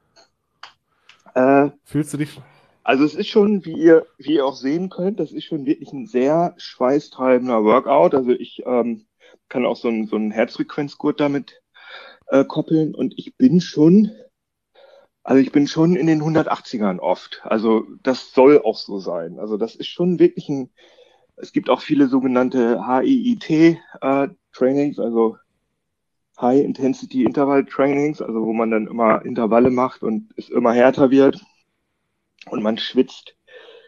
Äh, 1.35 1.71
fühlst 1.85 2.15
du 2.15 2.19
dich? 2.19 2.41
Also 2.83 3.05
es 3.05 3.15
ist 3.15 3.29
schon, 3.29 3.65
wie 3.65 3.77
ihr, 3.77 4.07
wie 4.17 4.35
ihr 4.35 4.47
auch 4.47 4.55
sehen 4.55 4.91
könnt, 4.91 5.19
das 5.19 5.33
ist 5.33 5.45
schon 5.45 5.67
wirklich 5.67 5.93
ein 5.93 6.07
sehr 6.07 6.55
schweißtreibender 6.57 7.65
Workout. 7.65 8.15
Also 8.15 8.31
ich 8.31 8.63
ähm, 8.65 9.07
kann 9.49 9.67
auch 9.67 9.77
so 9.77 9.89
ein, 9.89 10.07
so 10.07 10.19
Herzfrequenzgurt 10.19 11.21
damit 11.21 11.61
äh, 12.29 12.45
koppeln 12.45 12.95
und 12.95 13.15
ich 13.17 13.37
bin 13.37 13.61
schon, 13.61 14.13
also 15.23 15.41
ich 15.41 15.53
bin 15.53 15.67
schon 15.67 15.97
in 15.97 16.07
den 16.07 16.23
180ern 16.23 16.99
oft. 16.99 17.41
Also 17.45 17.85
das 18.03 18.33
soll 18.33 18.63
auch 18.63 18.77
so 18.77 18.99
sein. 18.99 19.39
Also 19.39 19.57
das 19.57 19.75
ist 19.75 19.89
schon 19.89 20.19
wirklich 20.19 20.49
ein, 20.49 20.71
es 21.37 21.53
gibt 21.53 21.71
auch 21.71 21.81
viele 21.81 22.09
sogenannte 22.09 22.87
HIIT 22.87 23.79
äh, 24.01 24.29
Trainings, 24.53 24.99
also 24.99 25.37
High 26.41 26.65
Intensity 26.65 27.25
Interval 27.25 27.65
Trainings, 27.65 28.21
also 28.21 28.45
wo 28.45 28.53
man 28.53 28.71
dann 28.71 28.87
immer 28.87 29.25
Intervalle 29.25 29.71
macht 29.71 30.03
und 30.03 30.33
es 30.37 30.49
immer 30.51 30.73
härter 30.73 31.11
wird 31.11 31.41
und 32.51 32.63
man 32.63 32.79
schwitzt 32.79 33.37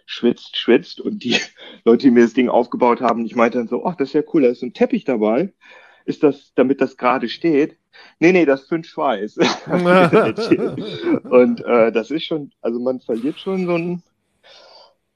schwitzt, 0.08 0.56
schwitzt. 0.56 1.00
Und 1.00 1.22
die 1.22 1.36
Leute, 1.84 2.06
die 2.06 2.10
mir 2.10 2.22
das 2.22 2.32
Ding 2.32 2.48
aufgebaut 2.48 3.00
haben, 3.00 3.24
ich 3.24 3.36
meinte 3.36 3.58
dann 3.58 3.68
so, 3.68 3.84
ach, 3.84 3.94
das 3.94 4.08
ist 4.08 4.14
ja 4.14 4.22
cool, 4.32 4.42
da 4.42 4.48
ist 4.48 4.62
ein 4.62 4.74
Teppich 4.74 5.04
dabei. 5.04 5.52
Ist 6.04 6.22
das, 6.22 6.52
damit 6.54 6.80
das 6.80 6.96
gerade 6.96 7.28
steht? 7.28 7.76
Nee, 8.18 8.32
nee, 8.32 8.46
das 8.46 8.62
ist 8.62 8.68
für 8.68 8.82
Schweiß. 8.82 9.36
und 11.30 11.64
äh, 11.64 11.92
das 11.92 12.10
ist 12.10 12.24
schon, 12.24 12.50
also 12.62 12.80
man 12.80 13.00
verliert 13.00 13.38
schon 13.38 13.66
so 13.66 13.74
einen 13.74 14.02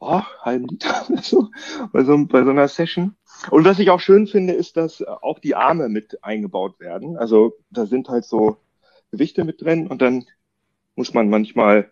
oh, 0.02 0.22
halben 0.40 0.66
Liter 0.68 1.06
oder 1.08 1.22
so 1.22 1.48
bei, 1.92 2.04
so 2.04 2.26
bei 2.26 2.44
so 2.44 2.50
einer 2.50 2.68
Session. 2.68 3.16
Und 3.50 3.64
was 3.64 3.78
ich 3.78 3.90
auch 3.90 4.00
schön 4.00 4.26
finde, 4.26 4.52
ist, 4.52 4.76
dass 4.76 5.02
auch 5.02 5.38
die 5.38 5.54
Arme 5.54 5.88
mit 5.88 6.22
eingebaut 6.22 6.78
werden. 6.80 7.16
Also 7.16 7.54
da 7.70 7.86
sind 7.86 8.08
halt 8.08 8.24
so 8.24 8.58
Gewichte 9.10 9.44
mit 9.44 9.62
drin 9.62 9.86
und 9.86 10.02
dann 10.02 10.24
muss 10.94 11.14
man 11.14 11.28
manchmal 11.28 11.90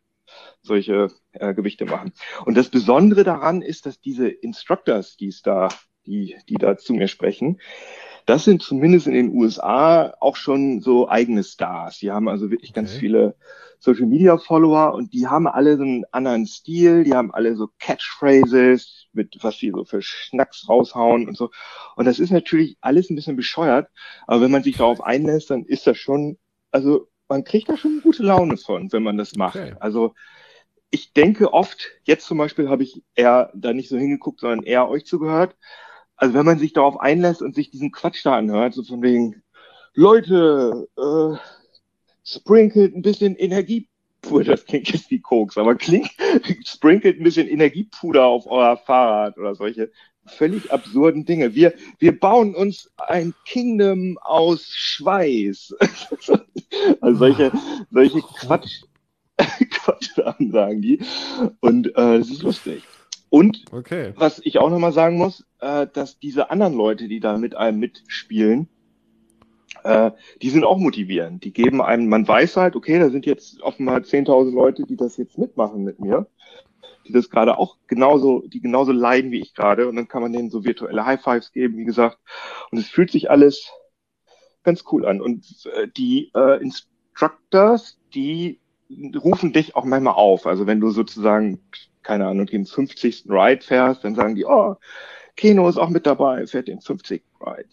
solche 0.62 1.08
äh, 1.32 1.54
Gewichte 1.54 1.86
machen. 1.86 2.12
Und 2.44 2.56
das 2.56 2.68
Besondere 2.68 3.24
daran 3.24 3.62
ist, 3.62 3.86
dass 3.86 4.00
diese 4.00 4.28
Instructors, 4.28 5.16
die 5.16 5.28
es 5.28 5.42
da, 5.42 5.68
die, 6.06 6.36
die 6.48 6.54
da 6.54 6.76
zu 6.76 6.94
mir 6.94 7.08
sprechen. 7.08 7.60
Das 8.30 8.44
sind 8.44 8.62
zumindest 8.62 9.08
in 9.08 9.14
den 9.14 9.34
USA 9.34 10.14
auch 10.20 10.36
schon 10.36 10.80
so 10.80 11.08
eigene 11.08 11.42
Stars. 11.42 11.98
Die 11.98 12.12
haben 12.12 12.28
also 12.28 12.52
wirklich 12.52 12.72
ganz 12.72 12.92
okay. 12.92 13.00
viele 13.00 13.34
Social 13.80 14.06
Media 14.06 14.38
Follower 14.38 14.94
und 14.94 15.12
die 15.12 15.26
haben 15.26 15.48
alle 15.48 15.76
so 15.76 15.82
einen 15.82 16.04
anderen 16.12 16.46
Stil, 16.46 17.02
die 17.02 17.14
haben 17.14 17.34
alle 17.34 17.56
so 17.56 17.70
Catchphrases 17.80 19.08
mit 19.12 19.36
was 19.42 19.58
sie 19.58 19.72
so 19.74 19.84
für 19.84 20.00
Schnacks 20.00 20.68
raushauen 20.68 21.26
und 21.26 21.36
so. 21.36 21.50
Und 21.96 22.04
das 22.04 22.20
ist 22.20 22.30
natürlich 22.30 22.76
alles 22.80 23.10
ein 23.10 23.16
bisschen 23.16 23.34
bescheuert, 23.34 23.88
aber 24.28 24.42
wenn 24.42 24.52
man 24.52 24.62
sich 24.62 24.76
darauf 24.76 25.02
einlässt, 25.02 25.50
dann 25.50 25.64
ist 25.64 25.88
das 25.88 25.98
schon, 25.98 26.38
also 26.70 27.08
man 27.28 27.42
kriegt 27.42 27.68
da 27.68 27.76
schon 27.76 28.00
gute 28.00 28.22
Laune 28.22 28.58
von, 28.58 28.92
wenn 28.92 29.02
man 29.02 29.18
das 29.18 29.34
macht. 29.34 29.56
Okay. 29.56 29.74
Also 29.80 30.14
ich 30.92 31.14
denke 31.14 31.52
oft, 31.52 31.90
jetzt 32.04 32.26
zum 32.26 32.38
Beispiel 32.38 32.68
habe 32.68 32.84
ich 32.84 33.02
eher 33.16 33.50
da 33.56 33.72
nicht 33.72 33.88
so 33.88 33.98
hingeguckt, 33.98 34.38
sondern 34.38 34.62
eher 34.62 34.88
euch 34.88 35.04
zugehört. 35.04 35.56
Also 36.20 36.34
wenn 36.34 36.44
man 36.44 36.58
sich 36.58 36.74
darauf 36.74 37.00
einlässt 37.00 37.40
und 37.40 37.54
sich 37.54 37.70
diesen 37.70 37.92
Quatsch 37.92 38.24
da 38.24 38.36
anhört, 38.36 38.74
so 38.74 38.82
von 38.82 39.00
wegen, 39.02 39.42
Leute, 39.94 40.86
äh, 40.98 41.38
sprinkelt 42.22 42.94
ein 42.94 43.00
bisschen 43.00 43.36
Energiepuder, 43.36 44.52
das 44.52 44.66
klingt 44.66 44.92
jetzt 44.92 45.10
wie 45.10 45.20
Koks, 45.20 45.56
aber 45.56 45.76
klingt, 45.76 46.10
sprinkelt 46.66 47.18
ein 47.18 47.24
bisschen 47.24 47.48
Energiepuder 47.48 48.26
auf 48.26 48.46
euer 48.46 48.76
Fahrrad 48.76 49.38
oder 49.38 49.54
solche 49.54 49.90
völlig 50.26 50.70
absurden 50.70 51.24
Dinge. 51.24 51.54
Wir, 51.54 51.72
wir 51.98 52.20
bauen 52.20 52.54
uns 52.54 52.90
ein 52.98 53.32
Kingdom 53.46 54.18
aus 54.20 54.66
Schweiß. 54.74 55.74
also 57.00 57.18
solche, 57.18 57.50
solche 57.90 58.20
Quatsch, 58.20 58.82
Quatsch-Ansagen 59.38 60.82
die. 60.82 61.00
Und 61.60 61.88
äh, 61.88 62.18
das 62.18 62.28
ist 62.28 62.42
lustig. 62.42 62.82
Und 63.30 63.64
okay. 63.72 64.12
was 64.16 64.40
ich 64.44 64.58
auch 64.58 64.70
nochmal 64.70 64.92
sagen 64.92 65.16
muss, 65.16 65.46
äh, 65.60 65.86
dass 65.92 66.18
diese 66.18 66.50
anderen 66.50 66.74
Leute, 66.74 67.08
die 67.08 67.20
da 67.20 67.38
mit 67.38 67.54
einem 67.54 67.78
mitspielen, 67.78 68.68
äh, 69.84 70.10
die 70.42 70.50
sind 70.50 70.64
auch 70.64 70.78
motivierend. 70.78 71.44
Die 71.44 71.52
geben 71.52 71.80
einem, 71.80 72.08
man 72.08 72.26
weiß 72.26 72.56
halt, 72.56 72.76
okay, 72.76 72.98
da 72.98 73.08
sind 73.08 73.26
jetzt 73.26 73.62
offenbar 73.62 73.98
10.000 73.98 74.52
Leute, 74.52 74.82
die 74.84 74.96
das 74.96 75.16
jetzt 75.16 75.38
mitmachen 75.38 75.84
mit 75.84 76.00
mir, 76.00 76.26
die 77.06 77.12
das 77.12 77.30
gerade 77.30 77.56
auch 77.56 77.76
genauso, 77.86 78.42
die 78.46 78.60
genauso 78.60 78.92
leiden 78.92 79.30
wie 79.30 79.40
ich 79.40 79.54
gerade. 79.54 79.88
Und 79.88 79.96
dann 79.96 80.08
kann 80.08 80.22
man 80.22 80.32
denen 80.32 80.50
so 80.50 80.64
virtuelle 80.64 81.06
High 81.06 81.22
Fives 81.22 81.52
geben, 81.52 81.78
wie 81.78 81.84
gesagt. 81.84 82.18
Und 82.72 82.78
es 82.78 82.88
fühlt 82.88 83.12
sich 83.12 83.30
alles 83.30 83.70
ganz 84.64 84.84
cool 84.90 85.06
an. 85.06 85.20
Und 85.20 85.46
äh, 85.74 85.86
die 85.96 86.30
äh, 86.34 86.60
Instructors, 86.60 87.98
die 88.12 88.60
rufen 88.90 89.52
dich 89.52 89.76
auch 89.76 89.84
manchmal 89.84 90.14
auf. 90.14 90.46
Also 90.46 90.66
wenn 90.66 90.80
du 90.80 90.90
sozusagen, 90.90 91.60
keine 92.02 92.26
Ahnung, 92.26 92.46
den 92.46 92.66
50. 92.66 93.26
Ride 93.28 93.62
fährst, 93.62 94.04
dann 94.04 94.14
sagen 94.14 94.34
die, 94.34 94.44
oh, 94.44 94.76
Keno 95.36 95.68
ist 95.68 95.78
auch 95.78 95.88
mit 95.88 96.06
dabei, 96.06 96.46
fährt 96.46 96.68
den 96.68 96.80
50. 96.80 97.22
Ride. 97.40 97.68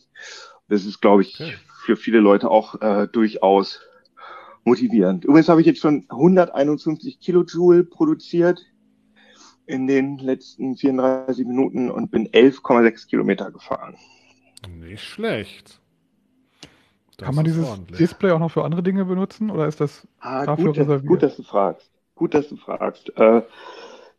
Das 0.70 0.86
ist, 0.86 1.02
glaube 1.02 1.22
ich, 1.22 1.36
okay. 1.36 1.54
für 1.86 1.96
viele 1.96 2.20
Leute 2.20 2.50
auch 2.50 2.82
äh, 2.82 3.08
durchaus 3.08 3.82
motivierend. 4.64 5.26
Übrigens 5.26 5.50
habe 5.50 5.62
ich 5.62 5.68
jetzt 5.68 5.80
schon 5.80 6.06
151 6.10 7.20
Kilojoule 7.20 7.84
produziert 7.84 8.66
in 9.66 9.88
den 9.88 10.18
letzten 10.18 10.76
34 10.76 11.46
Minuten 11.46 11.90
und 11.90 12.12
bin 12.12 12.28
11,6 12.30 13.08
Kilometer 13.08 13.52
gefahren. 13.52 13.96
Nicht 14.70 15.04
schlecht. 15.04 15.80
Das 17.18 17.26
Kann 17.26 17.36
man 17.36 17.46
dieses 17.46 17.68
ordentlich. 17.68 17.98
Display 17.98 18.32
auch 18.32 18.40
noch 18.40 18.52
für 18.52 18.64
andere 18.64 18.84
Dinge 18.84 19.06
benutzen 19.06 19.50
oder 19.50 19.68
ist 19.68 19.82
das 19.82 20.08
ah, 20.20 20.46
dafür 20.46 20.68
gut, 20.68 20.78
reserviert? 20.78 21.08
Gut, 21.08 21.24
dass 21.24 21.36
du 21.36 21.44
fragst. 21.44 21.92
Gut, 22.16 22.34
dass 22.34 22.48
du 22.48 22.58
fragst. 22.58 23.12
Äh, 23.18 23.42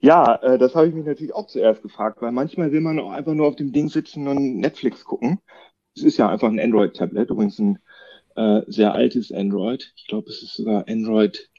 ja, 0.00 0.36
äh, 0.42 0.58
das 0.58 0.74
habe 0.74 0.88
ich 0.88 0.94
mich 0.94 1.04
natürlich 1.04 1.34
auch 1.34 1.46
zuerst 1.46 1.82
gefragt, 1.82 2.22
weil 2.22 2.32
manchmal 2.32 2.72
will 2.72 2.80
man 2.80 2.98
auch 2.98 3.10
einfach 3.10 3.34
nur 3.34 3.46
auf 3.46 3.56
dem 3.56 3.72
Ding 3.72 3.88
sitzen 3.88 4.28
und 4.28 4.58
Netflix 4.58 5.04
gucken. 5.04 5.40
Es 5.96 6.04
ist 6.04 6.16
ja 6.16 6.28
einfach 6.28 6.48
ein 6.48 6.60
Android-Tablet, 6.60 7.30
übrigens 7.30 7.58
ein 7.58 7.78
äh, 8.36 8.62
sehr 8.68 8.94
altes 8.94 9.32
Android. 9.32 9.92
Ich 9.96 10.06
glaube, 10.06 10.30
es 10.30 10.42
ist 10.42 10.54
sogar 10.54 10.84
Android 10.88 11.50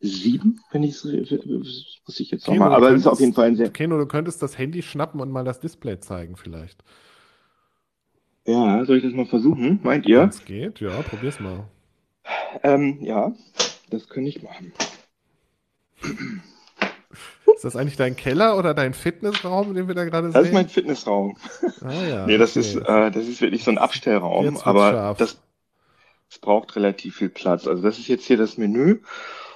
7, 0.00 0.60
wenn 0.72 0.82
ich 0.82 0.92
es 0.92 1.04
muss 1.04 2.20
ich 2.20 2.30
jetzt 2.30 2.48
nochmal, 2.48 2.72
aber 2.72 2.90
es 2.90 3.00
ist 3.00 3.06
auf 3.06 3.20
jeden 3.20 3.34
Fall 3.34 3.48
ein 3.48 3.56
sehr. 3.56 3.70
Keno, 3.70 3.98
du 3.98 4.06
könntest 4.06 4.42
das 4.42 4.58
Handy 4.58 4.82
schnappen 4.82 5.20
und 5.20 5.30
mal 5.30 5.44
das 5.44 5.60
Display 5.60 5.98
zeigen, 6.00 6.36
vielleicht. 6.36 6.82
Ja, 8.46 8.84
soll 8.84 8.98
ich 8.98 9.02
das 9.04 9.12
mal 9.12 9.26
versuchen? 9.26 9.80
Meint 9.82 10.06
ihr? 10.06 10.20
Wenn 10.20 10.28
es 10.30 10.44
geht, 10.44 10.80
ja, 10.80 11.02
probier's 11.02 11.38
mal. 11.40 11.64
Ähm, 12.62 12.98
ja, 13.02 13.32
das 13.90 14.08
könnte 14.08 14.30
ich 14.30 14.42
machen. 14.42 14.72
Ist 17.60 17.64
das 17.66 17.76
eigentlich 17.76 17.98
dein 17.98 18.16
Keller 18.16 18.56
oder 18.56 18.72
dein 18.72 18.94
Fitnessraum, 18.94 19.74
den 19.74 19.86
wir 19.86 19.94
da 19.94 20.06
gerade 20.06 20.28
sehen? 20.28 20.32
Das 20.32 20.46
ist 20.46 20.54
mein 20.54 20.70
Fitnessraum. 20.70 21.36
Ah, 21.82 21.92
ja, 21.92 22.26
nee, 22.26 22.38
das, 22.38 22.56
okay. 22.56 22.60
ist, 22.60 22.76
äh, 22.76 23.10
das 23.10 23.28
ist 23.28 23.42
wirklich 23.42 23.64
so 23.64 23.70
ein 23.70 23.76
Abstellraum, 23.76 24.56
aber 24.64 25.14
das, 25.18 25.38
das 26.30 26.38
braucht 26.38 26.74
relativ 26.74 27.16
viel 27.16 27.28
Platz. 27.28 27.66
Also 27.66 27.82
das 27.82 27.98
ist 27.98 28.08
jetzt 28.08 28.24
hier 28.24 28.38
das 28.38 28.56
Menü. 28.56 29.00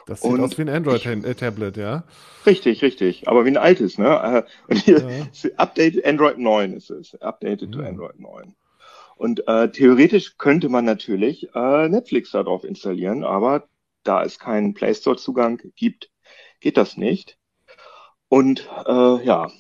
Das 0.07 0.21
sieht 0.21 0.31
und 0.31 0.41
aus 0.43 0.59
wie 0.59 0.63
ein 0.63 0.69
Android-Tablet, 0.69 1.79
ja? 1.79 2.05
Richtig, 2.45 2.83
richtig. 2.83 3.27
Aber 3.27 3.47
wie 3.47 3.49
ein 3.49 3.57
altes, 3.57 3.97
ne? 3.97 4.45
Äh, 4.45 4.71
und 4.71 4.77
hier 4.83 4.99
ja. 4.99 5.51
Update 5.57 6.05
Android 6.05 6.37
9 6.37 6.75
ist 6.75 6.91
es. 6.91 7.15
Updated 7.23 7.73
to 7.73 7.81
Android 7.81 8.21
9. 8.21 8.55
Und 9.17 9.49
äh, 9.49 9.71
theoretisch 9.71 10.37
könnte 10.37 10.69
man 10.69 10.85
natürlich 10.85 11.49
äh, 11.55 11.89
Netflix 11.89 12.33
darauf 12.33 12.65
installieren, 12.65 13.25
aber 13.25 13.67
da 14.03 14.23
es 14.25 14.39
keinen 14.39 14.75
Play 14.75 14.93
Store-Zugang 14.93 15.63
gibt, 15.75 16.11
geht 16.61 16.77
das 16.77 16.99
nicht. 16.99 17.39
Und 18.29 18.69
äh, 18.87 19.25
ja, 19.25 19.51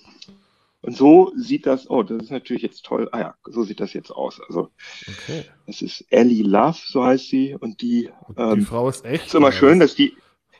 und 0.85 0.95
so 0.95 1.33
sieht 1.35 1.65
das, 1.65 1.89
oh, 1.89 2.03
das 2.03 2.25
ist 2.25 2.31
natürlich 2.31 2.63
jetzt 2.63 2.85
toll. 2.85 3.09
Ah 3.13 3.19
ja, 3.19 3.35
so 3.45 3.63
sieht 3.63 3.81
das 3.81 3.95
jetzt 3.95 4.11
aus. 4.11 4.39
Also 4.47 4.71
okay. 5.09 5.45
es 5.67 5.81
ist 5.81 6.05
Ellie 6.11 6.43
Love, 6.43 6.77
so 6.85 7.03
heißt 7.03 7.31
sie. 7.31 7.57
Und 7.59 7.81
die, 7.81 8.11
und 8.29 8.39
die 8.39 8.43
ähm, 8.43 8.67
Frau 8.67 8.91
ist 8.91 9.03
echt. 9.03 9.27
Ist 9.27 9.35
immer 9.35 9.51
schön, 9.51 9.81
dass 9.81 9.95
die, 9.95 10.15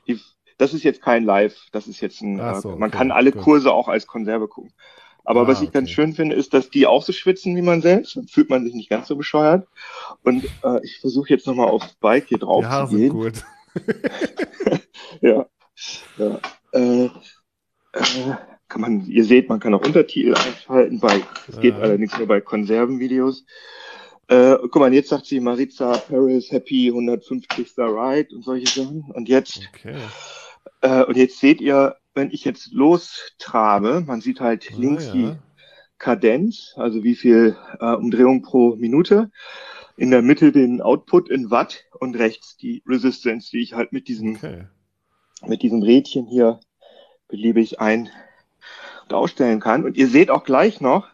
die, 0.09 0.19
das 0.57 0.73
ist 0.73 0.83
jetzt 0.83 1.03
kein 1.03 1.25
Live, 1.25 1.67
das 1.73 1.89
ist 1.89 2.01
jetzt 2.01 2.23
ein, 2.23 2.39
so, 2.63 2.71
äh, 2.71 2.77
man 2.77 2.89
okay, 2.89 2.97
kann 2.99 3.11
alle 3.11 3.33
gut. 3.33 3.43
Kurse 3.43 3.71
auch 3.71 3.89
als 3.89 4.07
Konserve 4.07 4.49
gucken. 4.49 4.73
Aber 5.25 5.43
ah, 5.43 5.47
was 5.47 5.61
ich 5.61 5.69
okay. 5.69 5.79
ganz 5.79 5.91
schön 5.91 6.15
finde, 6.15 6.37
ist, 6.37 6.55
dass 6.55 6.71
die 6.71 6.87
auch 6.87 7.03
so 7.03 7.13
schwitzen 7.13 7.55
wie 7.57 7.63
man 7.63 7.83
selbst. 7.83 8.17
Dann 8.17 8.27
fühlt 8.27 8.49
man 8.49 8.65
sich 8.65 8.73
nicht 8.73 8.89
ganz 8.89 9.09
so 9.09 9.17
bescheuert. 9.17 9.69
Und 10.23 10.45
äh, 10.63 10.83
ich 10.83 11.01
versuche 11.01 11.29
jetzt 11.29 11.47
nochmal 11.47 11.69
aufs 11.69 11.95
Bike 11.97 12.29
hier 12.29 12.39
drauf 12.39 12.63
ja, 12.63 12.87
zu 12.87 12.97
gehen. 12.97 13.11
Gut. 13.11 13.45
ja. 15.21 15.47
ja. 16.17 16.41
Äh, 16.73 17.11
äh, 17.95 18.35
kann 18.69 18.81
man, 18.81 19.07
ihr 19.07 19.25
seht, 19.25 19.49
man 19.49 19.61
kann 19.61 19.75
auch 19.75 19.85
Untertitel 19.85 20.35
einschalten 20.35 21.01
bei, 21.01 21.23
es 21.49 21.61
geht 21.61 21.75
ja. 21.75 21.81
allerdings 21.81 22.17
nur 22.19 22.27
bei 22.27 22.41
Konservenvideos. 22.41 23.45
Äh, 24.29 24.57
guck 24.63 24.77
mal, 24.77 24.93
jetzt 24.93 25.11
sagt 25.11 25.27
sie 25.27 25.41
Maritza 25.41 25.99
Paris 25.99 26.51
Happy 26.51 26.89
150. 26.89 27.77
Ride 27.77 28.35
und 28.35 28.43
solche 28.43 28.67
Sachen. 28.67 29.11
Und 29.13 29.29
jetzt, 29.29 29.69
okay. 29.75 29.97
äh, 30.81 31.05
und 31.05 31.17
jetzt 31.17 31.39
seht 31.41 31.61
ihr, 31.61 31.97
wenn 32.15 32.31
ich 32.31 32.45
jetzt 32.45 32.73
lostrabe, 32.73 34.03
man 34.07 34.21
sieht 34.21 34.41
halt 34.41 34.69
ah, 34.73 34.77
links 34.79 35.07
ja. 35.07 35.13
die 35.13 35.33
Kadenz, 35.99 36.75
also 36.77 37.05
wie 37.05 37.15
viel 37.15 37.57
äh, 37.81 37.95
Umdrehung 37.95 38.43
pro 38.43 38.77
Minute, 38.77 39.31
in 39.97 40.11
der 40.11 40.23
Mitte 40.23 40.53
den 40.53 40.81
Output 40.81 41.29
in 41.29 41.51
Watt 41.51 41.85
und 42.01 42.17
rechts 42.17 42.57
die 42.57 42.83
Resistance, 42.87 43.51
die 43.51 43.61
ich 43.61 43.75
halt 43.75 43.93
mit 43.93 44.09
diesem, 44.09 44.37
okay. 44.37 44.65
mit 45.47 45.63
diesem 45.63 45.83
Rädchen 45.83 46.27
hier 46.27 46.61
beliebig 47.29 47.81
ein- 47.81 48.11
und 49.05 49.13
ausstellen 49.13 49.61
kann. 49.61 49.85
Und 49.85 49.97
ihr 49.97 50.09
seht 50.09 50.31
auch 50.31 50.45
gleich 50.45 50.81
noch 50.81 51.09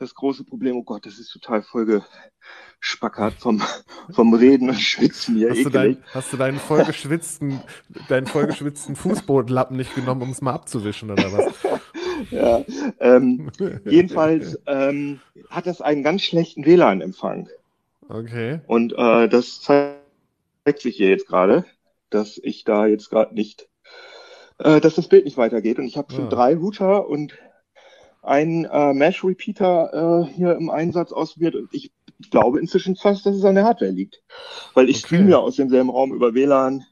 das 0.00 0.14
große 0.14 0.44
Problem, 0.44 0.76
oh 0.76 0.82
Gott, 0.82 1.04
das 1.06 1.18
ist 1.18 1.30
total 1.30 1.62
voll 1.62 2.02
Spackert 2.82 3.34
vom, 3.34 3.62
vom 4.10 4.32
Reden 4.32 4.70
und 4.70 4.80
Schwitzen 4.80 5.36
hier. 5.36 5.50
Hast, 5.50 5.64
du, 5.64 5.70
dein, 5.70 6.02
hast 6.14 6.32
du 6.32 6.38
deinen 6.38 6.58
vollgeschwitzten, 6.58 7.60
deinen 8.08 8.26
vollgeschwitzten 8.26 8.96
Fußbodenlappen 8.96 9.76
nicht 9.76 9.94
genommen, 9.94 10.22
um 10.22 10.30
es 10.30 10.40
mal 10.40 10.54
abzuwischen 10.54 11.10
oder 11.10 11.30
was? 11.30 11.54
ja, 12.30 12.64
ähm, 13.00 13.50
jedenfalls 13.84 14.58
ähm, 14.66 15.20
hat 15.50 15.66
das 15.66 15.82
einen 15.82 16.02
ganz 16.02 16.22
schlechten 16.22 16.64
WLAN-Empfang. 16.64 17.50
Okay. 18.08 18.60
Und 18.66 18.94
äh, 18.96 19.28
das 19.28 19.60
zeigt 19.60 20.80
sich 20.80 20.96
hier 20.96 21.10
jetzt 21.10 21.26
gerade, 21.26 21.66
dass 22.08 22.40
ich 22.42 22.64
da 22.64 22.86
jetzt 22.86 23.10
gerade 23.10 23.34
nicht, 23.34 23.68
äh, 24.62 24.80
dass 24.80 24.94
das 24.94 25.08
Bild 25.08 25.24
nicht 25.24 25.36
weitergeht. 25.36 25.78
Und 25.78 25.86
ich 25.86 25.96
habe 25.96 26.12
schon 26.12 26.24
ja. 26.24 26.30
drei 26.30 26.54
Router 26.54 27.08
und 27.08 27.36
einen 28.22 28.66
äh, 28.66 28.92
Mesh 28.92 29.24
Repeater 29.24 30.26
äh, 30.28 30.32
hier 30.32 30.54
im 30.56 30.70
Einsatz 30.70 31.12
ausprobiert 31.12 31.54
und 31.54 31.68
ich 31.72 31.90
glaube 32.30 32.60
inzwischen 32.60 32.96
fast, 32.96 33.24
dass 33.24 33.34
es 33.34 33.44
an 33.44 33.54
der 33.54 33.64
Hardware 33.64 33.90
liegt. 33.90 34.22
Weil 34.74 34.90
ich 34.90 34.98
okay. 34.98 35.06
streame 35.06 35.30
ja 35.30 35.38
aus 35.38 35.56
demselben 35.56 35.88
Raum 35.88 36.12
über 36.12 36.34
WLAN 36.34 36.84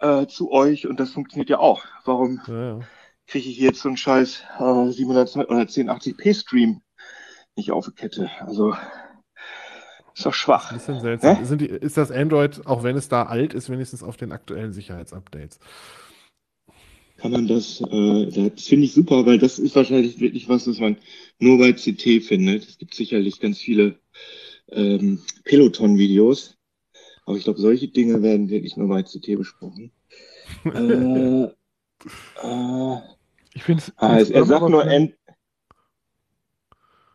äh, 0.00 0.26
zu 0.26 0.50
euch 0.50 0.86
und 0.86 0.98
das 0.98 1.10
funktioniert 1.10 1.50
ja 1.50 1.58
auch. 1.58 1.84
Warum 2.04 2.40
ja, 2.46 2.78
ja. 2.78 2.80
kriege 3.26 3.48
ich 3.48 3.58
jetzt 3.58 3.80
so 3.80 3.88
einen 3.88 3.98
scheiß 3.98 4.42
äh, 4.58 4.90
720 4.90 5.50
oder 5.50 5.60
1080p 5.60 6.34
Stream 6.34 6.80
nicht 7.56 7.72
auf 7.72 7.86
die 7.86 7.92
Kette? 7.92 8.30
Also 8.40 8.74
ist 10.14 10.24
doch 10.24 10.34
schwach. 10.34 10.70
Ein 10.70 10.78
bisschen 10.78 11.00
seltsam. 11.00 11.44
Sind 11.44 11.60
die, 11.60 11.66
ist 11.66 11.98
das 11.98 12.10
Android, 12.10 12.66
auch 12.66 12.82
wenn 12.82 12.96
es 12.96 13.08
da 13.08 13.24
alt 13.24 13.52
ist, 13.52 13.68
wenigstens 13.68 14.02
auf 14.02 14.16
den 14.16 14.32
aktuellen 14.32 14.72
Sicherheitsupdates? 14.72 15.60
Kann 17.20 17.32
man 17.32 17.46
das, 17.46 17.80
äh, 17.80 18.26
das 18.26 18.66
finde 18.66 18.86
ich 18.86 18.94
super, 18.94 19.26
weil 19.26 19.38
das 19.38 19.58
ist 19.58 19.76
wahrscheinlich 19.76 20.20
wirklich 20.20 20.48
was, 20.48 20.66
was 20.66 20.78
man 20.78 20.96
nur 21.38 21.58
bei 21.58 21.72
CT 21.72 22.24
findet. 22.24 22.66
Es 22.66 22.78
gibt 22.78 22.94
sicherlich 22.94 23.40
ganz 23.40 23.58
viele 23.58 23.96
ähm, 24.68 25.20
Peloton-Videos, 25.44 26.56
aber 27.26 27.36
ich 27.36 27.44
glaube, 27.44 27.60
solche 27.60 27.88
Dinge 27.88 28.22
werden 28.22 28.48
wirklich 28.48 28.76
nur 28.76 28.88
bei 28.88 29.02
CT 29.02 29.36
besprochen. 29.36 29.92
äh, 30.64 31.44
äh, 32.42 32.96
ich 33.54 33.62
finde 33.62 33.82
es. 33.82 33.92
Ah, 33.96 34.18
er 34.18 34.44
sagt 34.44 34.68
nur 34.68 34.86
End. 34.86 35.14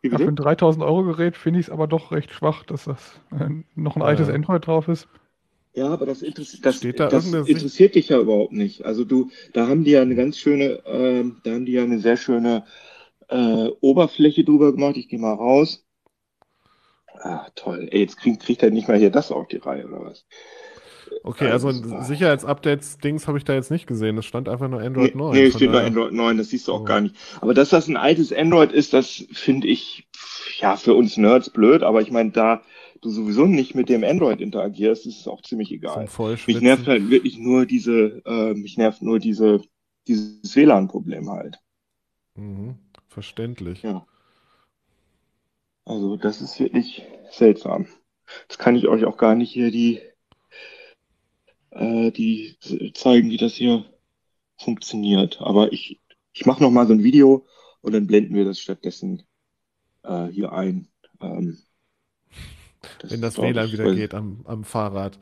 Ja, 0.04 0.20
für 0.20 0.28
ein 0.28 0.36
3000 0.36 0.86
Euro 0.86 1.04
Gerät 1.04 1.36
finde 1.36 1.60
ich 1.60 1.66
es 1.66 1.72
aber 1.72 1.88
doch 1.88 2.12
recht 2.12 2.32
schwach, 2.32 2.64
dass 2.64 2.86
das 2.86 3.20
äh, 3.32 3.50
noch 3.74 3.96
ein 3.96 4.04
altes 4.04 4.30
Android 4.30 4.68
drauf 4.68 4.88
ist. 4.88 5.08
Ja, 5.76 5.90
aber 5.90 6.06
das, 6.06 6.22
interessiert, 6.22 6.66
das, 6.66 6.80
da 6.80 7.10
das 7.10 7.26
interessiert 7.28 7.96
dich 7.96 8.08
ja 8.08 8.20
überhaupt 8.20 8.54
nicht. 8.54 8.86
Also 8.86 9.04
du, 9.04 9.30
da 9.52 9.68
haben 9.68 9.84
die 9.84 9.92
ja 9.92 10.02
eine 10.02 10.16
ganz 10.16 10.38
schöne, 10.38 10.86
äh, 10.86 11.26
da 11.44 11.52
haben 11.52 11.66
die 11.66 11.74
ja 11.74 11.84
eine 11.84 12.00
sehr 12.00 12.16
schöne 12.16 12.64
äh, 13.28 13.68
Oberfläche 13.82 14.46
drüber 14.46 14.72
gemacht. 14.72 14.96
Ich 14.96 15.10
gehe 15.10 15.20
mal 15.20 15.34
raus. 15.34 15.86
Ah, 17.20 17.48
toll. 17.56 17.90
Ey, 17.92 18.02
jetzt 18.02 18.18
kriegt, 18.18 18.44
kriegt 18.44 18.64
er 18.64 18.72
nicht 18.72 18.88
mal 18.88 18.98
hier 18.98 19.10
das 19.10 19.32
auf 19.32 19.50
die 19.50 19.58
Reihe, 19.58 19.86
oder 19.86 20.06
was? 20.06 20.26
Okay, 21.24 21.50
also 21.50 21.72
Sicherheitsupdates-Dings 21.72 23.28
habe 23.28 23.38
ich 23.38 23.44
da 23.44 23.54
jetzt 23.54 23.72
nicht 23.72 23.88
gesehen. 23.88 24.18
Es 24.18 24.26
stand 24.26 24.48
einfach 24.48 24.70
nur 24.70 24.80
Android 24.80 25.16
nee, 25.16 25.22
9. 25.22 25.34
Nee, 25.34 25.46
es 25.48 25.56
steht 25.56 25.72
nur 25.72 25.82
Android 25.82 26.14
9, 26.14 26.38
das 26.38 26.50
siehst 26.50 26.68
du 26.68 26.74
auch 26.74 26.82
oh. 26.82 26.86
gar 26.86 27.02
nicht. 27.02 27.16
Aber 27.42 27.54
dass 27.54 27.70
das 27.70 27.88
ein 27.88 27.98
altes 27.98 28.32
Android 28.32 28.72
ist, 28.72 28.94
das 28.94 29.26
finde 29.32 29.68
ich, 29.68 30.08
ja, 30.60 30.78
für 30.78 30.94
uns 30.94 31.18
Nerds 31.18 31.50
blöd, 31.50 31.84
aber 31.84 32.02
ich 32.02 32.12
meine, 32.12 32.32
da 32.32 32.62
du 33.06 33.12
sowieso 33.12 33.46
nicht 33.46 33.76
mit 33.76 33.88
dem 33.88 34.04
Android 34.04 34.42
interagierst, 34.42 35.06
ist 35.06 35.20
es 35.22 35.28
auch 35.28 35.42
ziemlich 35.42 35.72
egal. 35.72 36.10
Mich 36.48 36.62
nervt 36.62 36.88
halt 36.88 37.10
wirklich 37.10 37.38
nur 37.38 37.66
diese, 37.66 38.24
äh, 38.26 38.54
mich 38.54 38.78
nervt 38.78 39.02
nur 39.02 39.20
diese, 39.20 39.62
dieses 40.08 40.56
WLAN-Problem 40.56 41.30
halt. 41.30 41.60
Mhm, 42.34 42.80
verständlich. 43.08 43.84
Ja. 43.84 44.06
Also 45.86 46.18
das 46.18 46.42
ist 46.42 46.60
wirklich 46.60 47.04
seltsam. 47.30 47.88
Das 48.48 48.58
kann 48.58 48.76
ich 48.76 48.88
euch 48.88 49.06
auch 49.06 49.18
gar 49.18 49.36
nicht 49.36 49.52
hier 49.52 49.70
die, 49.70 50.02
äh, 51.70 52.12
die 52.12 52.56
zeigen, 52.96 53.30
wie 53.30 53.38
das 53.38 53.54
hier 53.54 53.86
funktioniert. 54.58 55.42
Aber 55.42 55.72
ich, 55.72 56.02
ich 56.34 56.48
mache 56.48 56.64
noch 56.64 56.72
mal 56.72 56.88
so 56.88 56.94
ein 56.94 57.04
Video 57.04 57.46
und 57.82 57.94
dann 57.94 58.08
blenden 58.08 58.34
wir 58.34 58.46
das 58.46 58.60
stattdessen 58.60 59.22
äh, 60.02 60.26
hier 60.26 60.54
ein. 60.54 60.88
Ähm, 61.22 61.60
das 63.00 63.12
Wenn 63.12 63.22
das 63.22 63.38
WLAN 63.38 63.72
wieder 63.72 63.94
geht 63.94 64.14
am, 64.14 64.42
am 64.46 64.64
Fahrrad. 64.64 65.20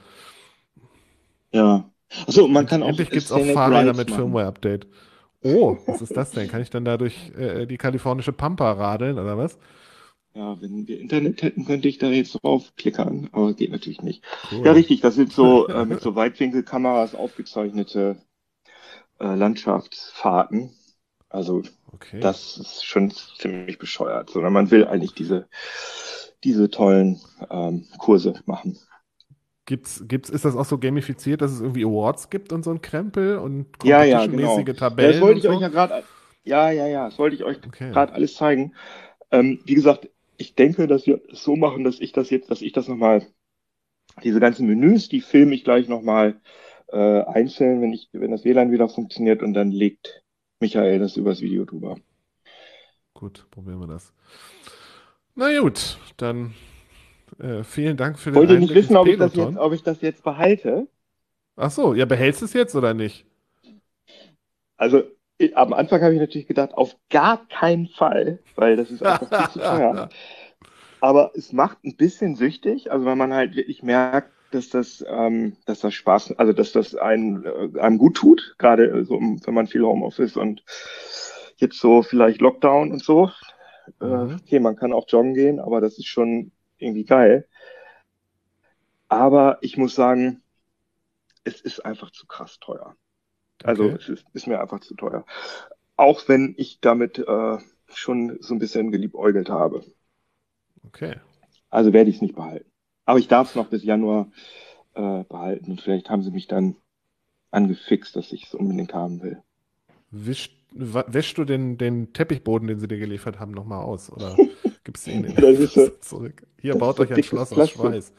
Ja. 1.51 1.89
Achso, 2.27 2.47
man 2.47 2.65
kann 2.65 2.81
Endlich 2.81 2.83
auch. 2.83 2.89
Endlich 2.89 3.09
gibt 3.09 3.23
es 3.23 3.31
auch 3.31 3.53
Fahrräder 3.53 3.93
mit 3.93 4.11
Firmware-Update. 4.11 4.87
Oh, 5.43 5.77
was 5.85 6.01
ist 6.01 6.15
das 6.15 6.31
denn? 6.31 6.47
Kann 6.47 6.61
ich 6.61 6.69
dann 6.69 6.85
dadurch 6.85 7.31
äh, 7.37 7.65
die 7.65 7.77
kalifornische 7.77 8.31
Pampa 8.31 8.71
radeln 8.71 9.19
oder 9.19 9.37
was? 9.37 9.57
Ja, 10.35 10.59
wenn 10.61 10.87
wir 10.87 10.99
Internet 10.99 11.43
hätten, 11.43 11.65
könnte 11.65 11.87
ich 11.87 11.99
da 11.99 12.07
jetzt 12.07 12.33
draufklickern, 12.41 13.29
aber 13.33 13.53
geht 13.53 13.71
natürlich 13.71 14.01
nicht. 14.01 14.23
Cool. 14.51 14.65
Ja, 14.65 14.71
richtig, 14.71 15.01
das 15.01 15.15
sind 15.15 15.31
so 15.31 15.67
äh, 15.67 15.85
mit 15.85 16.01
so 16.01 16.15
Weitwinkelkameras 16.15 17.13
aufgezeichnete 17.13 18.17
äh, 19.19 19.35
Landschaftsfahrten. 19.35 20.71
Also 21.29 21.61
okay. 21.91 22.19
das 22.19 22.57
ist 22.57 22.85
schon 22.85 23.11
ziemlich 23.11 23.77
bescheuert, 23.77 24.29
sondern 24.31 24.53
man 24.53 24.71
will 24.71 24.85
eigentlich 24.85 25.13
diese 25.13 25.47
diese 26.43 26.69
tollen 26.69 27.19
ähm, 27.49 27.85
Kurse 27.97 28.33
machen. 28.45 28.77
Gibt's, 29.65 30.03
gibt's, 30.07 30.29
ist 30.29 30.43
das 30.43 30.57
auch 30.57 30.65
so 30.65 30.77
gamifiziert, 30.77 31.41
dass 31.41 31.51
es 31.51 31.61
irgendwie 31.61 31.85
Awards 31.85 32.29
gibt 32.29 32.51
und 32.51 32.63
so 32.63 32.71
ein 32.71 32.81
Krempel 32.81 33.37
und 33.37 33.67
ja, 33.83 34.03
ja, 34.03 34.25
genau. 34.25 34.61
Tabellen? 34.61 35.13
Ja, 35.13 35.19
das 35.19 35.21
wollte 35.21 35.37
ich 35.37 35.43
so? 35.43 35.49
euch 35.51 35.61
ja 35.61 35.69
gerade, 35.69 36.03
ja, 36.43 36.69
ja, 36.69 36.87
ja, 36.87 37.05
das 37.05 37.17
wollte 37.17 37.35
ich 37.37 37.43
euch 37.45 37.57
okay. 37.65 37.91
gerade 37.91 38.11
alles 38.13 38.35
zeigen. 38.35 38.73
Ähm, 39.31 39.61
wie 39.65 39.75
gesagt, 39.75 40.09
ich 40.35 40.55
denke, 40.55 40.87
dass 40.87 41.07
wir 41.07 41.21
es 41.31 41.43
so 41.43 41.55
machen, 41.55 41.85
dass 41.85 42.01
ich 42.01 42.11
das 42.11 42.29
jetzt, 42.29 42.51
dass 42.51 42.61
ich 42.61 42.73
das 42.73 42.89
nochmal, 42.89 43.25
diese 44.21 44.41
ganzen 44.41 44.67
Menüs, 44.67 45.07
die 45.07 45.21
filme 45.21 45.55
ich 45.55 45.63
gleich 45.63 45.87
nochmal 45.87 46.41
äh, 46.91 47.21
einzeln, 47.21 47.81
wenn 47.81 47.93
ich, 47.93 48.09
wenn 48.11 48.31
das 48.31 48.43
WLAN 48.43 48.71
wieder 48.71 48.89
funktioniert 48.89 49.41
und 49.41 49.53
dann 49.53 49.71
legt 49.71 50.23
Michael 50.59 50.99
das 50.99 51.15
übers 51.15 51.39
Video 51.39 51.63
drüber. 51.63 51.97
Gut, 53.13 53.47
probieren 53.49 53.79
wir 53.79 53.87
das. 53.87 54.13
Na 55.35 55.59
gut, 55.59 55.97
dann 56.17 56.53
äh, 57.39 57.63
vielen 57.63 57.97
Dank 57.97 58.19
für 58.19 58.31
den 58.31 58.35
Wollt 58.35 58.51
ihr 58.51 58.59
nicht 58.59 58.73
wissen, 58.73 58.95
ob 58.95 59.07
ich, 59.07 59.17
das 59.17 59.35
jetzt, 59.35 59.57
ob 59.57 59.73
ich 59.73 59.83
das 59.83 60.01
jetzt 60.01 60.23
behalte? 60.23 60.87
Ach 61.55 61.71
so, 61.71 61.93
ja, 61.93 62.05
behältst 62.05 62.41
du 62.41 62.45
es 62.45 62.53
jetzt 62.53 62.75
oder 62.75 62.93
nicht? 62.93 63.25
Also, 64.77 65.03
ich, 65.37 65.55
am 65.57 65.73
Anfang 65.73 66.01
habe 66.01 66.13
ich 66.13 66.19
natürlich 66.19 66.47
gedacht, 66.47 66.73
auf 66.73 66.95
gar 67.09 67.47
keinen 67.47 67.87
Fall, 67.87 68.39
weil 68.55 68.75
das 68.75 68.91
ist 68.91 69.03
einfach 69.05 69.27
viel 69.27 69.53
zu 69.53 69.59
teuer. 69.59 70.09
Aber 71.01 71.31
es 71.35 71.51
macht 71.51 71.83
ein 71.83 71.95
bisschen 71.95 72.35
süchtig, 72.35 72.91
also 72.91 73.05
wenn 73.05 73.17
man 73.17 73.33
halt 73.33 73.55
wirklich 73.55 73.83
merkt, 73.83 74.31
dass 74.51 74.69
das, 74.69 75.03
ähm, 75.07 75.57
dass 75.65 75.79
das 75.79 75.93
Spaß, 75.95 76.37
also 76.37 76.53
dass 76.53 76.71
das 76.71 76.95
einen, 76.95 77.43
äh, 77.43 77.79
einem 77.79 77.97
gut 77.97 78.15
tut, 78.15 78.55
gerade 78.59 79.03
so, 79.03 79.15
wenn 79.19 79.53
man 79.53 79.67
viel 79.67 79.83
Homeoffice 79.83 80.37
und 80.37 80.63
jetzt 81.57 81.79
so 81.79 82.03
vielleicht 82.03 82.39
Lockdown 82.39 82.91
und 82.91 83.03
so, 83.03 83.31
äh, 84.01 84.05
mhm. 84.05 84.39
okay, 84.41 84.59
man 84.59 84.75
kann 84.75 84.93
auch 84.93 85.05
joggen 85.07 85.33
gehen, 85.33 85.59
aber 85.59 85.81
das 85.81 85.97
ist 85.97 86.07
schon 86.07 86.51
irgendwie 86.77 87.05
geil. 87.05 87.47
Aber 89.07 89.57
ich 89.61 89.77
muss 89.77 89.95
sagen, 89.95 90.41
es 91.43 91.61
ist 91.61 91.85
einfach 91.85 92.11
zu 92.11 92.25
krass 92.25 92.59
teuer. 92.59 92.95
Also 93.63 93.85
okay. 93.85 93.95
es 93.99 94.09
ist, 94.09 94.25
ist, 94.33 94.47
mir 94.47 94.59
einfach 94.59 94.79
zu 94.79 94.95
teuer. 94.95 95.25
Auch 95.95 96.27
wenn 96.27 96.55
ich 96.57 96.79
damit 96.81 97.19
äh, 97.19 97.57
schon 97.87 98.37
so 98.41 98.53
ein 98.53 98.59
bisschen 98.59 98.91
geliebäugelt 98.91 99.49
habe. 99.49 99.85
Okay. 100.85 101.15
Also 101.69 101.93
werde 101.93 102.09
ich 102.09 102.17
es 102.17 102.21
nicht 102.21 102.35
behalten. 102.35 102.69
Aber 103.05 103.19
ich 103.19 103.27
darf 103.27 103.49
es 103.49 103.55
noch 103.55 103.67
bis 103.67 103.83
Januar 103.83 104.31
äh, 104.95 105.23
behalten 105.23 105.71
und 105.71 105.81
vielleicht 105.81 106.09
haben 106.09 106.23
sie 106.23 106.31
mich 106.31 106.47
dann 106.47 106.75
angefixt, 107.51 108.15
dass 108.15 108.31
ich 108.31 108.45
es 108.45 108.55
unbedingt 108.55 108.93
haben 108.93 109.21
will. 109.21 109.41
Wischt 110.09 110.53
wäschst 110.75 111.37
du 111.37 111.45
den, 111.45 111.77
den 111.77 112.13
Teppichboden, 112.13 112.67
den 112.67 112.79
sie 112.79 112.87
dir 112.87 112.97
geliefert 112.97 113.39
haben, 113.39 113.51
nochmal 113.51 113.83
aus? 113.83 114.11
Oder 114.11 114.35
gibst 114.83 115.07
du 115.07 115.11
ihn 115.11 115.25
in 115.25 115.69
zurück? 116.01 116.45
Hier, 116.59 116.75
baut 116.75 116.99
euch 116.99 117.13
ein 117.13 117.23
Schloss 117.23 117.53
aus 117.53 117.69
Schweiß. 117.69 118.13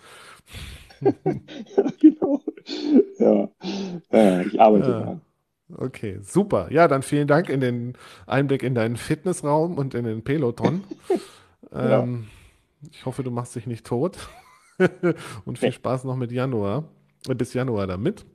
ja, 1.00 1.12
genau. 2.00 2.40
Ja, 3.18 3.48
ja 4.12 4.40
ich 4.42 4.60
arbeite 4.60 4.90
ja. 4.90 5.00
dran. 5.00 5.20
Okay, 5.76 6.18
super. 6.20 6.70
Ja, 6.70 6.88
dann 6.88 7.02
vielen 7.02 7.26
Dank 7.26 7.48
in 7.48 7.60
den 7.60 7.94
Einblick 8.26 8.62
in 8.62 8.74
deinen 8.74 8.96
Fitnessraum 8.96 9.78
und 9.78 9.94
in 9.94 10.04
den 10.04 10.22
Peloton. 10.22 10.84
ja. 11.72 12.02
ähm, 12.02 12.26
ich 12.90 13.06
hoffe, 13.06 13.22
du 13.22 13.30
machst 13.30 13.56
dich 13.56 13.66
nicht 13.66 13.86
tot. 13.86 14.18
und 15.44 15.58
viel 15.58 15.72
Spaß 15.72 16.04
noch 16.04 16.16
mit 16.16 16.32
Januar, 16.32 16.84
äh, 17.28 17.34
bis 17.34 17.54
Januar 17.54 17.86
damit. 17.86 18.26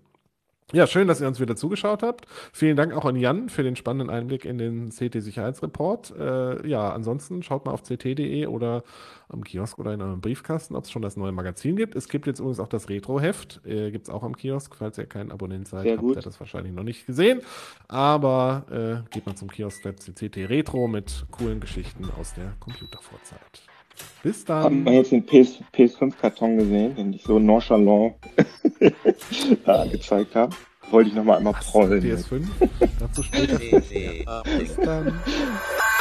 Ja, 0.72 0.86
schön, 0.86 1.08
dass 1.08 1.20
ihr 1.20 1.28
uns 1.28 1.40
wieder 1.40 1.56
zugeschaut 1.56 2.04
habt. 2.04 2.26
Vielen 2.54 2.78
Dank 2.78 2.94
auch 2.94 3.06
an 3.06 3.16
Jan 3.16 3.50
für 3.50 3.64
den 3.64 3.76
spannenden 3.76 4.16
Einblick 4.16 4.46
in 4.46 4.60
den 4.60 4.90
CT-Sicherheitsreport. 4.90 6.14
Äh, 6.16 6.68
ja, 6.68 6.94
ansonsten 6.94 7.42
schaut 7.42 7.66
mal 7.66 7.72
auf 7.72 7.82
ct.de 7.82 8.46
oder 8.46 8.84
am 9.30 9.44
Kiosk 9.44 9.80
oder 9.80 9.94
in 9.94 10.02
eurem 10.02 10.22
Briefkasten, 10.22 10.76
ob 10.76 10.84
es 10.84 10.92
schon 10.92 11.02
das 11.02 11.18
neue 11.18 11.32
Magazin 11.32 11.76
gibt. 11.76 11.96
Es 11.96 12.08
gibt 12.08 12.28
jetzt 12.28 12.40
übrigens 12.40 12.60
auch 12.60 12.68
das 12.68 12.88
Retro-Heft. 12.88 13.62
Äh, 13.66 13.90
gibt 13.90 14.08
es 14.08 14.14
auch 14.14 14.22
am 14.22 14.36
Kiosk, 14.36 14.76
falls 14.76 15.00
ihr 15.00 15.08
kein 15.08 15.32
Abonnent 15.32 15.68
seid. 15.68 15.84
Sehr 15.84 15.98
habt 15.98 16.16
ihr 16.16 16.22
das 16.22 16.40
wahrscheinlich 16.40 16.74
noch 16.74 16.84
nicht 16.84 17.08
gesehen. 17.08 17.42
Aber 17.88 19.04
äh, 19.08 19.10
geht 19.12 19.26
mal 19.26 19.36
zum 19.36 19.50
Kiosk 19.50 19.82
der 19.82 19.94
CT 19.94 20.50
Retro 20.50 20.88
mit 20.88 21.26
coolen 21.32 21.60
Geschichten 21.60 22.08
aus 22.20 22.36
der 22.36 22.54
Computervorzeit. 22.60 23.69
Bis 24.24 24.44
dann. 24.46 24.64
Haben 24.64 24.86
wir 24.86 24.94
jetzt 24.94 25.12
den 25.12 25.26
PS, 25.26 25.60
PS5-Karton 25.74 26.58
gesehen, 26.58 26.96
den 26.96 27.14
ich 27.14 27.24
so 27.24 27.40
nonchalant 27.40 28.16
da 29.66 29.86
gezeigt 29.86 30.36
habe? 30.36 30.56
Wollte 30.92 31.10
ich 31.10 31.16
nochmal 31.16 31.38
einmal 31.38 31.54
prollen. 31.54 32.02
PS5? 32.02 32.46
Dazu 33.00 33.24
später. 33.24 33.60
Bis 34.58 34.76
dann. 34.76 35.20